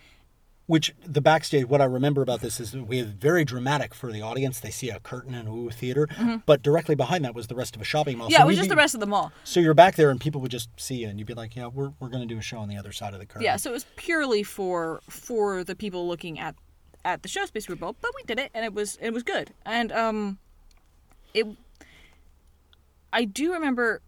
Which 0.67 0.95
the 1.03 1.23
backstage, 1.23 1.67
what 1.67 1.81
I 1.81 1.87
remember 1.87 2.21
about 2.21 2.43
this 2.43 2.61
is 2.61 2.77
we 2.77 2.99
have 2.99 3.09
very 3.09 3.43
dramatic 3.43 3.95
for 3.95 4.13
the 4.13 4.21
audience. 4.21 4.61
They 4.61 4.71
see 4.71 4.91
a 4.91 5.01
curtain 5.01 5.35
in 5.35 5.47
a 5.47 5.51
ooh 5.55 5.71
theater, 5.71 6.07
but 6.45 6.63
directly 6.63 6.95
behind 6.95 7.25
that 7.25 7.35
was 7.35 7.47
the 7.47 7.55
rest 7.55 7.75
of 7.75 7.81
a 7.81 7.87
shopping 7.87 8.19
mall. 8.19 8.27
Mm-hmm. 8.27 8.33
Yeah, 8.33 8.39
So 8.41 8.45
it 8.45 8.47
was 8.49 8.57
just 8.57 8.67
be- 8.67 8.75
the 8.75 8.77
rest 8.77 8.93
of 8.93 9.01
the 9.01 9.07
mall. 9.07 9.33
So 9.45 9.61
you're 9.61 9.73
back 9.73 9.95
there, 9.97 10.11
and 10.11 10.21
people 10.21 10.43
would 10.43 10.51
just 10.51 10.69
see 10.77 10.97
you, 10.97 11.09
and 11.09 11.19
you'd 11.19 11.27
be 11.27 11.33
like, 11.33 11.57
"Yeah, 11.57 11.69
we're, 11.69 11.93
we're 12.01 12.11
going 12.11 12.21
to 12.21 12.35
do 12.35 12.39
a 12.39 12.43
show 12.43 12.59
on 12.59 12.69
the 12.69 12.77
other 12.77 12.93
side 12.93 13.15
of 13.15 13.19
the 13.19 13.25
curtain." 13.25 13.45
Yeah, 13.45 13.57
so 13.57 13.71
it 13.71 13.73
was 13.73 13.87
purely 13.97 14.43
for 14.43 15.01
for 15.09 15.65
the 15.65 15.75
people 15.75 16.07
looking 16.07 16.39
at 16.39 16.55
at 17.03 17.23
the 17.23 17.29
show 17.31 17.47
space 17.47 17.67
we 17.67 17.73
were 17.73 17.79
built, 17.79 17.97
but 18.03 18.11
we 18.15 18.23
did 18.25 18.39
it 18.39 18.51
and 18.53 18.63
it 18.65 18.75
was 18.75 18.99
it 19.01 19.15
was 19.15 19.23
good. 19.23 19.55
And 19.65 19.91
um 19.93 20.37
it 21.33 21.47
I 23.13 23.25
do 23.25 23.53
remember 23.53 24.01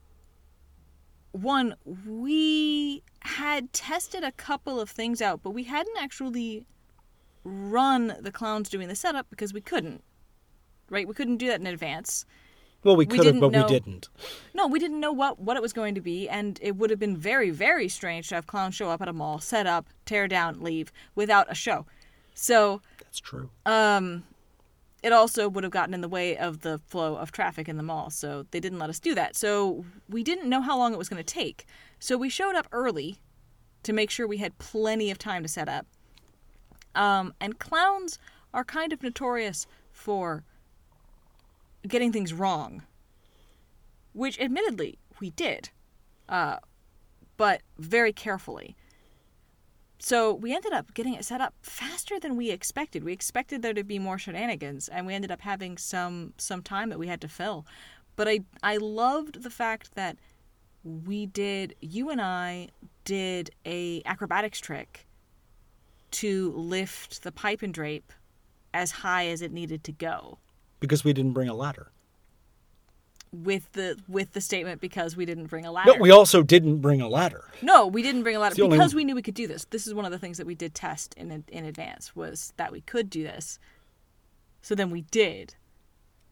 one 1.32 1.76
we 1.84 3.02
had 3.20 3.72
tested 3.72 4.24
a 4.24 4.32
couple 4.32 4.80
of 4.80 4.90
things 4.90 5.22
out, 5.22 5.42
but 5.42 5.50
we 5.50 5.64
hadn't 5.64 5.96
actually 5.98 6.64
run 7.44 8.16
the 8.20 8.32
clowns 8.32 8.68
doing 8.68 8.88
the 8.88 8.94
setup 8.94 9.26
because 9.30 9.52
we 9.54 9.60
couldn't. 9.60 10.02
Right? 10.88 11.06
We 11.06 11.14
couldn't 11.14 11.36
do 11.36 11.46
that 11.48 11.60
in 11.60 11.66
advance. 11.66 12.24
Well, 12.82 12.96
we 12.96 13.04
we 13.04 13.06
could 13.06 13.26
have, 13.26 13.34
didn't 13.34 13.40
but 13.40 13.52
know- 13.52 13.62
we 13.66 13.68
didn't. 13.68 14.08
No, 14.54 14.66
we 14.66 14.78
didn't 14.78 15.00
know 15.00 15.12
what, 15.12 15.38
what 15.38 15.56
it 15.56 15.62
was 15.62 15.72
going 15.72 15.94
to 15.94 16.00
be, 16.00 16.28
and 16.28 16.58
it 16.62 16.76
would 16.76 16.90
have 16.90 16.98
been 16.98 17.16
very, 17.16 17.50
very 17.50 17.88
strange 17.88 18.28
to 18.30 18.34
have 18.36 18.46
clowns 18.46 18.74
show 18.74 18.88
up 18.90 19.00
at 19.02 19.08
a 19.08 19.12
mall, 19.12 19.38
set 19.38 19.66
up, 19.66 19.86
tear 20.06 20.26
down, 20.26 20.62
leave 20.62 20.90
without 21.14 21.46
a 21.50 21.54
show. 21.54 21.84
So 22.34 22.80
That's 23.00 23.20
true. 23.20 23.50
um, 23.66 24.24
it 25.02 25.12
also 25.12 25.48
would 25.48 25.64
have 25.64 25.72
gotten 25.72 25.94
in 25.94 26.00
the 26.00 26.08
way 26.08 26.36
of 26.36 26.60
the 26.60 26.78
flow 26.78 27.16
of 27.16 27.32
traffic 27.32 27.68
in 27.68 27.76
the 27.76 27.82
mall, 27.82 28.10
so 28.10 28.46
they 28.50 28.60
didn't 28.60 28.78
let 28.78 28.90
us 28.90 29.00
do 29.00 29.14
that. 29.14 29.34
So 29.36 29.84
we 30.08 30.22
didn't 30.22 30.48
know 30.48 30.60
how 30.60 30.76
long 30.76 30.92
it 30.92 30.98
was 30.98 31.08
going 31.08 31.22
to 31.22 31.34
take. 31.34 31.66
So 31.98 32.16
we 32.16 32.28
showed 32.28 32.54
up 32.54 32.66
early 32.72 33.18
to 33.82 33.92
make 33.92 34.10
sure 34.10 34.26
we 34.26 34.38
had 34.38 34.58
plenty 34.58 35.10
of 35.10 35.18
time 35.18 35.42
to 35.42 35.48
set 35.48 35.68
up. 35.68 35.86
Um, 36.94 37.34
and 37.40 37.58
clowns 37.58 38.18
are 38.52 38.64
kind 38.64 38.92
of 38.92 39.02
notorious 39.02 39.66
for 39.90 40.44
getting 41.86 42.12
things 42.12 42.32
wrong, 42.32 42.82
which 44.12 44.38
admittedly 44.38 44.98
we 45.20 45.30
did, 45.30 45.70
uh, 46.28 46.56
but 47.36 47.62
very 47.78 48.12
carefully. 48.12 48.76
So 50.02 50.32
we 50.32 50.54
ended 50.54 50.72
up 50.72 50.94
getting 50.94 51.12
it 51.14 51.26
set 51.26 51.42
up 51.42 51.54
faster 51.60 52.18
than 52.18 52.34
we 52.34 52.50
expected. 52.50 53.04
We 53.04 53.12
expected 53.12 53.60
there 53.60 53.74
to 53.74 53.84
be 53.84 53.98
more 53.98 54.18
shenanigans, 54.18 54.88
and 54.88 55.06
we 55.06 55.14
ended 55.14 55.30
up 55.30 55.42
having 55.42 55.76
some 55.76 56.32
some 56.38 56.62
time 56.62 56.88
that 56.88 56.98
we 56.98 57.06
had 57.06 57.20
to 57.20 57.28
fill. 57.28 57.66
But 58.16 58.26
I 58.26 58.40
I 58.62 58.78
loved 58.78 59.42
the 59.42 59.50
fact 59.50 59.94
that 59.94 60.16
we 60.82 61.26
did 61.26 61.76
you 61.80 62.08
and 62.10 62.20
I 62.20 62.68
did 63.04 63.50
a 63.66 64.02
acrobatics 64.06 64.58
trick 64.60 65.06
to 66.12 66.52
lift 66.52 67.22
the 67.22 67.30
pipe 67.32 67.62
and 67.62 67.72
drape 67.72 68.12
as 68.72 68.90
high 68.90 69.26
as 69.26 69.42
it 69.42 69.52
needed 69.52 69.84
to 69.84 69.92
go 69.92 70.38
Because 70.80 71.04
we 71.04 71.12
didn't 71.12 71.32
bring 71.32 71.48
a 71.48 71.54
ladder. 71.54 71.92
With 73.32 73.70
the 73.72 73.96
with 74.08 74.32
the 74.32 74.40
statement 74.40 74.80
because 74.80 75.16
we 75.16 75.24
didn't 75.24 75.46
bring 75.46 75.64
a 75.64 75.70
ladder. 75.72 75.92
No, 75.94 76.00
we 76.00 76.10
also 76.10 76.42
didn't 76.42 76.78
bring 76.78 77.00
a 77.00 77.08
ladder. 77.08 77.44
No, 77.62 77.86
we 77.86 78.02
didn't 78.02 78.22
bring 78.24 78.34
a 78.36 78.38
ladder 78.40 78.54
the 78.56 78.62
only- 78.62 78.76
because 78.76 78.94
we 78.94 79.04
knew 79.04 79.14
we 79.14 79.22
could 79.22 79.34
do 79.34 79.46
this. 79.46 79.66
This 79.66 79.86
is 79.86 79.94
one 79.94 80.04
of 80.04 80.10
the 80.10 80.18
things 80.18 80.38
that 80.38 80.46
we 80.46 80.54
did 80.54 80.74
test 80.74 81.14
in 81.14 81.44
in 81.48 81.64
advance 81.64 82.16
was 82.16 82.52
that 82.56 82.72
we 82.72 82.80
could 82.80 83.08
do 83.08 83.22
this. 83.22 83.58
So 84.62 84.74
then 84.74 84.90
we 84.90 85.02
did, 85.02 85.54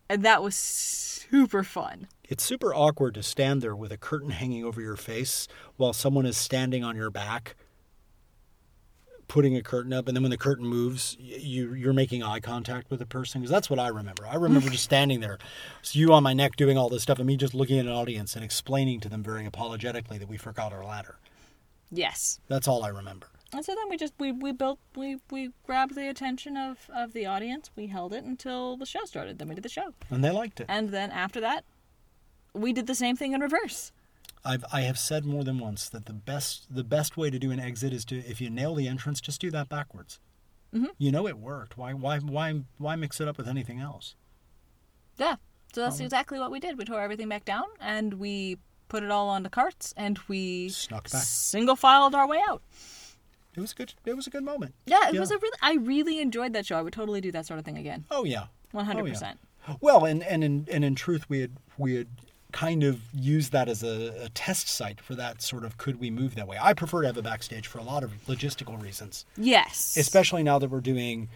and 0.09 0.23
that 0.25 0.43
was 0.43 0.55
super 0.57 1.63
fun. 1.63 2.09
It's 2.29 2.45
super 2.45 2.75
awkward 2.75 3.15
to 3.15 3.23
stand 3.23 3.63
there 3.63 3.77
with 3.77 3.91
a 3.93 3.97
curtain 3.97 4.31
hanging 4.31 4.65
over 4.65 4.81
your 4.83 4.97
face 4.97 5.49
while 5.77 5.93
someone 5.93 6.27
is 6.27 6.37
standing 6.37 6.85
on 6.85 6.95
your 6.97 7.11
back, 7.11 7.57
putting 9.29 9.57
a 9.57 9.63
curtain 9.63 9.93
up, 9.93 10.09
and 10.09 10.17
then 10.17 10.23
when 10.23 10.31
the 10.31 10.39
curtain 10.39 10.67
moves, 10.67 11.17
you 11.21 11.75
you're 11.75 11.93
making 11.93 12.23
eye 12.23 12.41
contact 12.41 12.91
with 12.91 12.99
the 12.99 13.07
person. 13.07 13.41
Because 13.41 13.51
that's 13.51 13.71
what 13.71 13.79
I 13.79 13.89
remember. 13.89 14.27
I 14.27 14.35
remember 14.35 14.71
just 14.71 14.85
standing 14.85 15.21
there, 15.21 15.39
so 15.83 15.99
you 15.99 16.13
on 16.13 16.23
my 16.23 16.33
neck 16.33 16.57
doing 16.57 16.77
all 16.77 16.89
this 16.89 17.03
stuff, 17.03 17.19
and 17.19 17.27
me 17.27 17.37
just 17.37 17.55
looking 17.55 17.79
at 17.79 17.87
an 17.87 17.93
audience 17.93 18.35
and 18.35 18.45
explaining 18.45 19.01
to 19.01 19.09
them 19.09 19.23
very 19.23 19.47
apologetically 19.47 20.19
that 20.19 20.29
we 20.29 20.37
forgot 20.37 20.73
our 20.73 20.85
ladder. 20.85 21.19
Yes. 21.91 22.41
That's 22.49 22.69
all 22.69 22.85
I 22.85 22.89
remember. 22.89 23.29
And 23.53 23.65
so 23.65 23.75
then 23.75 23.89
we 23.89 23.97
just 23.97 24.13
we, 24.19 24.31
we 24.33 24.53
built 24.53 24.79
we, 24.95 25.19
we 25.31 25.51
grabbed 25.65 25.95
the 25.95 26.09
attention 26.09 26.57
of, 26.57 26.91
of 26.95 27.13
the 27.13 27.27
audience. 27.27 27.71
We 27.77 27.87
held 27.87 28.13
it 28.13 28.25
until 28.25 28.77
the 28.77 28.85
show 28.85 29.05
started. 29.05 29.39
Then 29.39 29.49
we 29.49 29.55
did 29.55 29.65
the 29.65 29.71
show. 29.71 29.95
And 30.11 30.23
they 30.23 30.31
liked 30.31 30.61
it. 30.61 30.67
And 30.69 30.91
then 30.91 31.11
after 31.11 31.41
that, 31.41 31.65
we 32.53 32.73
did 32.73 32.87
the 32.87 32.95
same 32.95 33.17
thing 33.17 33.33
in 33.33 33.41
reverse. 33.41 33.93
I've 34.49 34.65
I 34.73 34.81
have 34.83 34.99
said 34.99 35.25
more 35.25 35.45
than 35.45 35.59
once 35.59 35.89
that 35.91 36.07
the 36.07 36.13
best 36.15 36.75
the 36.75 36.85
best 36.85 37.17
way 37.17 37.29
to 37.31 37.39
do 37.39 37.51
an 37.51 37.61
exit 37.61 37.93
is 37.93 38.05
to 38.07 38.17
if 38.19 38.41
you 38.41 38.49
nail 38.51 38.75
the 38.75 38.89
entrance, 38.89 39.21
just 39.21 39.41
do 39.41 39.51
that 39.51 39.69
backwards. 39.69 40.19
Mhm. 40.75 40.89
You 40.99 41.13
know 41.13 41.27
it 41.29 41.39
worked. 41.39 41.77
Why 41.77 41.93
why 41.93 42.19
why 42.19 42.63
why 42.79 42.97
mix 42.97 43.21
it 43.21 43.29
up 43.29 43.37
with 43.39 43.49
anything 43.49 43.79
else? 43.81 44.15
Yeah. 45.19 45.37
So 45.75 45.83
that's 45.83 46.01
exactly 46.01 46.39
what 46.39 46.51
we 46.51 46.61
did. 46.61 46.79
We 46.79 46.85
tore 46.85 47.01
everything 47.03 47.29
back 47.29 47.45
down 47.45 47.65
and 47.81 48.15
we 48.15 48.57
put 48.89 49.03
it 49.03 49.11
all 49.11 49.29
onto 49.29 49.51
carts 49.51 49.93
and 49.99 50.19
we 50.29 50.71
Snuck 50.71 51.11
back. 51.11 51.23
single 51.23 51.77
filed 51.77 52.15
our 52.15 52.27
way 52.27 52.41
out. 52.49 52.63
It 53.55 53.61
was 53.61 53.73
a 53.73 53.75
good. 53.75 53.95
It 54.07 54.15
was 54.15 54.27
a 54.27 54.31
good 54.31 54.45
moment. 54.45 54.75
Yeah, 54.87 55.09
it 55.09 55.15
Yeah. 55.15 55.21
was 55.21 55.31
a 55.31 55.37
really 55.39 55.59
I 55.61 55.75
really 55.75 56.21
enjoyed 56.21 56.53
that 56.55 56.65
show. 56.67 56.79
I 56.79 56.83
would 56.83 56.93
totally 56.95 57.21
do 57.21 57.31
that 57.33 57.45
sort 57.47 57.59
of 57.59 57.65
thing 57.65 57.77
again. 57.77 58.05
Oh 58.11 58.25
yeah. 58.25 58.47
One 58.73 58.87
hundred 58.87 59.07
percent. 59.07 59.39
Well, 59.81 60.05
and 60.07 60.23
and 60.23 60.43
in 60.45 60.67
and 60.73 60.85
in 60.85 60.95
truth, 60.95 61.29
we 61.29 61.41
had 61.41 61.53
we 61.77 61.97
had 61.97 62.09
kind 62.53 62.83
of 62.83 63.01
use 63.15 63.51
that 63.51 63.69
as 63.69 63.83
a, 63.83 64.25
a 64.25 64.29
test 64.31 64.69
site 64.69 65.01
for 65.01 65.15
that 65.15 65.43
sort 65.43 65.65
of 65.65 65.77
could 65.77 66.01
we 66.01 66.11
move 66.11 66.35
that 66.35 66.47
way. 66.49 66.57
I 66.61 66.73
prefer 66.73 67.03
to 67.03 67.07
have 67.09 67.17
a 67.19 67.23
backstage 67.23 67.67
for 67.67 67.79
a 67.79 67.83
lot 67.83 68.03
of 68.03 68.13
logistical 68.27 68.81
reasons, 68.83 69.27
Yes. 69.37 69.97
especially 69.99 70.43
now 70.43 70.59
that 70.59 70.71
we're 70.71 70.81
doing 70.81 71.29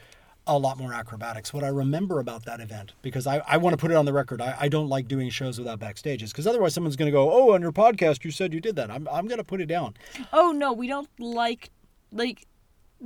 a 0.46 0.58
lot 0.58 0.76
more 0.78 0.92
acrobatics. 0.92 1.52
What 1.52 1.62
I 1.64 1.68
remember 1.68 2.18
about 2.18 2.44
that 2.46 2.60
event, 2.60 2.92
because 3.02 3.26
I, 3.26 3.42
I 3.46 3.58
want 3.58 3.74
to 3.74 3.76
put 3.76 3.90
it 3.90 3.96
on 3.96 4.06
the 4.06 4.12
record, 4.12 4.40
I, 4.40 4.56
I 4.58 4.68
don't 4.68 4.88
like 4.88 5.06
doing 5.06 5.28
shows 5.30 5.58
without 5.58 5.78
backstages, 5.78 6.28
because 6.30 6.46
otherwise 6.46 6.74
someone's 6.74 6.96
going 6.96 7.06
to 7.06 7.12
go, 7.12 7.30
oh, 7.30 7.54
on 7.54 7.60
your 7.62 7.72
podcast 7.72 8.24
you 8.24 8.30
said 8.30 8.52
you 8.54 8.60
did 8.60 8.74
that. 8.76 8.90
I'm, 8.90 9.06
I'm 9.12 9.26
going 9.28 9.38
to 9.38 9.44
put 9.44 9.60
it 9.60 9.66
down. 9.66 9.94
Oh 10.32 10.50
no, 10.52 10.72
we 10.72 10.88
don't 10.88 11.08
like 11.18 11.70
like. 12.10 12.46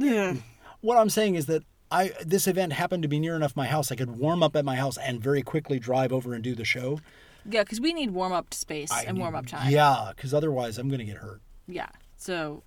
Ugh. 0.00 0.38
What 0.80 0.96
I'm 0.96 1.10
saying 1.10 1.34
is 1.34 1.46
that 1.46 1.62
I 1.90 2.12
this 2.24 2.46
event 2.46 2.72
happened 2.72 3.02
to 3.02 3.08
be 3.08 3.18
near 3.18 3.34
enough 3.36 3.54
my 3.56 3.66
house 3.66 3.90
I 3.92 3.96
could 3.96 4.16
warm 4.16 4.42
up 4.42 4.56
at 4.56 4.64
my 4.64 4.76
house 4.76 4.96
and 4.96 5.20
very 5.20 5.42
quickly 5.42 5.78
drive 5.78 6.12
over 6.12 6.32
and 6.34 6.42
do 6.44 6.54
the 6.54 6.64
show. 6.64 7.00
Yeah, 7.48 7.62
because 7.62 7.80
we 7.80 7.92
need 7.92 8.10
warm 8.10 8.32
up 8.32 8.52
space 8.54 8.90
I 8.90 9.02
and 9.02 9.14
need- 9.16 9.20
warm 9.20 9.34
up 9.34 9.46
time. 9.46 9.70
Yeah, 9.70 10.12
because 10.14 10.32
otherwise 10.34 10.78
I'm 10.78 10.88
going 10.88 10.98
to 11.00 11.04
get 11.04 11.16
hurt. 11.16 11.40
Yeah. 11.68 11.88
So 12.16 12.62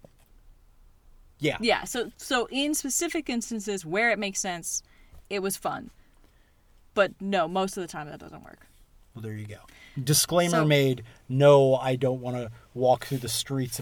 Yeah. 1.40 1.58
yeah. 1.62 1.84
So 1.86 2.12
so 2.18 2.48
in 2.52 2.74
specific 2.74 3.30
instances 3.30 3.86
where 3.86 4.12
it 4.12 4.20
makes 4.20 4.40
sense, 4.40 4.84
it 5.30 5.40
was 5.40 5.58
fun. 5.58 5.90
But 6.94 7.14
no, 7.22 7.48
most 7.48 7.78
of 7.78 7.82
the 7.82 7.88
time 7.88 8.08
that 8.10 8.20
doesn't 8.20 8.44
work. 8.44 8.66
Well, 9.16 9.22
there 9.22 9.34
you 9.34 9.48
go. 9.48 9.58
Disclaimer 10.02 10.52
So- 10.52 10.66
made. 10.66 11.04
No, 11.28 11.76
I 11.76 11.96
don't 11.96 12.22
want 12.22 12.38
to 12.38 12.52
walk 12.74 13.06
through 13.06 13.20
the 13.20 13.30
streets 13.30 13.80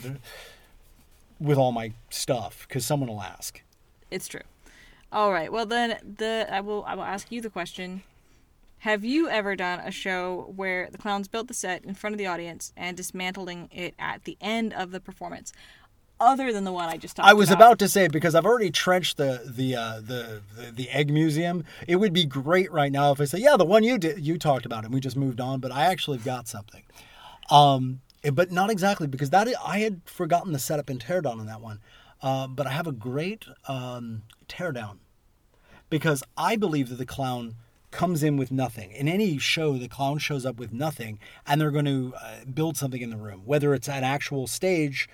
with 1.39 1.57
all 1.57 1.71
my 1.71 1.93
stuff 2.09 2.65
because 2.67 2.85
someone 2.85 3.09
will 3.09 3.21
ask. 3.21 3.61
It's 4.09 4.27
true. 4.27 4.41
All 5.11 5.31
right. 5.31 5.51
Well 5.51 5.65
then 5.65 5.97
the 6.17 6.47
I 6.51 6.61
will 6.61 6.83
I 6.85 6.95
will 6.95 7.03
ask 7.03 7.31
you 7.31 7.41
the 7.41 7.49
question. 7.49 8.03
Have 8.79 9.03
you 9.03 9.27
ever 9.27 9.55
done 9.55 9.79
a 9.79 9.91
show 9.91 10.53
where 10.55 10.89
the 10.91 10.97
clowns 10.97 11.27
built 11.27 11.47
the 11.47 11.53
set 11.53 11.83
in 11.83 11.95
front 11.95 12.13
of 12.13 12.17
the 12.19 12.27
audience 12.27 12.73
and 12.77 12.95
dismantling 12.95 13.69
it 13.71 13.95
at 13.97 14.25
the 14.25 14.37
end 14.39 14.73
of 14.73 14.91
the 14.91 14.99
performance? 14.99 15.51
Other 16.19 16.51
than 16.51 16.63
the 16.63 16.71
one 16.71 16.89
I 16.89 16.97
just 16.97 17.15
talked 17.15 17.25
about? 17.25 17.31
I 17.31 17.33
was 17.33 17.49
about. 17.49 17.61
about 17.61 17.79
to 17.79 17.89
say 17.89 18.07
because 18.07 18.33
I've 18.33 18.45
already 18.45 18.71
trenched 18.71 19.17
the 19.17 19.41
the, 19.45 19.75
uh, 19.75 19.95
the 20.01 20.41
the 20.55 20.71
the 20.71 20.89
egg 20.89 21.11
museum. 21.11 21.63
It 21.87 21.97
would 21.97 22.13
be 22.13 22.25
great 22.25 22.71
right 22.71 22.91
now 22.91 23.11
if 23.11 23.21
I 23.21 23.25
say, 23.25 23.39
yeah, 23.39 23.55
the 23.55 23.65
one 23.65 23.83
you 23.83 23.97
did 23.97 24.25
you 24.25 24.37
talked 24.39 24.65
about, 24.65 24.83
and 24.83 24.93
we 24.93 24.99
just 24.99 25.15
moved 25.15 25.39
on. 25.39 25.59
But 25.59 25.71
I 25.71 25.85
actually 25.85 26.17
got 26.17 26.47
something, 26.47 26.83
um, 27.51 28.01
eh, 28.23 28.31
but 28.31 28.51
not 28.51 28.71
exactly 28.71 29.05
because 29.05 29.29
that 29.29 29.47
I 29.63 29.79
had 29.79 30.01
forgotten 30.05 30.53
the 30.53 30.59
setup 30.59 30.89
and 30.89 31.03
teardown 31.03 31.39
on 31.39 31.45
that 31.45 31.61
one. 31.61 31.81
Uh, 32.21 32.47
but 32.47 32.65
I 32.65 32.71
have 32.71 32.87
a 32.87 32.91
great 32.91 33.45
um, 33.67 34.23
teardown 34.47 34.97
because 35.91 36.23
I 36.35 36.55
believe 36.55 36.89
that 36.89 36.97
the 36.97 37.05
clown 37.05 37.55
comes 37.97 38.21
in 38.21 38.37
with 38.37 38.51
nothing. 38.51 38.91
In 38.91 39.07
any 39.07 39.39
show, 39.39 39.75
the 39.75 39.87
clown 39.87 40.19
shows 40.19 40.45
up 40.45 40.59
with 40.59 40.71
nothing, 40.71 41.17
and 41.47 41.59
they're 41.59 41.71
going 41.71 41.85
to 41.85 42.13
uh, 42.21 42.45
build 42.45 42.77
something 42.77 43.01
in 43.01 43.09
the 43.09 43.17
room, 43.17 43.41
whether 43.43 43.73
it's 43.73 43.89
an 43.89 44.03
actual 44.03 44.45
stage, 44.45 45.09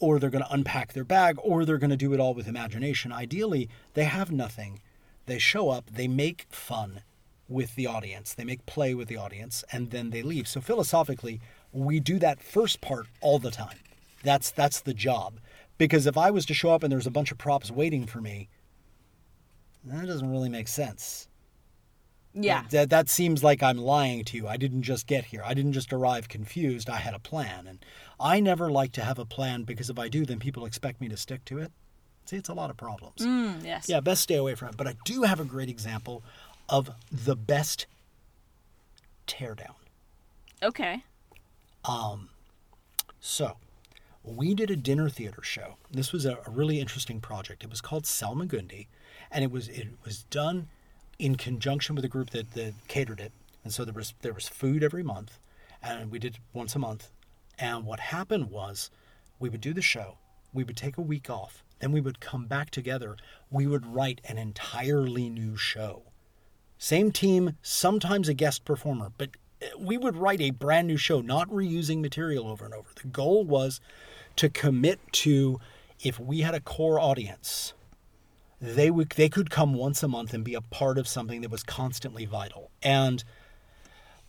or 0.00 0.18
they're 0.18 0.30
going 0.30 0.42
to 0.42 0.50
unpack 0.50 0.94
their 0.94 1.04
bag, 1.04 1.36
or 1.42 1.66
they're 1.66 1.76
going 1.76 1.90
to 1.90 1.96
do 2.06 2.14
it 2.14 2.20
all 2.20 2.32
with 2.32 2.48
imagination. 2.48 3.12
Ideally, 3.12 3.68
they 3.92 4.04
have 4.04 4.32
nothing. 4.32 4.80
They 5.26 5.38
show 5.38 5.68
up, 5.68 5.90
they 5.90 6.08
make 6.08 6.46
fun 6.48 7.02
with 7.50 7.74
the 7.74 7.86
audience, 7.86 8.32
they 8.32 8.44
make 8.44 8.64
play 8.64 8.94
with 8.94 9.08
the 9.08 9.18
audience, 9.18 9.62
and 9.70 9.90
then 9.90 10.08
they 10.08 10.22
leave. 10.22 10.48
So 10.48 10.62
philosophically, 10.62 11.42
we 11.70 12.00
do 12.00 12.18
that 12.20 12.42
first 12.42 12.80
part 12.80 13.08
all 13.20 13.38
the 13.38 13.50
time. 13.50 13.78
That's 14.22 14.50
that's 14.50 14.80
the 14.80 14.94
job. 14.94 15.38
Because 15.76 16.06
if 16.06 16.16
I 16.16 16.30
was 16.30 16.46
to 16.46 16.54
show 16.54 16.70
up 16.70 16.82
and 16.82 16.90
there's 16.90 17.06
a 17.06 17.10
bunch 17.18 17.30
of 17.30 17.36
props 17.36 17.70
waiting 17.70 18.06
for 18.06 18.22
me, 18.22 18.48
that 19.84 20.06
doesn't 20.06 20.30
really 20.30 20.48
make 20.48 20.68
sense. 20.68 21.28
Yeah. 22.38 22.64
That, 22.70 22.90
that 22.90 23.08
seems 23.08 23.42
like 23.42 23.62
I'm 23.62 23.78
lying 23.78 24.24
to 24.26 24.36
you. 24.36 24.46
I 24.46 24.56
didn't 24.58 24.82
just 24.82 25.06
get 25.06 25.24
here. 25.26 25.42
I 25.44 25.54
didn't 25.54 25.72
just 25.72 25.92
arrive 25.92 26.28
confused. 26.28 26.90
I 26.90 26.96
had 26.96 27.14
a 27.14 27.18
plan. 27.18 27.66
And 27.66 27.84
I 28.20 28.40
never 28.40 28.70
like 28.70 28.92
to 28.92 29.02
have 29.04 29.18
a 29.18 29.24
plan 29.24 29.62
because 29.62 29.88
if 29.88 29.98
I 29.98 30.08
do, 30.08 30.26
then 30.26 30.38
people 30.38 30.66
expect 30.66 31.00
me 31.00 31.08
to 31.08 31.16
stick 31.16 31.44
to 31.46 31.58
it. 31.58 31.72
See, 32.26 32.36
it's 32.36 32.48
a 32.48 32.54
lot 32.54 32.70
of 32.70 32.76
problems. 32.76 33.22
Mm, 33.22 33.64
yes. 33.64 33.88
Yeah, 33.88 34.00
best 34.00 34.22
stay 34.22 34.34
away 34.34 34.54
from 34.54 34.68
it. 34.68 34.76
But 34.76 34.86
I 34.86 34.96
do 35.04 35.22
have 35.22 35.40
a 35.40 35.44
great 35.44 35.70
example 35.70 36.22
of 36.68 36.90
the 37.10 37.36
best 37.36 37.86
teardown. 39.26 39.74
Okay. 40.62 41.02
Um, 41.84 42.28
So, 43.20 43.56
we 44.24 44.54
did 44.54 44.70
a 44.70 44.76
dinner 44.76 45.08
theater 45.08 45.42
show. 45.42 45.76
This 45.90 46.12
was 46.12 46.26
a, 46.26 46.38
a 46.46 46.50
really 46.50 46.80
interesting 46.80 47.20
project. 47.20 47.62
It 47.64 47.70
was 47.70 47.80
called 47.80 48.04
Salmagundi, 48.04 48.88
and 49.30 49.44
it 49.44 49.50
was 49.50 49.68
it 49.68 49.88
was 50.04 50.24
done 50.24 50.68
in 51.18 51.36
conjunction 51.36 51.94
with 51.94 52.04
a 52.04 52.08
group 52.08 52.30
that, 52.30 52.52
that 52.52 52.74
catered 52.88 53.20
it. 53.20 53.32
And 53.64 53.72
so 53.72 53.84
there 53.84 53.94
was 53.94 54.14
there 54.22 54.32
was 54.32 54.48
food 54.48 54.84
every 54.84 55.02
month, 55.02 55.38
and 55.82 56.10
we 56.10 56.18
did 56.18 56.38
once 56.52 56.74
a 56.76 56.78
month. 56.78 57.10
And 57.58 57.84
what 57.84 58.00
happened 58.00 58.50
was, 58.50 58.90
we 59.38 59.48
would 59.48 59.60
do 59.60 59.72
the 59.72 59.82
show, 59.82 60.18
we 60.52 60.62
would 60.62 60.76
take 60.76 60.98
a 60.98 61.02
week 61.02 61.28
off, 61.28 61.64
then 61.80 61.92
we 61.92 62.00
would 62.00 62.20
come 62.20 62.46
back 62.46 62.70
together. 62.70 63.16
We 63.50 63.66
would 63.66 63.86
write 63.86 64.20
an 64.24 64.38
entirely 64.38 65.28
new 65.28 65.56
show. 65.56 66.02
Same 66.78 67.10
team, 67.10 67.56
sometimes 67.62 68.28
a 68.28 68.34
guest 68.34 68.64
performer, 68.64 69.10
but 69.16 69.30
uh, 69.62 69.66
we 69.78 69.96
would 69.96 70.16
write 70.16 70.40
a 70.40 70.50
brand 70.50 70.86
new 70.86 70.96
show, 70.96 71.20
not 71.20 71.48
reusing 71.48 72.00
material 72.00 72.46
over 72.46 72.64
and 72.64 72.74
over. 72.74 72.88
The 72.94 73.08
goal 73.08 73.44
was 73.44 73.80
to 74.36 74.48
commit 74.48 75.00
to 75.12 75.58
if 76.00 76.20
we 76.20 76.40
had 76.40 76.54
a 76.54 76.60
core 76.60 77.00
audience, 77.00 77.72
they 78.60 78.90
would 78.90 79.10
they 79.10 79.28
could 79.28 79.50
come 79.50 79.74
once 79.74 80.02
a 80.02 80.08
month 80.08 80.32
and 80.32 80.44
be 80.44 80.54
a 80.54 80.60
part 80.60 80.98
of 80.98 81.08
something 81.08 81.40
that 81.42 81.50
was 81.50 81.62
constantly 81.62 82.24
vital. 82.24 82.70
And 82.82 83.22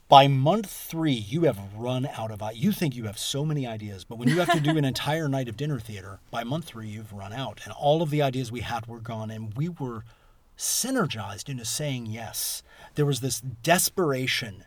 by 0.10 0.28
month 0.28 0.72
three, 0.72 1.12
you 1.12 1.44
have 1.44 1.60
run 1.76 2.06
out 2.06 2.32
of 2.32 2.42
you 2.56 2.72
think 2.72 2.96
you 2.96 3.06
have 3.06 3.18
so 3.18 3.44
many 3.44 3.68
ideas, 3.68 4.06
but 4.06 4.18
when 4.18 4.30
you 4.30 4.40
have 4.40 4.54
to 4.54 4.62
do 4.62 4.78
an 4.78 4.86
entire 4.86 5.28
night 5.28 5.50
of 5.50 5.58
dinner 5.58 5.80
theater, 5.80 6.20
by 6.32 6.44
month 6.46 6.66
three 6.66 6.88
you've 6.88 7.12
run 7.12 7.34
out, 7.34 7.60
and 7.66 7.74
all 7.74 8.02
of 8.02 8.10
the 8.10 8.22
ideas 8.22 8.52
we 8.52 8.62
had 8.62 8.88
were 8.88 9.00
gone, 9.00 9.30
and 9.30 9.54
we 9.56 9.68
were 9.68 10.06
synergized 10.58 11.50
into 11.50 11.66
saying 11.66 12.06
yes. 12.06 12.64
There 12.96 13.06
was 13.06 13.20
this 13.20 13.42
desperation 13.42 14.66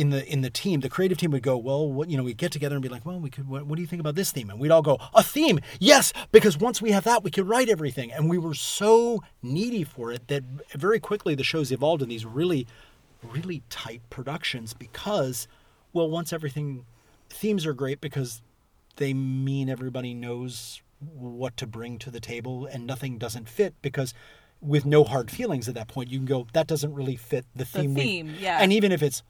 in 0.00 0.08
the 0.08 0.26
in 0.26 0.40
the 0.40 0.48
team. 0.48 0.80
The 0.80 0.88
creative 0.88 1.18
team 1.18 1.30
would 1.32 1.42
go, 1.42 1.58
well, 1.58 1.86
what 1.86 2.08
you 2.08 2.16
know, 2.16 2.22
we'd 2.22 2.38
get 2.38 2.52
together 2.52 2.74
and 2.74 2.82
be 2.82 2.88
like, 2.88 3.04
well, 3.04 3.20
we 3.20 3.28
could. 3.28 3.46
What, 3.46 3.66
what 3.66 3.76
do 3.76 3.82
you 3.82 3.86
think 3.86 4.00
about 4.00 4.14
this 4.14 4.32
theme? 4.32 4.48
And 4.48 4.58
we'd 4.58 4.70
all 4.70 4.80
go, 4.80 4.98
a 5.14 5.22
theme, 5.22 5.60
yes, 5.78 6.14
because 6.32 6.56
once 6.58 6.80
we 6.80 6.90
have 6.92 7.04
that, 7.04 7.22
we 7.22 7.30
could 7.30 7.46
write 7.46 7.68
everything. 7.68 8.10
And 8.10 8.30
we 8.30 8.38
were 8.38 8.54
so 8.54 9.22
needy 9.42 9.84
for 9.84 10.10
it 10.10 10.28
that 10.28 10.42
very 10.74 10.98
quickly 11.00 11.34
the 11.34 11.44
shows 11.44 11.70
evolved 11.70 12.02
in 12.02 12.08
these 12.08 12.24
really, 12.24 12.66
really 13.22 13.62
tight 13.68 14.00
productions 14.08 14.72
because, 14.72 15.46
well, 15.92 16.08
once 16.08 16.32
everything, 16.32 16.86
themes 17.28 17.66
are 17.66 17.74
great 17.74 18.00
because 18.00 18.40
they 18.96 19.12
mean 19.12 19.68
everybody 19.68 20.14
knows 20.14 20.80
what 21.14 21.58
to 21.58 21.66
bring 21.66 21.98
to 21.98 22.10
the 22.10 22.20
table 22.20 22.66
and 22.66 22.86
nothing 22.86 23.18
doesn't 23.18 23.48
fit 23.48 23.74
because 23.82 24.14
with 24.62 24.84
no 24.84 25.04
hard 25.04 25.30
feelings 25.30 25.66
at 25.66 25.74
that 25.74 25.88
point 25.88 26.10
you 26.10 26.18
can 26.18 26.26
go 26.26 26.46
that 26.52 26.66
doesn't 26.66 26.92
really 26.92 27.16
fit 27.16 27.46
the 27.56 27.64
theme, 27.64 27.94
we-" 27.94 28.02
theme, 28.02 28.34
yeah. 28.38 28.58
and 28.60 28.70
even 28.70 28.92
if 28.92 29.02
it's 29.02 29.22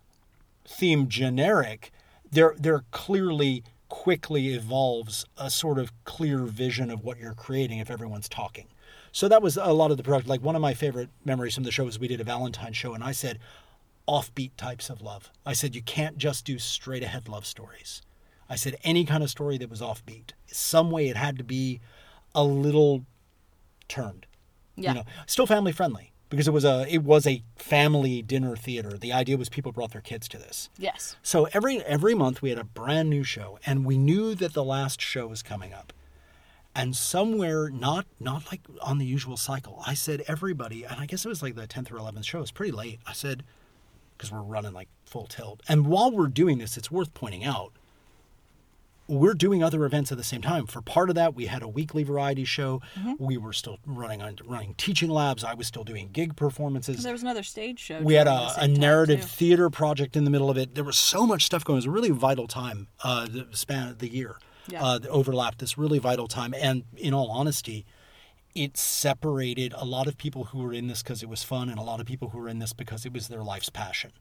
theme 0.64 1.08
generic 1.08 1.90
there 2.30 2.54
there 2.58 2.84
clearly 2.90 3.64
quickly 3.88 4.48
evolves 4.54 5.24
a 5.36 5.50
sort 5.50 5.78
of 5.78 5.92
clear 6.04 6.44
vision 6.44 6.90
of 6.90 7.02
what 7.02 7.18
you're 7.18 7.34
creating 7.34 7.78
if 7.78 7.90
everyone's 7.90 8.28
talking 8.28 8.66
so 9.12 9.26
that 9.28 9.42
was 9.42 9.56
a 9.56 9.72
lot 9.72 9.90
of 9.90 9.96
the 9.96 10.02
product 10.02 10.28
like 10.28 10.42
one 10.42 10.54
of 10.54 10.62
my 10.62 10.74
favorite 10.74 11.08
memories 11.24 11.54
from 11.54 11.64
the 11.64 11.72
show 11.72 11.84
was 11.84 11.98
we 11.98 12.08
did 12.08 12.20
a 12.20 12.24
valentine 12.24 12.72
show 12.72 12.94
and 12.94 13.02
i 13.02 13.12
said 13.12 13.38
offbeat 14.08 14.52
types 14.56 14.88
of 14.90 15.02
love 15.02 15.30
i 15.44 15.52
said 15.52 15.74
you 15.74 15.82
can't 15.82 16.18
just 16.18 16.44
do 16.44 16.58
straight 16.58 17.02
ahead 17.02 17.28
love 17.28 17.44
stories 17.44 18.02
I 18.50 18.56
said 18.56 18.76
any 18.82 19.04
kind 19.04 19.22
of 19.22 19.30
story 19.30 19.56
that 19.58 19.70
was 19.70 19.80
offbeat. 19.80 20.32
Some 20.48 20.90
way 20.90 21.08
it 21.08 21.16
had 21.16 21.38
to 21.38 21.44
be 21.44 21.80
a 22.34 22.42
little 22.42 23.06
turned. 23.88 24.26
Yeah. 24.74 24.90
You 24.90 24.94
know, 24.96 25.04
still 25.26 25.46
family 25.46 25.72
friendly 25.72 26.09
because 26.30 26.48
it 26.48 26.52
was 26.52 26.64
a 26.64 26.86
it 26.88 27.02
was 27.02 27.26
a 27.26 27.42
family 27.56 28.22
dinner 28.22 28.56
theater. 28.56 28.96
The 28.96 29.12
idea 29.12 29.36
was 29.36 29.48
people 29.48 29.72
brought 29.72 29.90
their 29.92 30.00
kids 30.00 30.28
to 30.28 30.38
this. 30.38 30.70
Yes. 30.78 31.16
So 31.22 31.48
every 31.52 31.82
every 31.82 32.14
month 32.14 32.40
we 32.40 32.50
had 32.50 32.58
a 32.58 32.64
brand 32.64 33.10
new 33.10 33.24
show 33.24 33.58
and 33.66 33.84
we 33.84 33.98
knew 33.98 34.34
that 34.36 34.54
the 34.54 34.64
last 34.64 35.00
show 35.02 35.26
was 35.26 35.42
coming 35.42 35.74
up. 35.74 35.92
And 36.74 36.94
somewhere 36.94 37.68
not 37.68 38.06
not 38.20 38.46
like 38.50 38.60
on 38.80 38.98
the 38.98 39.04
usual 39.04 39.36
cycle, 39.36 39.82
I 39.86 39.94
said 39.94 40.22
everybody, 40.28 40.84
and 40.84 41.00
I 41.00 41.06
guess 41.06 41.24
it 41.24 41.28
was 41.28 41.42
like 41.42 41.56
the 41.56 41.66
10th 41.66 41.90
or 41.90 41.96
11th 41.96 42.24
show, 42.24 42.40
it's 42.40 42.52
pretty 42.52 42.72
late. 42.72 43.00
I 43.06 43.12
said 43.12 43.42
because 44.16 44.30
we're 44.30 44.42
running 44.42 44.72
like 44.72 44.88
full 45.04 45.26
tilt. 45.26 45.62
And 45.68 45.86
while 45.86 46.12
we're 46.12 46.28
doing 46.28 46.58
this, 46.58 46.76
it's 46.76 46.90
worth 46.90 47.12
pointing 47.12 47.44
out 47.44 47.72
we're 49.10 49.34
doing 49.34 49.62
other 49.62 49.84
events 49.84 50.12
at 50.12 50.18
the 50.18 50.24
same 50.24 50.40
time. 50.40 50.66
For 50.66 50.80
part 50.80 51.08
of 51.08 51.16
that, 51.16 51.34
we 51.34 51.46
had 51.46 51.62
a 51.62 51.68
weekly 51.68 52.04
variety 52.04 52.44
show. 52.44 52.80
We 53.18 53.36
were 53.36 53.52
still 53.52 53.78
running 53.84 54.22
on 54.22 54.36
running 54.46 54.74
teaching 54.74 55.10
labs. 55.10 55.42
I 55.42 55.54
was 55.54 55.66
still 55.66 55.84
doing 55.84 56.10
gig 56.12 56.36
performances. 56.36 57.02
There 57.02 57.12
was 57.12 57.22
another 57.22 57.42
stage 57.42 57.80
show. 57.80 58.00
We 58.00 58.14
had 58.14 58.28
a, 58.28 58.52
a 58.56 58.68
narrative 58.68 59.24
theater 59.24 59.68
project 59.68 60.16
in 60.16 60.24
the 60.24 60.30
middle 60.30 60.48
of 60.48 60.56
it. 60.56 60.74
There 60.74 60.84
was 60.84 60.96
so 60.96 61.26
much 61.26 61.44
stuff 61.44 61.64
going. 61.64 61.76
It 61.76 61.78
was 61.78 61.86
a 61.86 61.90
really 61.90 62.10
vital 62.10 62.46
time, 62.46 62.88
uh, 63.02 63.26
the 63.26 63.48
span 63.50 63.88
of 63.88 63.98
the 63.98 64.08
year. 64.08 64.36
Yeah. 64.68 64.84
Uh, 64.84 64.98
that 64.98 65.08
overlapped 65.08 65.58
this 65.58 65.76
really 65.76 65.98
vital 65.98 66.28
time. 66.28 66.54
And 66.54 66.84
in 66.96 67.12
all 67.12 67.30
honesty, 67.30 67.86
it 68.54 68.76
separated 68.76 69.74
a 69.76 69.84
lot 69.84 70.06
of 70.06 70.16
people 70.16 70.44
who 70.44 70.60
were 70.60 70.72
in 70.72 70.86
this 70.86 71.02
because 71.02 71.22
it 71.22 71.28
was 71.28 71.42
fun 71.42 71.68
and 71.68 71.78
a 71.78 71.82
lot 71.82 71.98
of 71.98 72.06
people 72.06 72.28
who 72.28 72.38
were 72.38 72.48
in 72.48 72.60
this 72.60 72.72
because 72.72 73.04
it 73.04 73.12
was 73.12 73.28
their 73.28 73.42
life's 73.42 73.70
passion. 73.70 74.12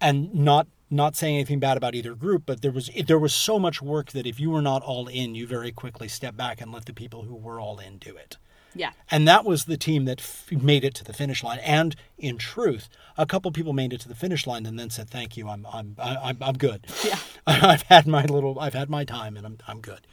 And 0.00 0.34
not 0.34 0.66
not 0.92 1.14
saying 1.14 1.36
anything 1.36 1.60
bad 1.60 1.76
about 1.76 1.94
either 1.94 2.14
group, 2.14 2.42
but 2.46 2.62
there 2.62 2.72
was 2.72 2.90
there 3.06 3.18
was 3.18 3.32
so 3.32 3.58
much 3.58 3.80
work 3.80 4.10
that 4.12 4.26
if 4.26 4.40
you 4.40 4.50
were 4.50 4.62
not 4.62 4.82
all 4.82 5.06
in, 5.06 5.34
you 5.34 5.46
very 5.46 5.70
quickly 5.70 6.08
step 6.08 6.36
back 6.36 6.60
and 6.60 6.72
let 6.72 6.86
the 6.86 6.92
people 6.92 7.22
who 7.22 7.36
were 7.36 7.60
all 7.60 7.78
in 7.78 7.98
do 7.98 8.16
it. 8.16 8.36
Yeah. 8.74 8.92
And 9.10 9.26
that 9.26 9.44
was 9.44 9.64
the 9.64 9.76
team 9.76 10.04
that 10.04 10.20
f- 10.20 10.50
made 10.52 10.84
it 10.84 10.94
to 10.94 11.04
the 11.04 11.12
finish 11.12 11.42
line. 11.42 11.58
And 11.60 11.96
in 12.18 12.38
truth, 12.38 12.88
a 13.18 13.26
couple 13.26 13.50
people 13.50 13.72
made 13.72 13.92
it 13.92 14.00
to 14.02 14.08
the 14.08 14.14
finish 14.14 14.46
line 14.46 14.66
and 14.66 14.78
then 14.78 14.90
said, 14.90 15.10
"Thank 15.10 15.36
you, 15.36 15.48
I'm 15.48 15.66
I'm 15.72 15.96
I'm 15.98 16.38
I'm 16.40 16.58
good. 16.58 16.86
Yeah. 17.04 17.18
I've 17.46 17.82
had 17.82 18.06
my 18.06 18.24
little 18.24 18.58
I've 18.58 18.74
had 18.74 18.90
my 18.90 19.04
time 19.04 19.36
and 19.36 19.46
I'm 19.46 19.58
I'm 19.66 19.80
good." 19.80 20.06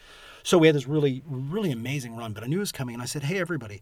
So 0.43 0.57
we 0.57 0.67
had 0.67 0.75
this 0.75 0.87
really 0.87 1.23
really 1.25 1.71
amazing 1.71 2.15
run, 2.15 2.33
but 2.33 2.43
I 2.43 2.47
knew 2.47 2.57
it 2.57 2.59
was 2.59 2.71
coming, 2.71 2.93
and 2.95 3.01
I 3.01 3.05
said, 3.05 3.23
"Hey, 3.23 3.39
everybody, 3.39 3.81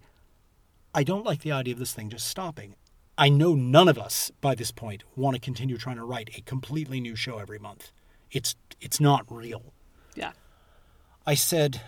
I 0.94 1.04
don't 1.04 1.26
like 1.26 1.42
the 1.42 1.52
idea 1.52 1.74
of 1.74 1.80
this 1.80 1.94
thing 1.94 2.10
just 2.10 2.28
stopping. 2.28 2.76
I 3.18 3.30
know 3.30 3.56
none 3.56 3.88
of 3.88 3.98
us 3.98 4.32
by 4.42 4.56
this 4.56 4.72
point 4.72 5.04
want 5.16 5.36
to 5.36 5.42
continue 5.42 5.78
trying 5.78 5.98
to 5.98 6.04
write 6.04 6.30
a 6.38 6.42
completely 6.42 7.00
new 7.00 7.16
show 7.16 7.38
every 7.38 7.60
month. 7.60 7.92
It's 8.32 8.56
it's 8.82 9.00
not 9.00 9.32
real." 9.32 9.74
Yeah. 10.16 10.32
I 11.26 11.34
said, 11.34 11.82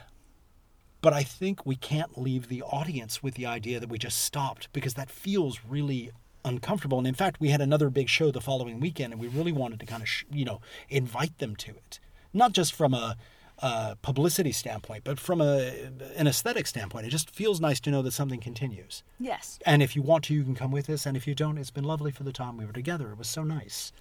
but 1.02 1.14
I 1.14 1.24
think 1.24 1.66
we 1.66 1.76
can't 1.76 2.18
leave 2.18 2.48
the 2.48 2.64
audience 2.64 3.22
with 3.22 3.36
the 3.36 3.46
idea 3.46 3.80
that 3.80 3.90
we 3.90 3.98
just 3.98 4.20
stopped 4.20 4.72
because 4.74 4.96
that 4.96 5.12
feels 5.12 5.60
really 5.68 6.12
uncomfortable. 6.44 6.98
And 6.98 7.08
in 7.08 7.14
fact, 7.14 7.40
we 7.40 7.50
had 7.50 7.62
another 7.62 7.90
big 7.90 8.10
show 8.10 8.32
the 8.32 8.42
following 8.42 8.80
weekend, 8.80 9.14
and 9.14 9.22
we 9.22 9.28
really 9.28 9.52
wanted 9.52 9.80
to 9.82 9.86
kind 9.86 10.02
of, 10.02 10.10
sh- 10.10 10.26
you 10.32 10.46
know, 10.46 10.62
invite 10.90 11.38
them 11.38 11.56
to 11.58 11.72
it, 11.72 12.00
not 12.34 12.54
just 12.54 12.74
from 12.74 12.94
a, 12.94 13.16
a 13.60 13.98
publicity 14.02 14.52
standpoint, 14.52 15.04
but 15.04 15.20
from 15.20 15.42
a 15.42 15.72
an 16.16 16.28
aesthetic 16.28 16.68
standpoint. 16.68 17.08
It 17.08 17.10
just 17.10 17.32
feels 17.32 17.60
nice 17.60 17.80
to 17.82 17.90
know 17.90 18.02
that 18.04 18.12
something 18.12 18.40
continues. 18.40 19.04
Yes. 19.20 19.58
And 19.66 19.82
if 19.82 19.96
you 19.96 20.02
want 20.02 20.26
to, 20.26 20.34
you 20.34 20.44
can 20.44 20.56
come 20.56 20.72
with 20.72 20.90
us. 20.90 21.06
And 21.06 21.18
if 21.18 21.26
you 21.28 21.34
don't, 21.34 21.58
it's 21.58 21.72
been 21.72 21.84
lovely 21.84 22.12
for 22.12 22.24
the 22.24 22.32
time 22.32 22.58
we 22.58 22.66
were 22.66 22.74
together. 22.74 23.12
It 23.12 23.18
was 23.18 23.28
so 23.30 23.44
nice. 23.44 23.92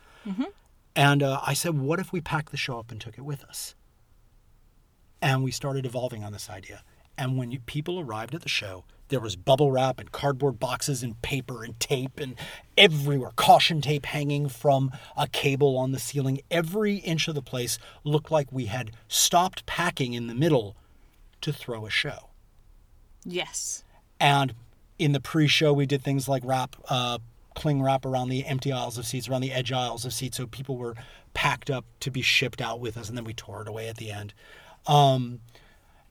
And 0.94 1.22
uh, 1.22 1.40
I 1.46 1.54
said, 1.54 1.78
what 1.78 2.00
if 2.00 2.12
we 2.12 2.20
packed 2.20 2.50
the 2.50 2.56
show 2.56 2.78
up 2.78 2.90
and 2.90 3.00
took 3.00 3.16
it 3.16 3.22
with 3.22 3.44
us? 3.44 3.74
And 5.22 5.42
we 5.42 5.50
started 5.50 5.86
evolving 5.86 6.24
on 6.24 6.32
this 6.32 6.50
idea. 6.50 6.82
And 7.18 7.36
when 7.36 7.50
you, 7.50 7.60
people 7.60 8.00
arrived 8.00 8.34
at 8.34 8.42
the 8.42 8.48
show, 8.48 8.84
there 9.08 9.20
was 9.20 9.36
bubble 9.36 9.70
wrap 9.70 10.00
and 10.00 10.10
cardboard 10.10 10.58
boxes 10.58 11.02
and 11.02 11.20
paper 11.22 11.62
and 11.62 11.78
tape 11.78 12.18
and 12.18 12.34
everywhere. 12.76 13.30
Caution 13.36 13.80
tape 13.80 14.06
hanging 14.06 14.48
from 14.48 14.90
a 15.16 15.28
cable 15.28 15.76
on 15.76 15.92
the 15.92 15.98
ceiling. 15.98 16.40
Every 16.50 16.96
inch 16.96 17.28
of 17.28 17.34
the 17.34 17.42
place 17.42 17.78
looked 18.04 18.30
like 18.30 18.52
we 18.52 18.66
had 18.66 18.90
stopped 19.08 19.64
packing 19.66 20.14
in 20.14 20.26
the 20.26 20.34
middle 20.34 20.76
to 21.40 21.52
throw 21.52 21.86
a 21.86 21.90
show. 21.90 22.30
Yes. 23.24 23.84
And 24.18 24.54
in 24.98 25.12
the 25.12 25.20
pre-show, 25.20 25.72
we 25.72 25.86
did 25.86 26.02
things 26.02 26.28
like 26.28 26.42
wrap, 26.44 26.76
uh, 26.88 27.18
cling 27.54 27.82
wrap 27.82 28.04
around 28.04 28.28
the 28.28 28.44
empty 28.44 28.72
aisles 28.72 28.98
of 28.98 29.06
seats, 29.06 29.28
around 29.28 29.42
the 29.42 29.52
edge 29.52 29.72
aisles 29.72 30.04
of 30.04 30.12
seats, 30.12 30.36
so 30.36 30.46
people 30.46 30.76
were 30.76 30.94
packed 31.34 31.70
up 31.70 31.84
to 32.00 32.10
be 32.10 32.22
shipped 32.22 32.60
out 32.60 32.80
with 32.80 32.96
us, 32.96 33.08
and 33.08 33.16
then 33.16 33.24
we 33.24 33.34
tore 33.34 33.62
it 33.62 33.68
away 33.68 33.88
at 33.88 33.96
the 33.96 34.10
end. 34.10 34.32
Um, 34.86 35.40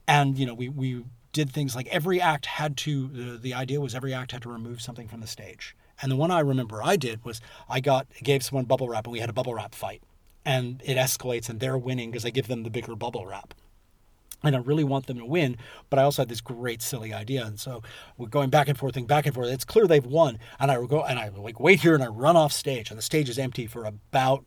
and 0.07 0.37
you 0.37 0.45
know, 0.45 0.53
we 0.53 0.69
we 0.69 1.03
did 1.31 1.51
things 1.51 1.75
like 1.75 1.87
every 1.87 2.21
act 2.21 2.45
had 2.45 2.77
to. 2.77 3.07
The, 3.07 3.37
the 3.37 3.53
idea 3.53 3.81
was 3.81 3.95
every 3.95 4.13
act 4.13 4.31
had 4.31 4.41
to 4.43 4.49
remove 4.49 4.81
something 4.81 5.07
from 5.07 5.21
the 5.21 5.27
stage. 5.27 5.75
And 6.01 6.11
the 6.11 6.15
one 6.15 6.31
I 6.31 6.39
remember 6.39 6.83
I 6.83 6.97
did 6.97 7.23
was 7.23 7.39
I 7.69 7.79
got 7.79 8.07
gave 8.21 8.43
someone 8.43 8.65
bubble 8.65 8.89
wrap, 8.89 9.05
and 9.05 9.13
we 9.13 9.19
had 9.19 9.29
a 9.29 9.33
bubble 9.33 9.53
wrap 9.53 9.73
fight, 9.73 10.01
and 10.43 10.81
it 10.85 10.97
escalates, 10.97 11.49
and 11.49 11.59
they're 11.59 11.77
winning 11.77 12.11
because 12.11 12.25
I 12.25 12.29
give 12.29 12.47
them 12.47 12.63
the 12.63 12.69
bigger 12.69 12.95
bubble 12.95 13.25
wrap 13.25 13.53
and 14.45 14.55
I 14.55 14.59
really 14.59 14.83
want 14.83 15.07
them 15.07 15.17
to 15.17 15.25
win. 15.25 15.57
But 15.89 15.99
I 15.99 16.03
also 16.03 16.21
had 16.21 16.29
this 16.29 16.41
great 16.41 16.81
silly 16.81 17.13
idea, 17.13 17.45
and 17.45 17.59
so 17.59 17.81
we're 18.17 18.27
going 18.27 18.49
back 18.49 18.67
and 18.67 18.77
forth 18.77 18.95
and 18.95 19.07
back 19.07 19.25
and 19.25 19.33
forth. 19.33 19.49
It's 19.49 19.65
clear 19.65 19.87
they've 19.87 20.05
won, 20.05 20.39
and 20.59 20.71
I 20.71 20.75
go 20.85 21.03
and 21.03 21.19
I 21.19 21.29
like 21.29 21.59
wait 21.59 21.81
here, 21.81 21.93
and 21.93 22.03
I 22.03 22.07
run 22.07 22.35
off 22.35 22.53
stage, 22.53 22.89
and 22.89 22.97
the 22.97 23.03
stage 23.03 23.29
is 23.29 23.39
empty 23.39 23.67
for 23.67 23.85
about 23.85 24.45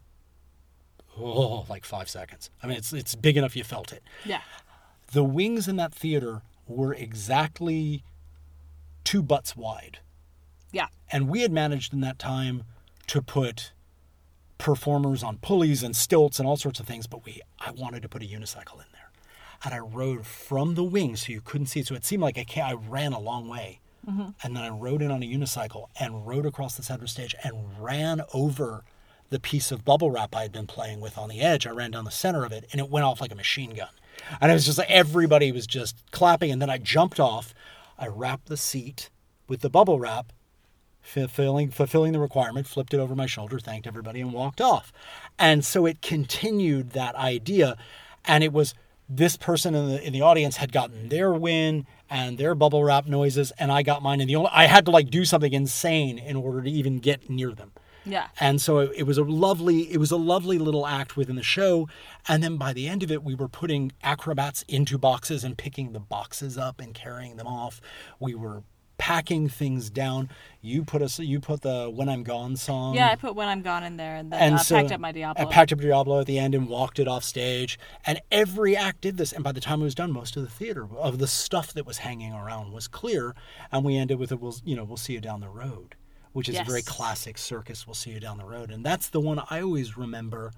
oh 1.19 1.67
like 1.69 1.85
five 1.85 2.09
seconds. 2.09 2.51
I 2.63 2.67
mean, 2.67 2.77
it's 2.77 2.93
it's 2.93 3.15
big 3.15 3.37
enough 3.37 3.57
you 3.57 3.65
felt 3.65 3.93
it. 3.93 4.03
Yeah. 4.25 4.41
The 5.13 5.25
wings 5.25 5.69
in 5.69 5.77
that 5.77 5.95
theater 5.95 6.43
were 6.67 6.93
exactly 6.93 8.05
two 9.05 9.23
butts 9.23 9.57
wide. 9.57 10.01
Yeah. 10.71 10.89
And 11.11 11.29
we 11.29 11.41
had 11.41 11.53
managed 11.53 11.93
in 11.93 12.01
that 12.03 12.19
time 12.19 12.65
to 13.07 13.23
put 13.23 13.73
performers 14.59 15.23
on 15.23 15.39
pulleys 15.39 15.83
and 15.83 15.97
stilts 15.97 16.39
and 16.39 16.47
all 16.47 16.57
sorts 16.57 16.81
of 16.81 16.87
things, 16.87 17.07
but 17.07 17.25
we 17.25 17.41
I 17.59 17.71
wanted 17.71 18.03
to 18.03 18.09
put 18.09 18.23
a 18.23 18.27
unicycle 18.27 18.75
in 18.75 18.87
there. 18.93 19.11
And 19.65 19.75
I 19.75 19.79
rode 19.79 20.27
from 20.27 20.75
the 20.75 20.85
wings 20.85 21.27
so 21.27 21.33
you 21.33 21.41
couldn't 21.41 21.69
see. 21.69 21.83
So 21.83 21.95
it 21.95 22.05
seemed 22.05 22.23
like 22.23 22.39
I, 22.39 22.61
I 22.61 22.75
ran 22.75 23.13
a 23.13 23.19
long 23.19 23.49
way. 23.49 23.81
Mm-hmm. 24.09 24.29
And 24.43 24.57
then 24.57 24.63
I 24.63 24.69
rode 24.69 25.03
in 25.03 25.11
on 25.11 25.23
a 25.23 25.27
unicycle 25.27 25.87
and 25.99 26.27
rode 26.27 26.47
across 26.47 26.77
the 26.77 26.83
center 26.83 27.07
stage 27.07 27.35
and 27.43 27.81
ran 27.81 28.23
over 28.33 28.85
the 29.31 29.41
piece 29.41 29.71
of 29.73 29.85
bubble 29.85 30.11
wrap 30.11 30.35
I 30.35 30.43
had 30.43 30.53
been 30.53 30.67
playing 30.67 31.01
with 31.01 31.19
on 31.19 31.29
the 31.29 31.41
edge. 31.41 31.67
I 31.67 31.71
ran 31.71 31.91
down 31.91 32.05
the 32.05 32.11
center 32.11 32.45
of 32.45 32.53
it 32.53 32.67
and 32.73 32.81
it 32.81 32.89
went 32.89 33.05
off 33.05 33.21
like 33.21 33.33
a 33.33 33.37
machine 33.37 33.75
gun. 33.75 33.89
And 34.41 34.51
it 34.51 34.55
was 34.55 34.67
just 34.67 34.79
like 34.79 34.91
everybody 34.91 35.53
was 35.53 35.67
just 35.67 35.97
clapping. 36.11 36.51
And 36.51 36.61
then 36.61 36.71
I 36.71 36.79
jumped 36.79 37.21
off. 37.21 37.55
I 37.99 38.07
wrapped 38.07 38.47
the 38.47 38.57
seat 38.57 39.11
with 39.49 39.61
the 39.61 39.71
bubble 39.71 39.99
wrap 39.99 40.33
fulfilling 41.09 41.71
fulfilling 41.71 42.13
the 42.13 42.19
requirement, 42.19 42.67
flipped 42.67 42.93
it 42.93 43.01
over 43.01 43.15
my 43.15 43.27
shoulder, 43.27 43.59
thanked 43.59 43.87
everybody, 43.87 44.21
and 44.21 44.33
walked 44.33 44.61
off. 44.61 44.93
And 45.39 45.65
so 45.65 45.87
it 45.87 46.03
continued 46.03 46.91
that 46.91 47.15
idea, 47.15 47.77
and 48.25 48.45
it 48.45 48.53
was 48.53 48.75
this 49.09 49.37
person 49.37 49.75
in 49.75 49.89
the 49.89 50.07
in 50.07 50.13
the 50.13 50.21
audience 50.21 50.59
had 50.59 50.71
gotten 50.71 51.09
their 51.09 51.33
win 51.33 51.87
and 52.11 52.37
their 52.37 52.55
bubble 52.55 52.85
wrap 52.85 53.07
noises, 53.07 53.53
and 53.59 53.73
I 53.73 53.83
got 53.83 54.03
mine. 54.03 54.21
And 54.21 54.29
the 54.29 54.37
only 54.37 54.51
I 54.53 54.67
had 54.67 54.85
to 54.85 54.91
like 54.91 55.11
do 55.11 55.25
something 55.25 55.53
insane 55.53 56.19
in 56.19 56.37
order 56.37 56.63
to 56.63 56.71
even 56.71 56.99
get 56.99 57.31
near 57.31 57.53
them. 57.53 57.73
Yeah. 58.09 58.29
And 58.41 58.61
so 58.61 58.79
it, 58.79 58.93
it 58.97 59.03
was 59.05 59.19
a 59.19 59.23
lovely, 59.23 59.93
it 59.93 59.99
was 59.99 60.11
a 60.11 60.17
lovely 60.17 60.59
little 60.59 60.87
act 60.87 61.17
within 61.17 61.37
the 61.37 61.43
show. 61.43 61.89
And 62.27 62.43
then 62.43 62.57
by 62.57 62.73
the 62.73 62.89
end 62.89 63.03
of 63.03 63.11
it, 63.11 63.23
we 63.23 63.35
were 63.35 63.49
putting 63.49 63.93
acrobats 64.03 64.65
into 64.69 64.99
boxes 64.99 65.45
and 65.45 65.57
picking 65.57 65.93
the 65.93 66.01
boxes 66.01 66.59
up 66.59 66.81
and 66.81 66.95
carrying 66.95 67.37
them 67.37 67.47
off. 67.47 67.81
We 68.19 68.35
were 68.35 68.63
packing 68.99 69.49
things 69.49 69.91
down. 69.91 70.29
You 70.61 70.85
put 70.85 71.03
us, 71.03 71.21
you 71.21 71.39
put 71.39 71.61
the 71.63 71.89
"When 71.89 72.09
I'm 72.09 72.25
Gone" 72.25 72.57
song. 72.57 72.97
Yeah, 72.97 73.09
I 73.09 73.15
put 73.15 73.37
when 73.37 73.47
I'm 73.47 73.63
gone 73.63 73.85
in 73.85 73.97
there 73.97 74.17
and 74.17 74.33
then 74.33 74.41
and 74.41 74.55
uh, 74.57 74.59
so 74.59 74.75
packed 74.75 74.91
up 74.91 75.01
my 75.01 75.13
Diablo. 75.13 75.47
I 75.47 75.53
packed 75.53 75.73
up 75.73 75.79
Diablo 75.79 76.21
at 76.21 76.27
the 76.27 76.37
end 76.37 76.53
and 76.53 76.69
walked 76.69 76.99
it 76.99 77.07
off 77.07 77.23
stage. 77.23 77.79
And 78.05 78.21
every 78.33 78.77
act 78.77 79.03
did 79.03 79.17
this. 79.17 79.33
And 79.33 79.45
by 79.45 79.53
the 79.53 79.61
time 79.61 79.81
it 79.81 79.85
was 79.85 79.95
done, 79.95 80.11
most 80.11 80.37
of 80.37 80.43
the 80.43 80.51
theater 80.51 80.89
of 80.97 81.19
the 81.19 81.29
stuff 81.29 81.73
that 81.75 81.87
was 81.87 81.99
hanging 81.99 82.33
around 82.33 82.73
was 82.73 82.89
clear. 82.89 83.37
And 83.71 83.85
we 83.85 83.97
ended 83.97 84.19
with 84.19 84.33
a 84.33 84.37
We'll, 84.37 84.57
you 84.65 84.77
know, 84.77 84.85
we'll 84.85 84.97
see 84.97 85.15
you 85.15 85.21
down 85.21 85.41
the 85.41 85.49
road, 85.49 85.95
which 86.39 86.49
is 86.49 86.57
a 86.57 86.63
very 86.63 86.83
classic 86.83 87.37
circus. 87.37 87.85
We'll 87.85 87.95
see 87.95 88.11
you 88.11 88.21
down 88.21 88.39
the 88.39 88.45
road, 88.45 88.71
and 88.71 88.87
that's 88.87 89.09
the 89.11 89.21
one 89.21 89.43
I 89.51 89.61
always 89.61 89.97
remember 89.97 90.53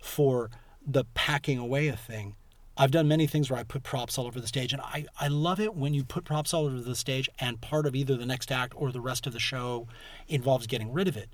for 0.00 0.48
the 0.86 1.04
packing 1.12 1.58
away 1.58 1.88
a 1.88 1.96
thing. 1.96 2.34
I've 2.78 2.92
done 2.92 3.08
many 3.08 3.26
things 3.26 3.50
where 3.50 3.60
I 3.60 3.62
put 3.62 3.82
props 3.82 4.16
all 4.16 4.26
over 4.26 4.40
the 4.40 4.46
stage, 4.46 4.72
and 4.72 4.80
I, 4.80 5.04
I 5.20 5.28
love 5.28 5.60
it 5.60 5.74
when 5.74 5.92
you 5.92 6.02
put 6.02 6.24
props 6.24 6.54
all 6.54 6.64
over 6.64 6.80
the 6.80 6.94
stage 6.94 7.28
and 7.38 7.60
part 7.60 7.84
of 7.84 7.94
either 7.94 8.16
the 8.16 8.24
next 8.24 8.50
act 8.50 8.72
or 8.74 8.90
the 8.90 9.02
rest 9.02 9.26
of 9.26 9.34
the 9.34 9.38
show 9.38 9.86
involves 10.28 10.66
getting 10.66 10.94
rid 10.94 11.08
of 11.08 11.16
it 11.18 11.28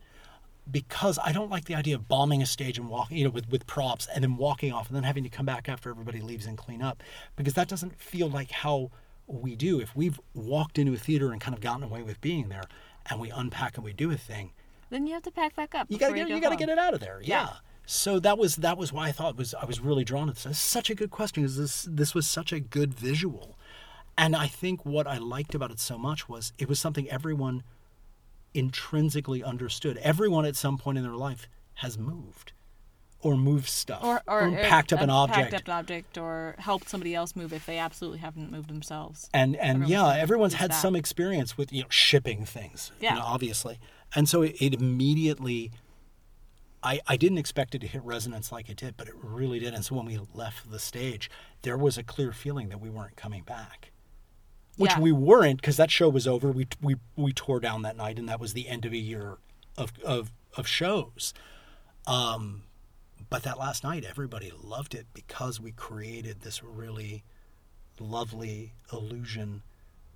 because 0.68 1.16
I 1.22 1.30
don't 1.30 1.50
like 1.50 1.66
the 1.66 1.76
idea 1.76 1.94
of 1.94 2.08
bombing 2.08 2.42
a 2.42 2.46
stage 2.46 2.78
and 2.78 2.88
walking, 2.88 3.18
you 3.18 3.24
know, 3.24 3.30
with, 3.30 3.48
with 3.48 3.64
props 3.68 4.08
and 4.12 4.24
then 4.24 4.36
walking 4.36 4.72
off 4.72 4.88
and 4.88 4.96
then 4.96 5.04
having 5.04 5.22
to 5.22 5.28
come 5.28 5.46
back 5.46 5.68
after 5.68 5.88
everybody 5.88 6.20
leaves 6.20 6.46
and 6.46 6.58
clean 6.58 6.82
up 6.82 7.00
because 7.36 7.54
that 7.54 7.68
doesn't 7.68 7.96
feel 8.00 8.28
like 8.28 8.50
how 8.50 8.90
we 9.28 9.54
do. 9.54 9.78
If 9.78 9.94
we've 9.94 10.18
walked 10.34 10.78
into 10.78 10.94
a 10.94 10.96
theater 10.96 11.30
and 11.30 11.40
kind 11.40 11.54
of 11.54 11.60
gotten 11.60 11.84
away 11.84 12.02
with 12.02 12.20
being 12.20 12.48
there 12.48 12.64
and 13.10 13.20
we 13.20 13.30
unpack 13.30 13.76
and 13.76 13.84
we 13.84 13.92
do 13.92 14.10
a 14.10 14.16
thing, 14.16 14.52
then 14.90 15.06
you 15.06 15.14
have 15.14 15.22
to 15.22 15.30
pack 15.30 15.54
back 15.56 15.74
up. 15.74 15.86
you 15.90 15.98
gotta 15.98 16.14
get 16.14 16.28
go 16.28 16.34
you 16.34 16.40
gotta 16.40 16.56
get 16.56 16.68
it 16.68 16.78
out 16.78 16.94
of 16.94 17.00
there. 17.00 17.20
Yeah. 17.22 17.46
Yeah. 17.46 17.52
So 17.86 18.18
that 18.20 18.38
was 18.38 18.56
that 18.56 18.78
was 18.78 18.92
why 18.92 19.08
I 19.08 19.12
thought 19.12 19.36
was 19.36 19.54
I 19.54 19.66
was 19.66 19.80
really 19.80 20.04
drawn 20.04 20.28
to 20.28 20.32
this. 20.32 20.46
It's 20.46 20.58
such 20.58 20.88
a 20.88 20.94
good 20.94 21.10
question 21.10 21.42
because 21.42 21.56
this 21.58 21.86
this 21.90 22.14
was 22.14 22.26
such 22.26 22.52
a 22.52 22.58
good 22.60 22.94
visual, 22.94 23.58
and 24.16 24.34
I 24.34 24.46
think 24.46 24.86
what 24.86 25.06
I 25.06 25.18
liked 25.18 25.54
about 25.54 25.70
it 25.70 25.80
so 25.80 25.98
much 25.98 26.28
was 26.28 26.52
it 26.58 26.68
was 26.68 26.80
something 26.80 27.08
everyone 27.10 27.62
intrinsically 28.54 29.42
understood. 29.44 29.98
Everyone 29.98 30.46
at 30.46 30.56
some 30.56 30.78
point 30.78 30.96
in 30.96 31.04
their 31.04 31.16
life 31.16 31.46
has 31.74 31.98
moved, 31.98 32.52
or 33.24 33.36
move 33.36 33.68
stuff, 33.68 34.04
Or, 34.04 34.22
or, 34.28 34.48
or 34.48 34.56
packed 34.58 34.92
up 34.92 35.00
an 35.00 35.10
object. 35.10 35.50
Packed 35.50 35.54
up 35.54 35.68
an 35.68 35.72
object 35.80 36.18
or 36.18 36.54
helped 36.58 36.88
somebody 36.88 37.14
else 37.14 37.34
move 37.34 37.52
if 37.52 37.66
they 37.66 37.78
absolutely 37.78 38.18
haven't 38.20 38.52
moved 38.52 38.68
themselves. 38.68 39.28
and 39.34 39.56
and 39.56 39.82
Everyone's 39.82 39.90
yeah, 39.90 40.22
everyone's 40.22 40.54
had 40.54 40.70
that. 40.70 40.74
some 40.80 40.94
experience 40.94 41.56
with 41.58 41.72
you 41.72 41.82
know 41.82 41.88
shipping 41.90 42.44
things. 42.44 42.92
you 43.00 43.08
Yeah. 43.08 43.14
know, 43.14 43.22
obviously, 43.24 43.80
and 44.14 44.28
so 44.28 44.42
it, 44.42 44.54
it 44.60 44.74
immediately. 44.74 45.72
I, 46.86 47.00
I 47.06 47.16
didn't 47.16 47.38
expect 47.38 47.74
it 47.74 47.78
to 47.78 47.86
hit 47.86 48.02
resonance 48.04 48.52
like 48.52 48.68
it 48.68 48.76
did, 48.76 48.98
but 48.98 49.08
it 49.08 49.14
really 49.22 49.58
did. 49.58 49.72
And 49.72 49.82
so 49.82 49.94
when 49.94 50.04
we 50.04 50.20
left 50.34 50.70
the 50.70 50.78
stage, 50.78 51.30
there 51.62 51.78
was 51.78 51.96
a 51.96 52.02
clear 52.02 52.30
feeling 52.30 52.68
that 52.68 52.78
we 52.78 52.90
weren't 52.90 53.16
coming 53.16 53.42
back, 53.42 53.90
which 54.76 54.90
Yeah. 54.90 55.00
we 55.00 55.10
weren't 55.10 55.62
because 55.62 55.78
that 55.78 55.90
show 55.90 56.10
was 56.10 56.28
over. 56.28 56.50
We, 56.52 56.66
we 56.82 56.96
we 57.16 57.32
tore 57.32 57.58
down 57.58 57.80
that 57.82 57.96
night, 57.96 58.18
and 58.18 58.28
that 58.28 58.38
was 58.38 58.52
the 58.52 58.68
end 58.68 58.84
of 58.84 58.92
a 58.92 58.98
year 58.98 59.38
of 59.78 59.92
of 60.04 60.30
of 60.58 60.66
shows. 60.68 61.32
Um, 62.06 62.64
but 63.34 63.42
that 63.42 63.58
last 63.58 63.82
night, 63.82 64.04
everybody 64.08 64.52
loved 64.62 64.94
it 64.94 65.06
because 65.12 65.60
we 65.60 65.72
created 65.72 66.42
this 66.42 66.62
really 66.62 67.24
lovely 67.98 68.74
illusion 68.92 69.64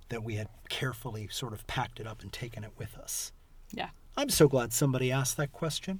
that 0.07 0.23
we 0.23 0.35
had 0.35 0.47
carefully 0.69 1.27
sort 1.29 1.51
of 1.51 1.67
packed 1.67 1.99
it 1.99 2.07
up 2.07 2.21
and 2.21 2.31
taken 2.31 2.63
it 2.63 2.71
with 2.77 2.97
us. 2.97 3.33
Yeah. 3.73 3.89
I'm 4.15 4.29
so 4.29 4.47
glad 4.47 4.71
somebody 4.71 5.11
asked 5.11 5.35
that 5.35 5.51
question. 5.51 5.99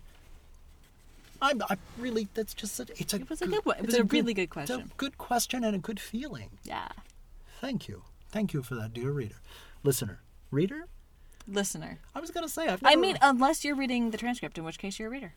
I'm, 1.41 1.61
I 1.69 1.75
really, 1.97 2.29
that's 2.35 2.53
just 2.53 2.73
such, 2.73 2.89
it's 2.91 3.13
a 3.13 3.17
It 3.17 3.29
was 3.29 3.41
a 3.41 3.47
good 3.47 3.65
one. 3.65 3.79
It 3.79 3.85
was 3.87 3.95
a 3.95 4.05
really 4.05 4.33
good 4.33 4.49
question. 4.49 4.79
it's 4.79 4.89
a 4.89 4.95
good 4.95 5.17
question 5.17 5.65
and 5.65 5.75
a 5.75 5.79
good 5.79 5.99
feeling. 5.99 6.51
Yeah. 6.63 6.87
Thank 7.59 7.89
you. 7.89 8.03
Thank 8.29 8.53
you 8.53 8.63
for 8.63 8.75
that, 8.75 8.93
dear 8.93 9.11
reader. 9.11 9.41
Listener. 9.83 10.21
Reader? 10.51 10.87
Listener. 11.49 11.99
I 12.15 12.21
was 12.21 12.31
going 12.31 12.45
to 12.45 12.49
say, 12.49 12.69
I've 12.69 12.81
I 12.85 12.95
mean, 12.95 13.17
unless 13.21 13.65
you're 13.65 13.75
reading 13.75 14.11
the 14.11 14.17
transcript, 14.17 14.57
in 14.57 14.63
which 14.63 14.79
case 14.79 14.99
you're 14.99 15.09
a 15.09 15.11
reader. 15.11 15.33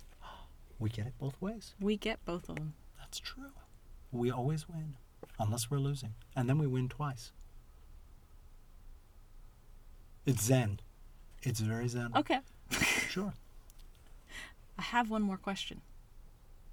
We 0.82 0.90
get 0.90 1.06
it 1.06 1.14
both 1.18 1.40
ways. 1.40 1.74
We 1.80 1.96
get 1.96 2.24
both 2.24 2.48
of 2.48 2.56
them. 2.56 2.74
That's 2.98 3.18
true. 3.18 3.52
We 4.10 4.30
always 4.30 4.68
win, 4.68 4.96
unless 5.38 5.70
we're 5.70 5.78
losing. 5.78 6.14
And 6.36 6.48
then 6.48 6.58
we 6.58 6.66
win 6.66 6.88
twice. 6.88 7.32
It's 10.26 10.42
Zen. 10.42 10.80
It's 11.42 11.60
very 11.60 11.88
Zen. 11.88 12.10
Okay. 12.16 12.40
Sure. 13.08 13.32
I 14.78 14.82
have 14.82 15.10
one 15.10 15.22
more 15.22 15.36
question. 15.36 15.80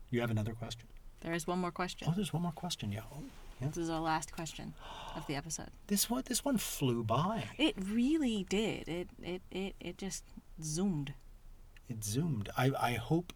You 0.09 0.21
have 0.21 0.31
another 0.31 0.53
question? 0.53 0.87
There 1.21 1.33
is 1.33 1.45
one 1.45 1.59
more 1.59 1.71
question. 1.71 2.07
Oh, 2.09 2.13
there's 2.15 2.33
one 2.33 2.43
more 2.43 2.51
question. 2.51 2.91
Yeah. 2.91 3.01
Oh, 3.13 3.23
yeah. 3.61 3.67
This 3.67 3.77
is 3.77 3.89
our 3.89 3.99
last 3.99 4.31
question 4.31 4.73
of 5.15 5.25
the 5.27 5.35
episode. 5.35 5.69
This 5.87 6.09
one, 6.09 6.23
this 6.25 6.45
one 6.45 6.57
flew 6.57 7.03
by. 7.03 7.45
It 7.57 7.75
really 7.83 8.45
did. 8.47 8.87
It 8.87 9.09
it 9.21 9.41
it, 9.51 9.75
it 9.79 9.97
just 9.97 10.23
zoomed. 10.61 11.13
It 11.89 12.03
zoomed. 12.03 12.49
I, 12.55 12.71
I 12.79 12.93
hope, 12.93 13.33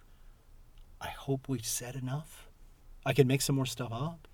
I 1.03 1.09
hope 1.09 1.49
we 1.49 1.59
said 1.61 1.95
enough. 1.95 2.47
I 3.05 3.13
can 3.13 3.27
make 3.27 3.41
some 3.41 3.57
more 3.57 3.65
stuff 3.65 3.91
up. 3.91 4.27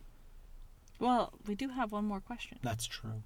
Well, 1.00 1.34
we 1.48 1.56
do 1.56 1.70
have 1.70 1.92
one 1.92 2.06
more 2.06 2.20
question. 2.20 2.60
That's 2.62 2.86
true. 2.86 3.24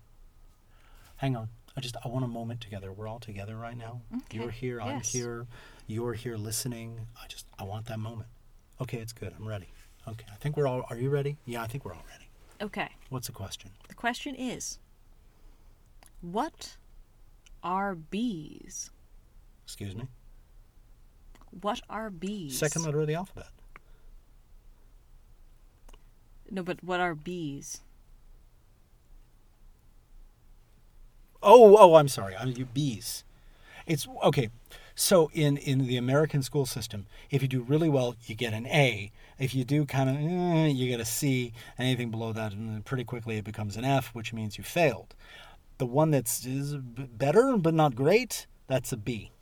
Hang 1.17 1.35
on. 1.35 1.49
I 1.75 1.81
just 1.81 1.97
I 2.03 2.07
want 2.07 2.23
a 2.23 2.27
moment 2.27 2.61
together. 2.61 2.91
We're 2.93 3.07
all 3.07 3.19
together 3.19 3.57
right 3.57 3.77
now. 3.77 4.01
Okay. 4.15 4.37
You're 4.37 4.51
here. 4.51 4.79
I'm 4.81 5.01
here. 5.01 5.47
You're 5.87 6.13
here 6.13 6.37
listening. 6.37 7.07
I 7.21 7.27
just 7.27 7.45
I 7.59 7.63
want 7.63 7.87
that 7.87 7.99
moment. 7.99 8.29
Okay, 8.79 8.99
it's 8.99 9.13
good. 9.13 9.33
I'm 9.37 9.47
ready. 9.47 9.67
Okay, 10.07 10.25
I 10.31 10.35
think 10.35 10.55
we're 10.55 10.67
all. 10.67 10.85
Are 10.89 10.97
you 10.97 11.09
ready? 11.09 11.37
Yeah, 11.45 11.63
I 11.63 11.67
think 11.67 11.83
we're 11.83 11.93
all 11.93 12.05
ready. 12.09 12.29
Okay. 12.61 12.89
What's 13.09 13.27
the 13.27 13.33
question? 13.33 13.71
The 13.89 13.95
question 13.95 14.35
is 14.35 14.79
What 16.21 16.77
are 17.63 17.95
bees? 17.95 18.91
Excuse 19.65 19.95
me. 19.95 20.07
What 21.61 21.81
are 21.89 22.09
bees? 22.09 22.57
Second 22.57 22.83
letter 22.83 23.01
of 23.01 23.07
the 23.07 23.15
alphabet. 23.15 23.47
No, 26.49 26.63
but 26.63 26.83
what 26.83 26.99
are 26.99 27.15
bees? 27.15 27.81
Oh, 31.41 31.75
oh, 31.77 31.95
I'm 31.95 32.07
sorry. 32.07 32.35
I'm 32.35 32.53
you 32.55 32.65
bees. 32.65 33.23
It's 33.85 34.07
okay. 34.23 34.49
So 34.95 35.29
in 35.33 35.57
in 35.57 35.87
the 35.87 35.97
American 35.97 36.41
school 36.41 36.65
system, 36.65 37.05
if 37.29 37.41
you 37.41 37.47
do 37.47 37.61
really 37.61 37.89
well, 37.89 38.15
you 38.25 38.35
get 38.35 38.53
an 38.53 38.65
A. 38.67 39.11
If 39.39 39.53
you 39.53 39.65
do 39.65 39.85
kind 39.85 40.09
of, 40.09 40.15
eh, 40.15 40.67
you 40.67 40.87
get 40.87 40.99
a 40.99 41.05
C. 41.05 41.51
Anything 41.77 42.11
below 42.11 42.31
that, 42.33 42.53
and 42.53 42.69
then 42.69 42.81
pretty 42.83 43.03
quickly 43.03 43.37
it 43.37 43.43
becomes 43.43 43.75
an 43.75 43.83
F, 43.83 44.09
which 44.13 44.31
means 44.31 44.57
you 44.57 44.63
failed. 44.63 45.15
The 45.79 45.85
one 45.85 46.11
that's 46.11 46.45
is 46.45 46.75
better 46.77 47.57
but 47.57 47.73
not 47.73 47.95
great, 47.95 48.47
that's 48.67 48.93
a 48.93 48.97
B. 48.97 49.32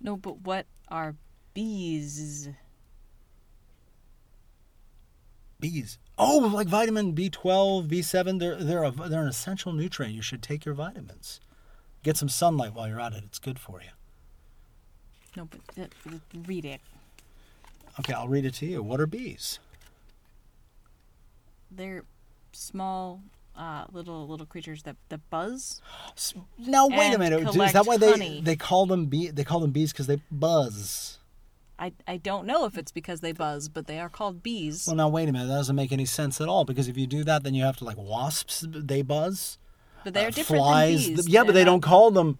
No, 0.00 0.16
but 0.16 0.40
what 0.40 0.66
are 0.88 1.14
bees? 1.54 2.48
Bees. 5.58 5.98
Oh, 6.18 6.38
like 6.38 6.68
vitamin 6.68 7.14
B12, 7.14 7.88
B7. 7.88 8.38
They're 8.38 8.56
they're 8.56 8.84
a, 8.84 8.90
they're 8.90 9.22
an 9.22 9.28
essential 9.28 9.72
nutrient. 9.72 10.14
You 10.14 10.22
should 10.22 10.42
take 10.42 10.64
your 10.64 10.74
vitamins. 10.74 11.40
Get 12.02 12.16
some 12.16 12.30
sunlight 12.30 12.74
while 12.74 12.88
you're 12.88 13.00
at 13.00 13.12
it. 13.12 13.24
It's 13.24 13.38
good 13.38 13.58
for 13.58 13.80
you. 13.82 13.90
No, 15.36 15.46
but 15.46 15.60
uh, 15.84 16.18
read 16.46 16.64
it. 16.64 16.80
Okay, 17.98 18.14
I'll 18.14 18.28
read 18.28 18.46
it 18.46 18.54
to 18.54 18.66
you. 18.66 18.82
What 18.82 19.00
are 19.00 19.06
bees? 19.06 19.58
They're 21.70 22.04
small, 22.52 23.20
uh, 23.60 23.84
little 23.92 24.26
little 24.26 24.46
creatures 24.46 24.82
that, 24.84 24.96
that 25.10 25.20
buzz. 25.28 25.80
Now 26.58 26.88
wait 26.88 27.12
a 27.14 27.18
minute. 27.18 27.42
Is 27.54 27.72
that 27.74 27.84
why 27.86 27.96
they 27.98 28.10
honey. 28.10 28.40
they 28.42 28.56
call 28.56 28.86
them 28.86 29.06
bee? 29.06 29.28
They 29.30 29.44
call 29.44 29.60
them 29.60 29.70
bees 29.70 29.92
because 29.92 30.06
they 30.06 30.20
buzz. 30.30 31.18
I, 31.78 31.92
I 32.06 32.16
don't 32.18 32.46
know 32.46 32.64
if 32.66 32.76
it's 32.76 32.92
because 32.92 33.20
they 33.20 33.32
buzz, 33.32 33.68
but 33.68 33.86
they 33.86 33.98
are 33.98 34.08
called 34.10 34.42
bees. 34.42 34.84
Well, 34.86 34.96
now 34.96 35.08
wait 35.08 35.28
a 35.28 35.32
minute. 35.32 35.46
That 35.48 35.54
doesn't 35.54 35.76
make 35.76 35.92
any 35.92 36.04
sense 36.04 36.40
at 36.40 36.48
all. 36.48 36.64
Because 36.66 36.88
if 36.88 36.96
you 36.98 37.06
do 37.06 37.24
that, 37.24 37.42
then 37.42 37.54
you 37.54 37.64
have 37.64 37.76
to 37.78 37.84
like 37.84 37.96
wasps. 37.98 38.64
They 38.68 39.00
buzz. 39.02 39.56
but 40.04 40.12
they're 40.14 40.28
Uh, 40.28 40.30
different 40.30 40.62
flies. 40.62 41.06
than 41.06 41.16
bees. 41.16 41.28
Yeah, 41.28 41.40
but 41.40 41.46
They're 41.54 41.54
they 41.54 41.64
not- 41.64 41.72
don't 41.72 41.80
call 41.82 42.10
them 42.10 42.38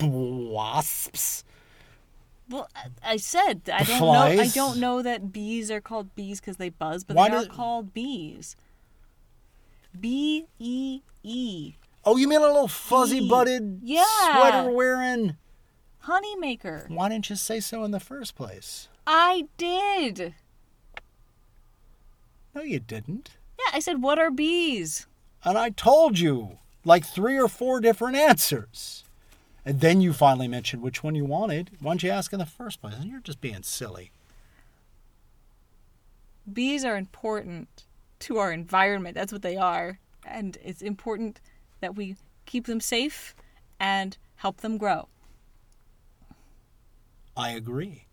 wasps. 0.00 1.44
Well, 2.50 2.68
I- 3.02 3.16
said 3.16 3.62
I 3.72 3.84
don't 3.84 4.00
know. 4.00 4.12
I 4.12 4.48
don't 4.48 4.78
know 4.78 5.00
that 5.02 5.32
bees 5.32 5.70
are 5.70 5.80
called 5.80 6.14
bees 6.14 6.40
because 6.40 6.56
they 6.58 6.68
buzz, 6.68 7.04
but 7.04 7.16
Why 7.16 7.30
they 7.30 7.36
are 7.36 7.44
do- 7.44 7.48
called 7.50 7.94
bees. 7.94 8.56
B 9.98 10.46
E 10.58 11.00
E, 11.22 11.74
Oh, 12.04 12.16
you 12.16 12.28
mean 12.28 12.40
a 12.40 12.46
little 12.46 12.68
fuzzy 12.68 13.26
butted 13.28 13.80
Yeah. 13.82 14.04
sweater 14.32 14.70
wearing? 14.70 15.36
honeymaker. 16.00 16.84
Why 16.88 17.08
didn't 17.08 17.30
you 17.30 17.36
say 17.36 17.60
so 17.60 17.82
in 17.84 17.90
the 17.90 18.00
first 18.00 18.34
place? 18.34 18.88
I 19.06 19.46
did. 19.56 20.34
No, 22.54 22.60
you 22.62 22.78
didn't. 22.78 23.30
Yeah, 23.58 23.70
I 23.72 23.80
said, 23.80 24.02
what 24.02 24.18
are 24.18 24.30
bees? 24.30 25.06
And 25.44 25.56
I 25.56 25.70
told 25.70 26.18
you 26.18 26.58
like 26.84 27.06
three 27.06 27.38
or 27.38 27.48
four 27.48 27.80
different 27.80 28.16
answers. 28.16 29.04
And 29.64 29.80
then 29.80 30.02
you 30.02 30.12
finally 30.12 30.46
mentioned 30.46 30.82
which 30.82 31.02
one 31.02 31.14
you 31.14 31.24
wanted. 31.24 31.70
Why 31.80 31.92
didn't 31.92 32.02
you 32.02 32.10
ask 32.10 32.32
in 32.34 32.38
the 32.38 32.44
first 32.44 32.82
place? 32.82 32.94
And 33.00 33.10
you're 33.10 33.20
just 33.20 33.40
being 33.40 33.62
silly. 33.62 34.10
Bees 36.50 36.84
are 36.84 36.98
important 36.98 37.83
to 38.24 38.38
our 38.38 38.52
environment. 38.52 39.14
That's 39.14 39.32
what 39.32 39.42
they 39.42 39.56
are. 39.56 39.98
And 40.26 40.56
it's 40.62 40.82
important 40.82 41.40
that 41.80 41.94
we 41.94 42.16
keep 42.46 42.66
them 42.66 42.80
safe 42.80 43.34
and 43.78 44.16
help 44.36 44.58
them 44.58 44.78
grow. 44.78 45.08
I 47.36 47.50
agree. 47.50 48.06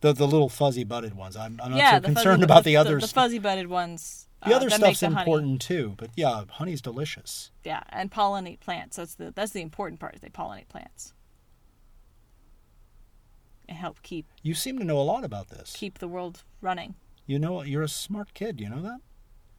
The 0.00 0.12
the 0.12 0.26
little 0.26 0.48
fuzzy 0.48 0.84
butted 0.84 1.14
ones. 1.14 1.36
I'm, 1.36 1.60
I'm 1.62 1.70
not 1.72 1.78
yeah, 1.78 1.94
so 1.96 2.00
concerned 2.00 2.42
fuzzy, 2.42 2.44
about 2.44 2.64
the, 2.64 2.70
the 2.70 2.76
others. 2.76 3.02
The, 3.02 3.08
fuzzy 3.08 3.38
butted 3.38 3.68
ones. 3.68 4.28
The 4.44 4.52
uh, 4.52 4.56
other 4.56 4.70
stuff's 4.70 5.00
the 5.00 5.06
important 5.06 5.60
too, 5.60 5.94
but 5.96 6.10
yeah, 6.16 6.44
honey's 6.48 6.80
delicious. 6.80 7.50
Yeah, 7.64 7.80
and 7.88 8.10
pollinate 8.10 8.60
plants. 8.60 8.96
That's 8.96 9.14
the 9.14 9.32
that's 9.34 9.52
the 9.52 9.62
important 9.62 10.00
part. 10.00 10.14
Is 10.14 10.20
they 10.20 10.28
pollinate 10.28 10.68
plants 10.68 11.14
and 13.68 13.76
help 13.76 14.02
keep 14.02 14.26
You 14.42 14.54
seem 14.54 14.78
to 14.78 14.84
know 14.84 14.98
a 14.98 15.02
lot 15.02 15.24
about 15.24 15.48
this. 15.48 15.74
keep 15.76 15.98
the 15.98 16.08
world 16.08 16.44
running. 16.60 16.94
You 17.26 17.38
know, 17.38 17.62
you're 17.62 17.82
a 17.82 17.88
smart 17.88 18.34
kid. 18.34 18.60
You 18.60 18.68
know 18.68 18.82
that? 18.82 19.00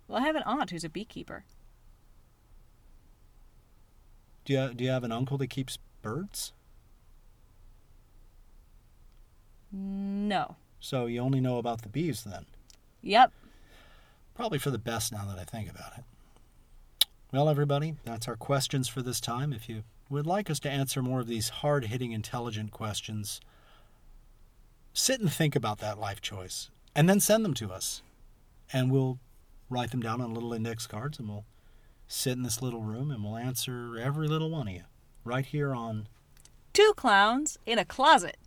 Well, 0.07 0.19
I 0.21 0.25
have 0.25 0.35
an 0.35 0.43
aunt 0.43 0.71
who's 0.71 0.83
a 0.83 0.89
beekeeper. 0.89 1.43
Do 4.45 4.53
you 4.53 4.73
do 4.73 4.83
you 4.85 4.89
have 4.89 5.03
an 5.03 5.11
uncle 5.11 5.37
that 5.37 5.47
keeps 5.47 5.77
birds? 6.01 6.53
No. 9.71 10.55
So 10.79 11.05
you 11.07 11.19
only 11.19 11.41
know 11.41 11.57
about 11.57 11.81
the 11.81 11.89
bees 11.89 12.23
then. 12.23 12.45
Yep. 13.01 13.31
Probably 14.35 14.59
for 14.59 14.69
the 14.69 14.77
best 14.77 15.11
now 15.11 15.25
that 15.25 15.39
I 15.39 15.43
think 15.43 15.69
about 15.69 15.97
it. 15.97 16.03
Well, 17.33 17.49
everybody, 17.49 17.95
that's 18.05 18.27
our 18.27 18.37
questions 18.37 18.87
for 18.87 19.01
this 19.01 19.19
time. 19.19 19.51
If 19.51 19.67
you 19.67 19.83
would 20.09 20.25
like 20.25 20.49
us 20.49 20.59
to 20.61 20.69
answer 20.69 21.01
more 21.01 21.19
of 21.19 21.27
these 21.27 21.49
hard 21.49 21.85
hitting, 21.85 22.13
intelligent 22.13 22.71
questions, 22.71 23.41
sit 24.93 25.19
and 25.19 25.31
think 25.31 25.55
about 25.55 25.79
that 25.79 25.99
life 25.99 26.21
choice 26.21 26.69
and 26.95 27.09
then 27.09 27.19
send 27.19 27.43
them 27.43 27.53
to 27.55 27.71
us. 27.71 28.01
And 28.71 28.91
we'll 28.91 29.19
write 29.69 29.91
them 29.91 30.01
down 30.01 30.21
on 30.21 30.33
little 30.33 30.53
index 30.53 30.87
cards 30.87 31.19
and 31.19 31.27
we'll 31.27 31.45
sit 32.07 32.33
in 32.33 32.43
this 32.43 32.61
little 32.61 32.81
room 32.81 33.11
and 33.11 33.23
we'll 33.23 33.35
answer 33.35 33.97
every 33.99 34.27
little 34.27 34.49
one 34.49 34.67
of 34.67 34.73
you 34.73 34.83
right 35.23 35.45
here 35.45 35.73
on. 35.73 36.07
Two 36.73 36.93
clowns 36.95 37.57
in 37.65 37.77
a 37.79 37.85
closet. 37.85 38.37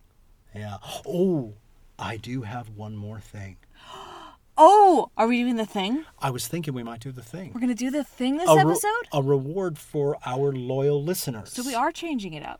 Yeah. 0.55 0.77
Oh, 1.05 1.53
I 1.99 2.17
do 2.17 2.41
have 2.43 2.69
one 2.69 2.95
more 2.95 3.19
thing. 3.19 3.57
Oh, 4.63 5.09
are 5.17 5.27
we 5.27 5.37
doing 5.41 5.55
the 5.55 5.65
thing? 5.65 6.03
I 6.19 6.29
was 6.29 6.45
thinking 6.47 6.73
we 6.73 6.83
might 6.83 6.99
do 6.99 7.11
the 7.11 7.23
thing. 7.23 7.51
We're 7.53 7.61
gonna 7.61 7.73
do 7.73 7.89
the 7.89 8.03
thing 8.03 8.37
this 8.37 8.49
a, 8.49 8.53
re- 8.53 8.59
episode. 8.59 9.07
a 9.11 9.21
reward 9.23 9.79
for 9.79 10.17
our 10.25 10.51
loyal 10.51 11.01
listeners. 11.01 11.51
So 11.53 11.63
we 11.63 11.73
are 11.73 11.91
changing 11.91 12.33
it 12.33 12.45
up. 12.45 12.59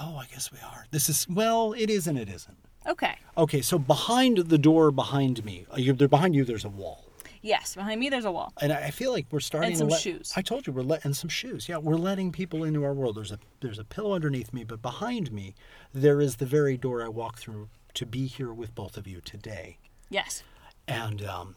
Oh, 0.00 0.16
I 0.16 0.26
guess 0.26 0.52
we 0.52 0.58
are. 0.60 0.86
This 0.90 1.08
is 1.08 1.26
well, 1.28 1.74
it 1.76 1.90
is 1.90 2.06
and 2.06 2.16
it 2.18 2.28
isn't. 2.30 2.56
Okay. 2.86 3.16
Okay, 3.36 3.60
so 3.60 3.78
behind 3.78 4.38
the 4.38 4.56
door 4.58 4.90
behind 4.90 5.44
me, 5.44 5.66
uh, 5.72 5.76
you, 5.76 5.92
there 5.92 6.08
behind 6.08 6.34
you, 6.34 6.44
there's 6.44 6.64
a 6.64 6.70
wall, 6.70 7.07
Yes, 7.42 7.74
behind 7.74 8.00
me 8.00 8.08
there's 8.08 8.24
a 8.24 8.32
wall. 8.32 8.52
and 8.60 8.72
I 8.72 8.90
feel 8.90 9.12
like 9.12 9.26
we're 9.30 9.40
starting 9.40 9.70
And 9.70 9.78
some 9.78 9.88
let, 9.88 10.00
shoes. 10.00 10.32
I 10.36 10.42
told 10.42 10.66
you 10.66 10.72
we're 10.72 10.82
letting 10.82 11.14
some 11.14 11.30
shoes. 11.30 11.68
Yeah, 11.68 11.78
we're 11.78 11.96
letting 11.96 12.32
people 12.32 12.64
into 12.64 12.84
our 12.84 12.92
world. 12.94 13.16
There's 13.16 13.32
a 13.32 13.38
there's 13.60 13.78
a 13.78 13.84
pillow 13.84 14.12
underneath 14.14 14.52
me, 14.52 14.64
but 14.64 14.82
behind 14.82 15.30
me, 15.32 15.54
there 15.92 16.20
is 16.20 16.36
the 16.36 16.46
very 16.46 16.76
door 16.76 17.02
I 17.04 17.08
walk 17.08 17.38
through 17.38 17.68
to 17.94 18.06
be 18.06 18.26
here 18.26 18.52
with 18.52 18.74
both 18.74 18.96
of 18.96 19.06
you 19.06 19.20
today. 19.20 19.78
Yes. 20.10 20.42
And 20.86 21.22
um, 21.24 21.56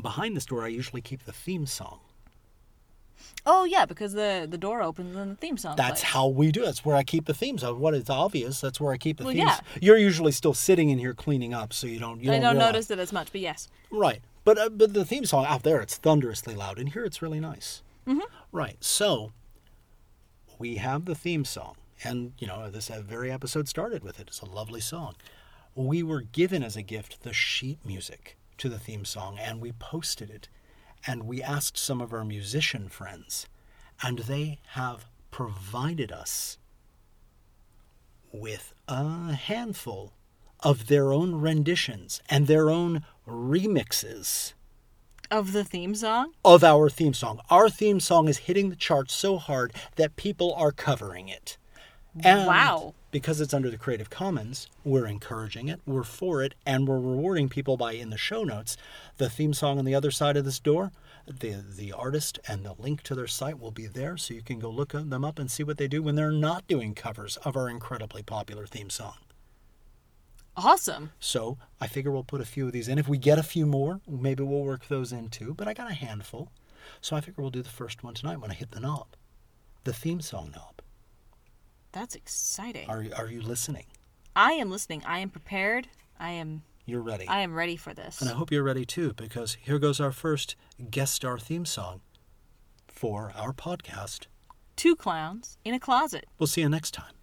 behind 0.00 0.36
this 0.36 0.46
door, 0.46 0.64
I 0.64 0.68
usually 0.68 1.00
keep 1.02 1.24
the 1.24 1.32
theme 1.32 1.66
song. 1.66 2.00
Oh 3.46 3.64
yeah, 3.64 3.84
because 3.86 4.12
the 4.14 4.46
the 4.50 4.56
door 4.58 4.82
opens 4.82 5.14
and 5.16 5.32
the 5.32 5.36
theme 5.36 5.56
song. 5.58 5.76
That's 5.76 6.00
plays. 6.00 6.12
how 6.12 6.28
we 6.28 6.50
do. 6.52 6.62
it. 6.62 6.66
That's 6.66 6.84
where 6.84 6.96
I 6.96 7.02
keep 7.02 7.26
the 7.26 7.34
themes. 7.34 7.62
Of 7.62 7.78
what 7.78 7.94
is 7.94 8.08
obvious. 8.10 8.60
That's 8.60 8.80
where 8.80 8.92
I 8.92 8.96
keep 8.98 9.18
the 9.18 9.24
Well, 9.24 9.34
themes. 9.34 9.46
yeah. 9.48 9.60
You're 9.80 9.98
usually 9.98 10.32
still 10.32 10.54
sitting 10.54 10.88
in 10.90 10.98
here 10.98 11.12
cleaning 11.14 11.52
up, 11.54 11.72
so 11.72 11.86
you 11.86 11.98
don't. 11.98 12.22
You 12.22 12.30
I 12.32 12.34
don't, 12.38 12.54
don't 12.54 12.58
notice 12.58 12.90
it 12.90 12.98
as 12.98 13.12
much, 13.12 13.30
but 13.32 13.40
yes. 13.42 13.68
Right, 13.90 14.20
but 14.44 14.58
uh, 14.58 14.68
but 14.70 14.94
the 14.94 15.04
theme 15.04 15.24
song 15.24 15.46
out 15.46 15.62
there, 15.62 15.80
it's 15.80 15.96
thunderously 15.96 16.54
loud. 16.54 16.78
and 16.78 16.90
here, 16.90 17.04
it's 17.04 17.22
really 17.22 17.40
nice. 17.40 17.82
Mm-hmm. 18.06 18.20
Right. 18.52 18.76
So 18.80 19.32
we 20.58 20.76
have 20.76 21.04
the 21.04 21.14
theme 21.14 21.44
song, 21.44 21.76
and 22.02 22.32
you 22.38 22.46
know 22.46 22.70
this 22.70 22.90
uh, 22.90 23.02
very 23.04 23.30
episode 23.30 23.68
started 23.68 24.02
with 24.02 24.18
it. 24.20 24.28
It's 24.28 24.40
a 24.40 24.46
lovely 24.46 24.80
song. 24.80 25.14
We 25.74 26.02
were 26.02 26.22
given 26.22 26.62
as 26.62 26.76
a 26.76 26.82
gift 26.82 27.22
the 27.22 27.32
sheet 27.32 27.78
music 27.84 28.36
to 28.58 28.68
the 28.68 28.78
theme 28.78 29.04
song, 29.04 29.38
and 29.38 29.60
we 29.60 29.72
posted 29.72 30.30
it, 30.30 30.48
and 31.06 31.24
we 31.24 31.42
asked 31.42 31.78
some 31.78 32.00
of 32.00 32.12
our 32.12 32.24
musician 32.24 32.88
friends, 32.88 33.46
and 34.02 34.20
they 34.20 34.58
have 34.72 35.06
provided 35.30 36.10
us 36.12 36.58
with 38.32 38.72
a 38.88 39.32
handful 39.32 40.12
of 40.62 40.88
their 40.88 41.12
own 41.12 41.36
renditions 41.36 42.20
and 42.28 42.46
their 42.46 42.70
own 42.70 43.04
remixes 43.30 44.52
Of 45.30 45.52
the 45.52 45.64
theme 45.64 45.94
song? 45.94 46.32
of 46.44 46.64
our 46.64 46.90
theme 46.90 47.14
song. 47.14 47.40
Our 47.50 47.70
theme 47.70 48.00
song 48.00 48.28
is 48.28 48.38
hitting 48.38 48.68
the 48.70 48.76
charts 48.76 49.14
so 49.14 49.38
hard 49.38 49.72
that 49.96 50.16
people 50.16 50.52
are 50.54 50.72
covering 50.72 51.28
it. 51.28 51.56
And 52.24 52.46
Wow. 52.46 52.94
Because 53.12 53.40
it's 53.40 53.54
under 53.54 53.70
the 53.70 53.78
Creative 53.78 54.08
Commons, 54.10 54.68
we're 54.84 55.06
encouraging 55.06 55.68
it, 55.68 55.80
we're 55.84 56.04
for 56.04 56.42
it, 56.44 56.54
and 56.64 56.86
we're 56.86 56.98
rewarding 57.00 57.48
people 57.48 57.76
by 57.76 57.92
in 57.92 58.10
the 58.10 58.16
show 58.18 58.44
notes 58.44 58.76
the 59.16 59.28
theme 59.28 59.52
song 59.52 59.78
on 59.80 59.84
the 59.84 59.94
other 59.96 60.10
side 60.12 60.36
of 60.36 60.44
this 60.44 60.60
door. 60.60 60.92
The 61.26 61.56
the 61.76 61.92
artist 61.92 62.38
and 62.48 62.64
the 62.64 62.74
link 62.78 63.02
to 63.04 63.14
their 63.16 63.26
site 63.28 63.58
will 63.60 63.70
be 63.72 63.86
there, 63.86 64.16
so 64.16 64.34
you 64.34 64.42
can 64.42 64.58
go 64.60 64.70
look 64.70 64.92
them 64.92 65.24
up 65.24 65.38
and 65.40 65.50
see 65.50 65.62
what 65.64 65.76
they 65.78 65.86
do 65.88 66.02
when 66.02 66.14
they're 66.16 66.30
not 66.32 66.66
doing 66.68 66.94
covers 66.94 67.36
of 67.38 67.56
our 67.56 67.68
incredibly 67.68 68.22
popular 68.22 68.66
theme 68.66 68.90
song. 68.90 69.14
Awesome. 70.62 71.10
So 71.18 71.56
I 71.80 71.86
figure 71.86 72.10
we'll 72.10 72.22
put 72.24 72.40
a 72.40 72.44
few 72.44 72.66
of 72.66 72.72
these 72.72 72.86
in. 72.88 72.98
If 72.98 73.08
we 73.08 73.16
get 73.16 73.38
a 73.38 73.42
few 73.42 73.64
more, 73.64 74.00
maybe 74.06 74.42
we'll 74.42 74.62
work 74.64 74.88
those 74.88 75.10
in 75.12 75.28
too. 75.30 75.54
But 75.54 75.68
I 75.68 75.74
got 75.74 75.90
a 75.90 75.94
handful. 75.94 76.50
So 77.00 77.16
I 77.16 77.20
figure 77.20 77.42
we'll 77.42 77.50
do 77.50 77.62
the 77.62 77.70
first 77.70 78.04
one 78.04 78.14
tonight 78.14 78.40
when 78.40 78.50
I 78.50 78.54
hit 78.54 78.72
the 78.72 78.80
knob. 78.80 79.06
The 79.84 79.92
theme 79.92 80.20
song 80.20 80.52
knob. 80.54 80.82
That's 81.92 82.14
exciting. 82.14 82.88
Are, 82.90 83.04
are 83.16 83.28
you 83.28 83.40
listening? 83.40 83.86
I 84.36 84.52
am 84.52 84.70
listening. 84.70 85.02
I 85.06 85.20
am 85.20 85.30
prepared. 85.30 85.88
I 86.18 86.30
am 86.32 86.62
You're 86.84 87.00
ready. 87.00 87.26
I 87.26 87.40
am 87.40 87.54
ready 87.54 87.76
for 87.76 87.94
this. 87.94 88.20
And 88.20 88.28
I 88.28 88.34
hope 88.34 88.52
you're 88.52 88.62
ready 88.62 88.84
too, 88.84 89.14
because 89.14 89.56
here 89.62 89.78
goes 89.78 89.98
our 89.98 90.12
first 90.12 90.56
guest 90.90 91.14
star 91.14 91.38
theme 91.38 91.64
song 91.64 92.02
for 92.86 93.32
our 93.34 93.52
podcast. 93.52 94.26
Two 94.76 94.94
clowns 94.94 95.56
in 95.64 95.74
a 95.74 95.80
closet. 95.80 96.26
We'll 96.38 96.46
see 96.46 96.60
you 96.60 96.68
next 96.68 96.92
time. 96.92 97.14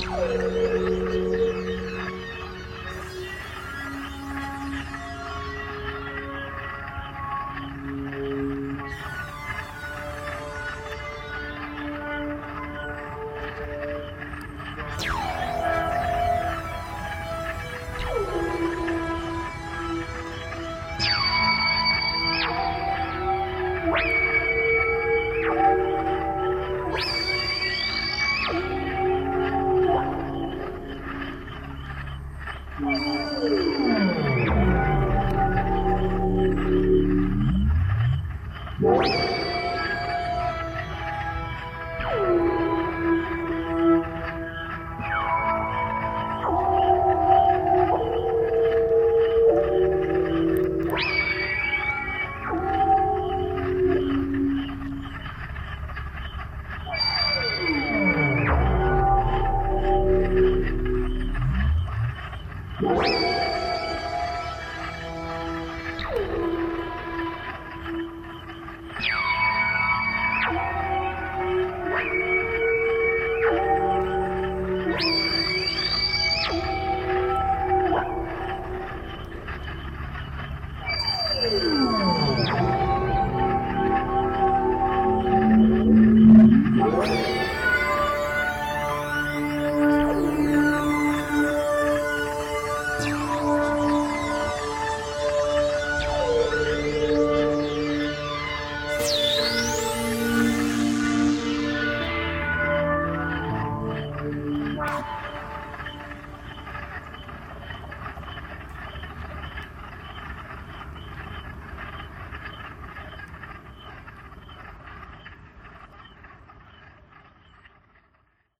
Thank. 0.00 0.77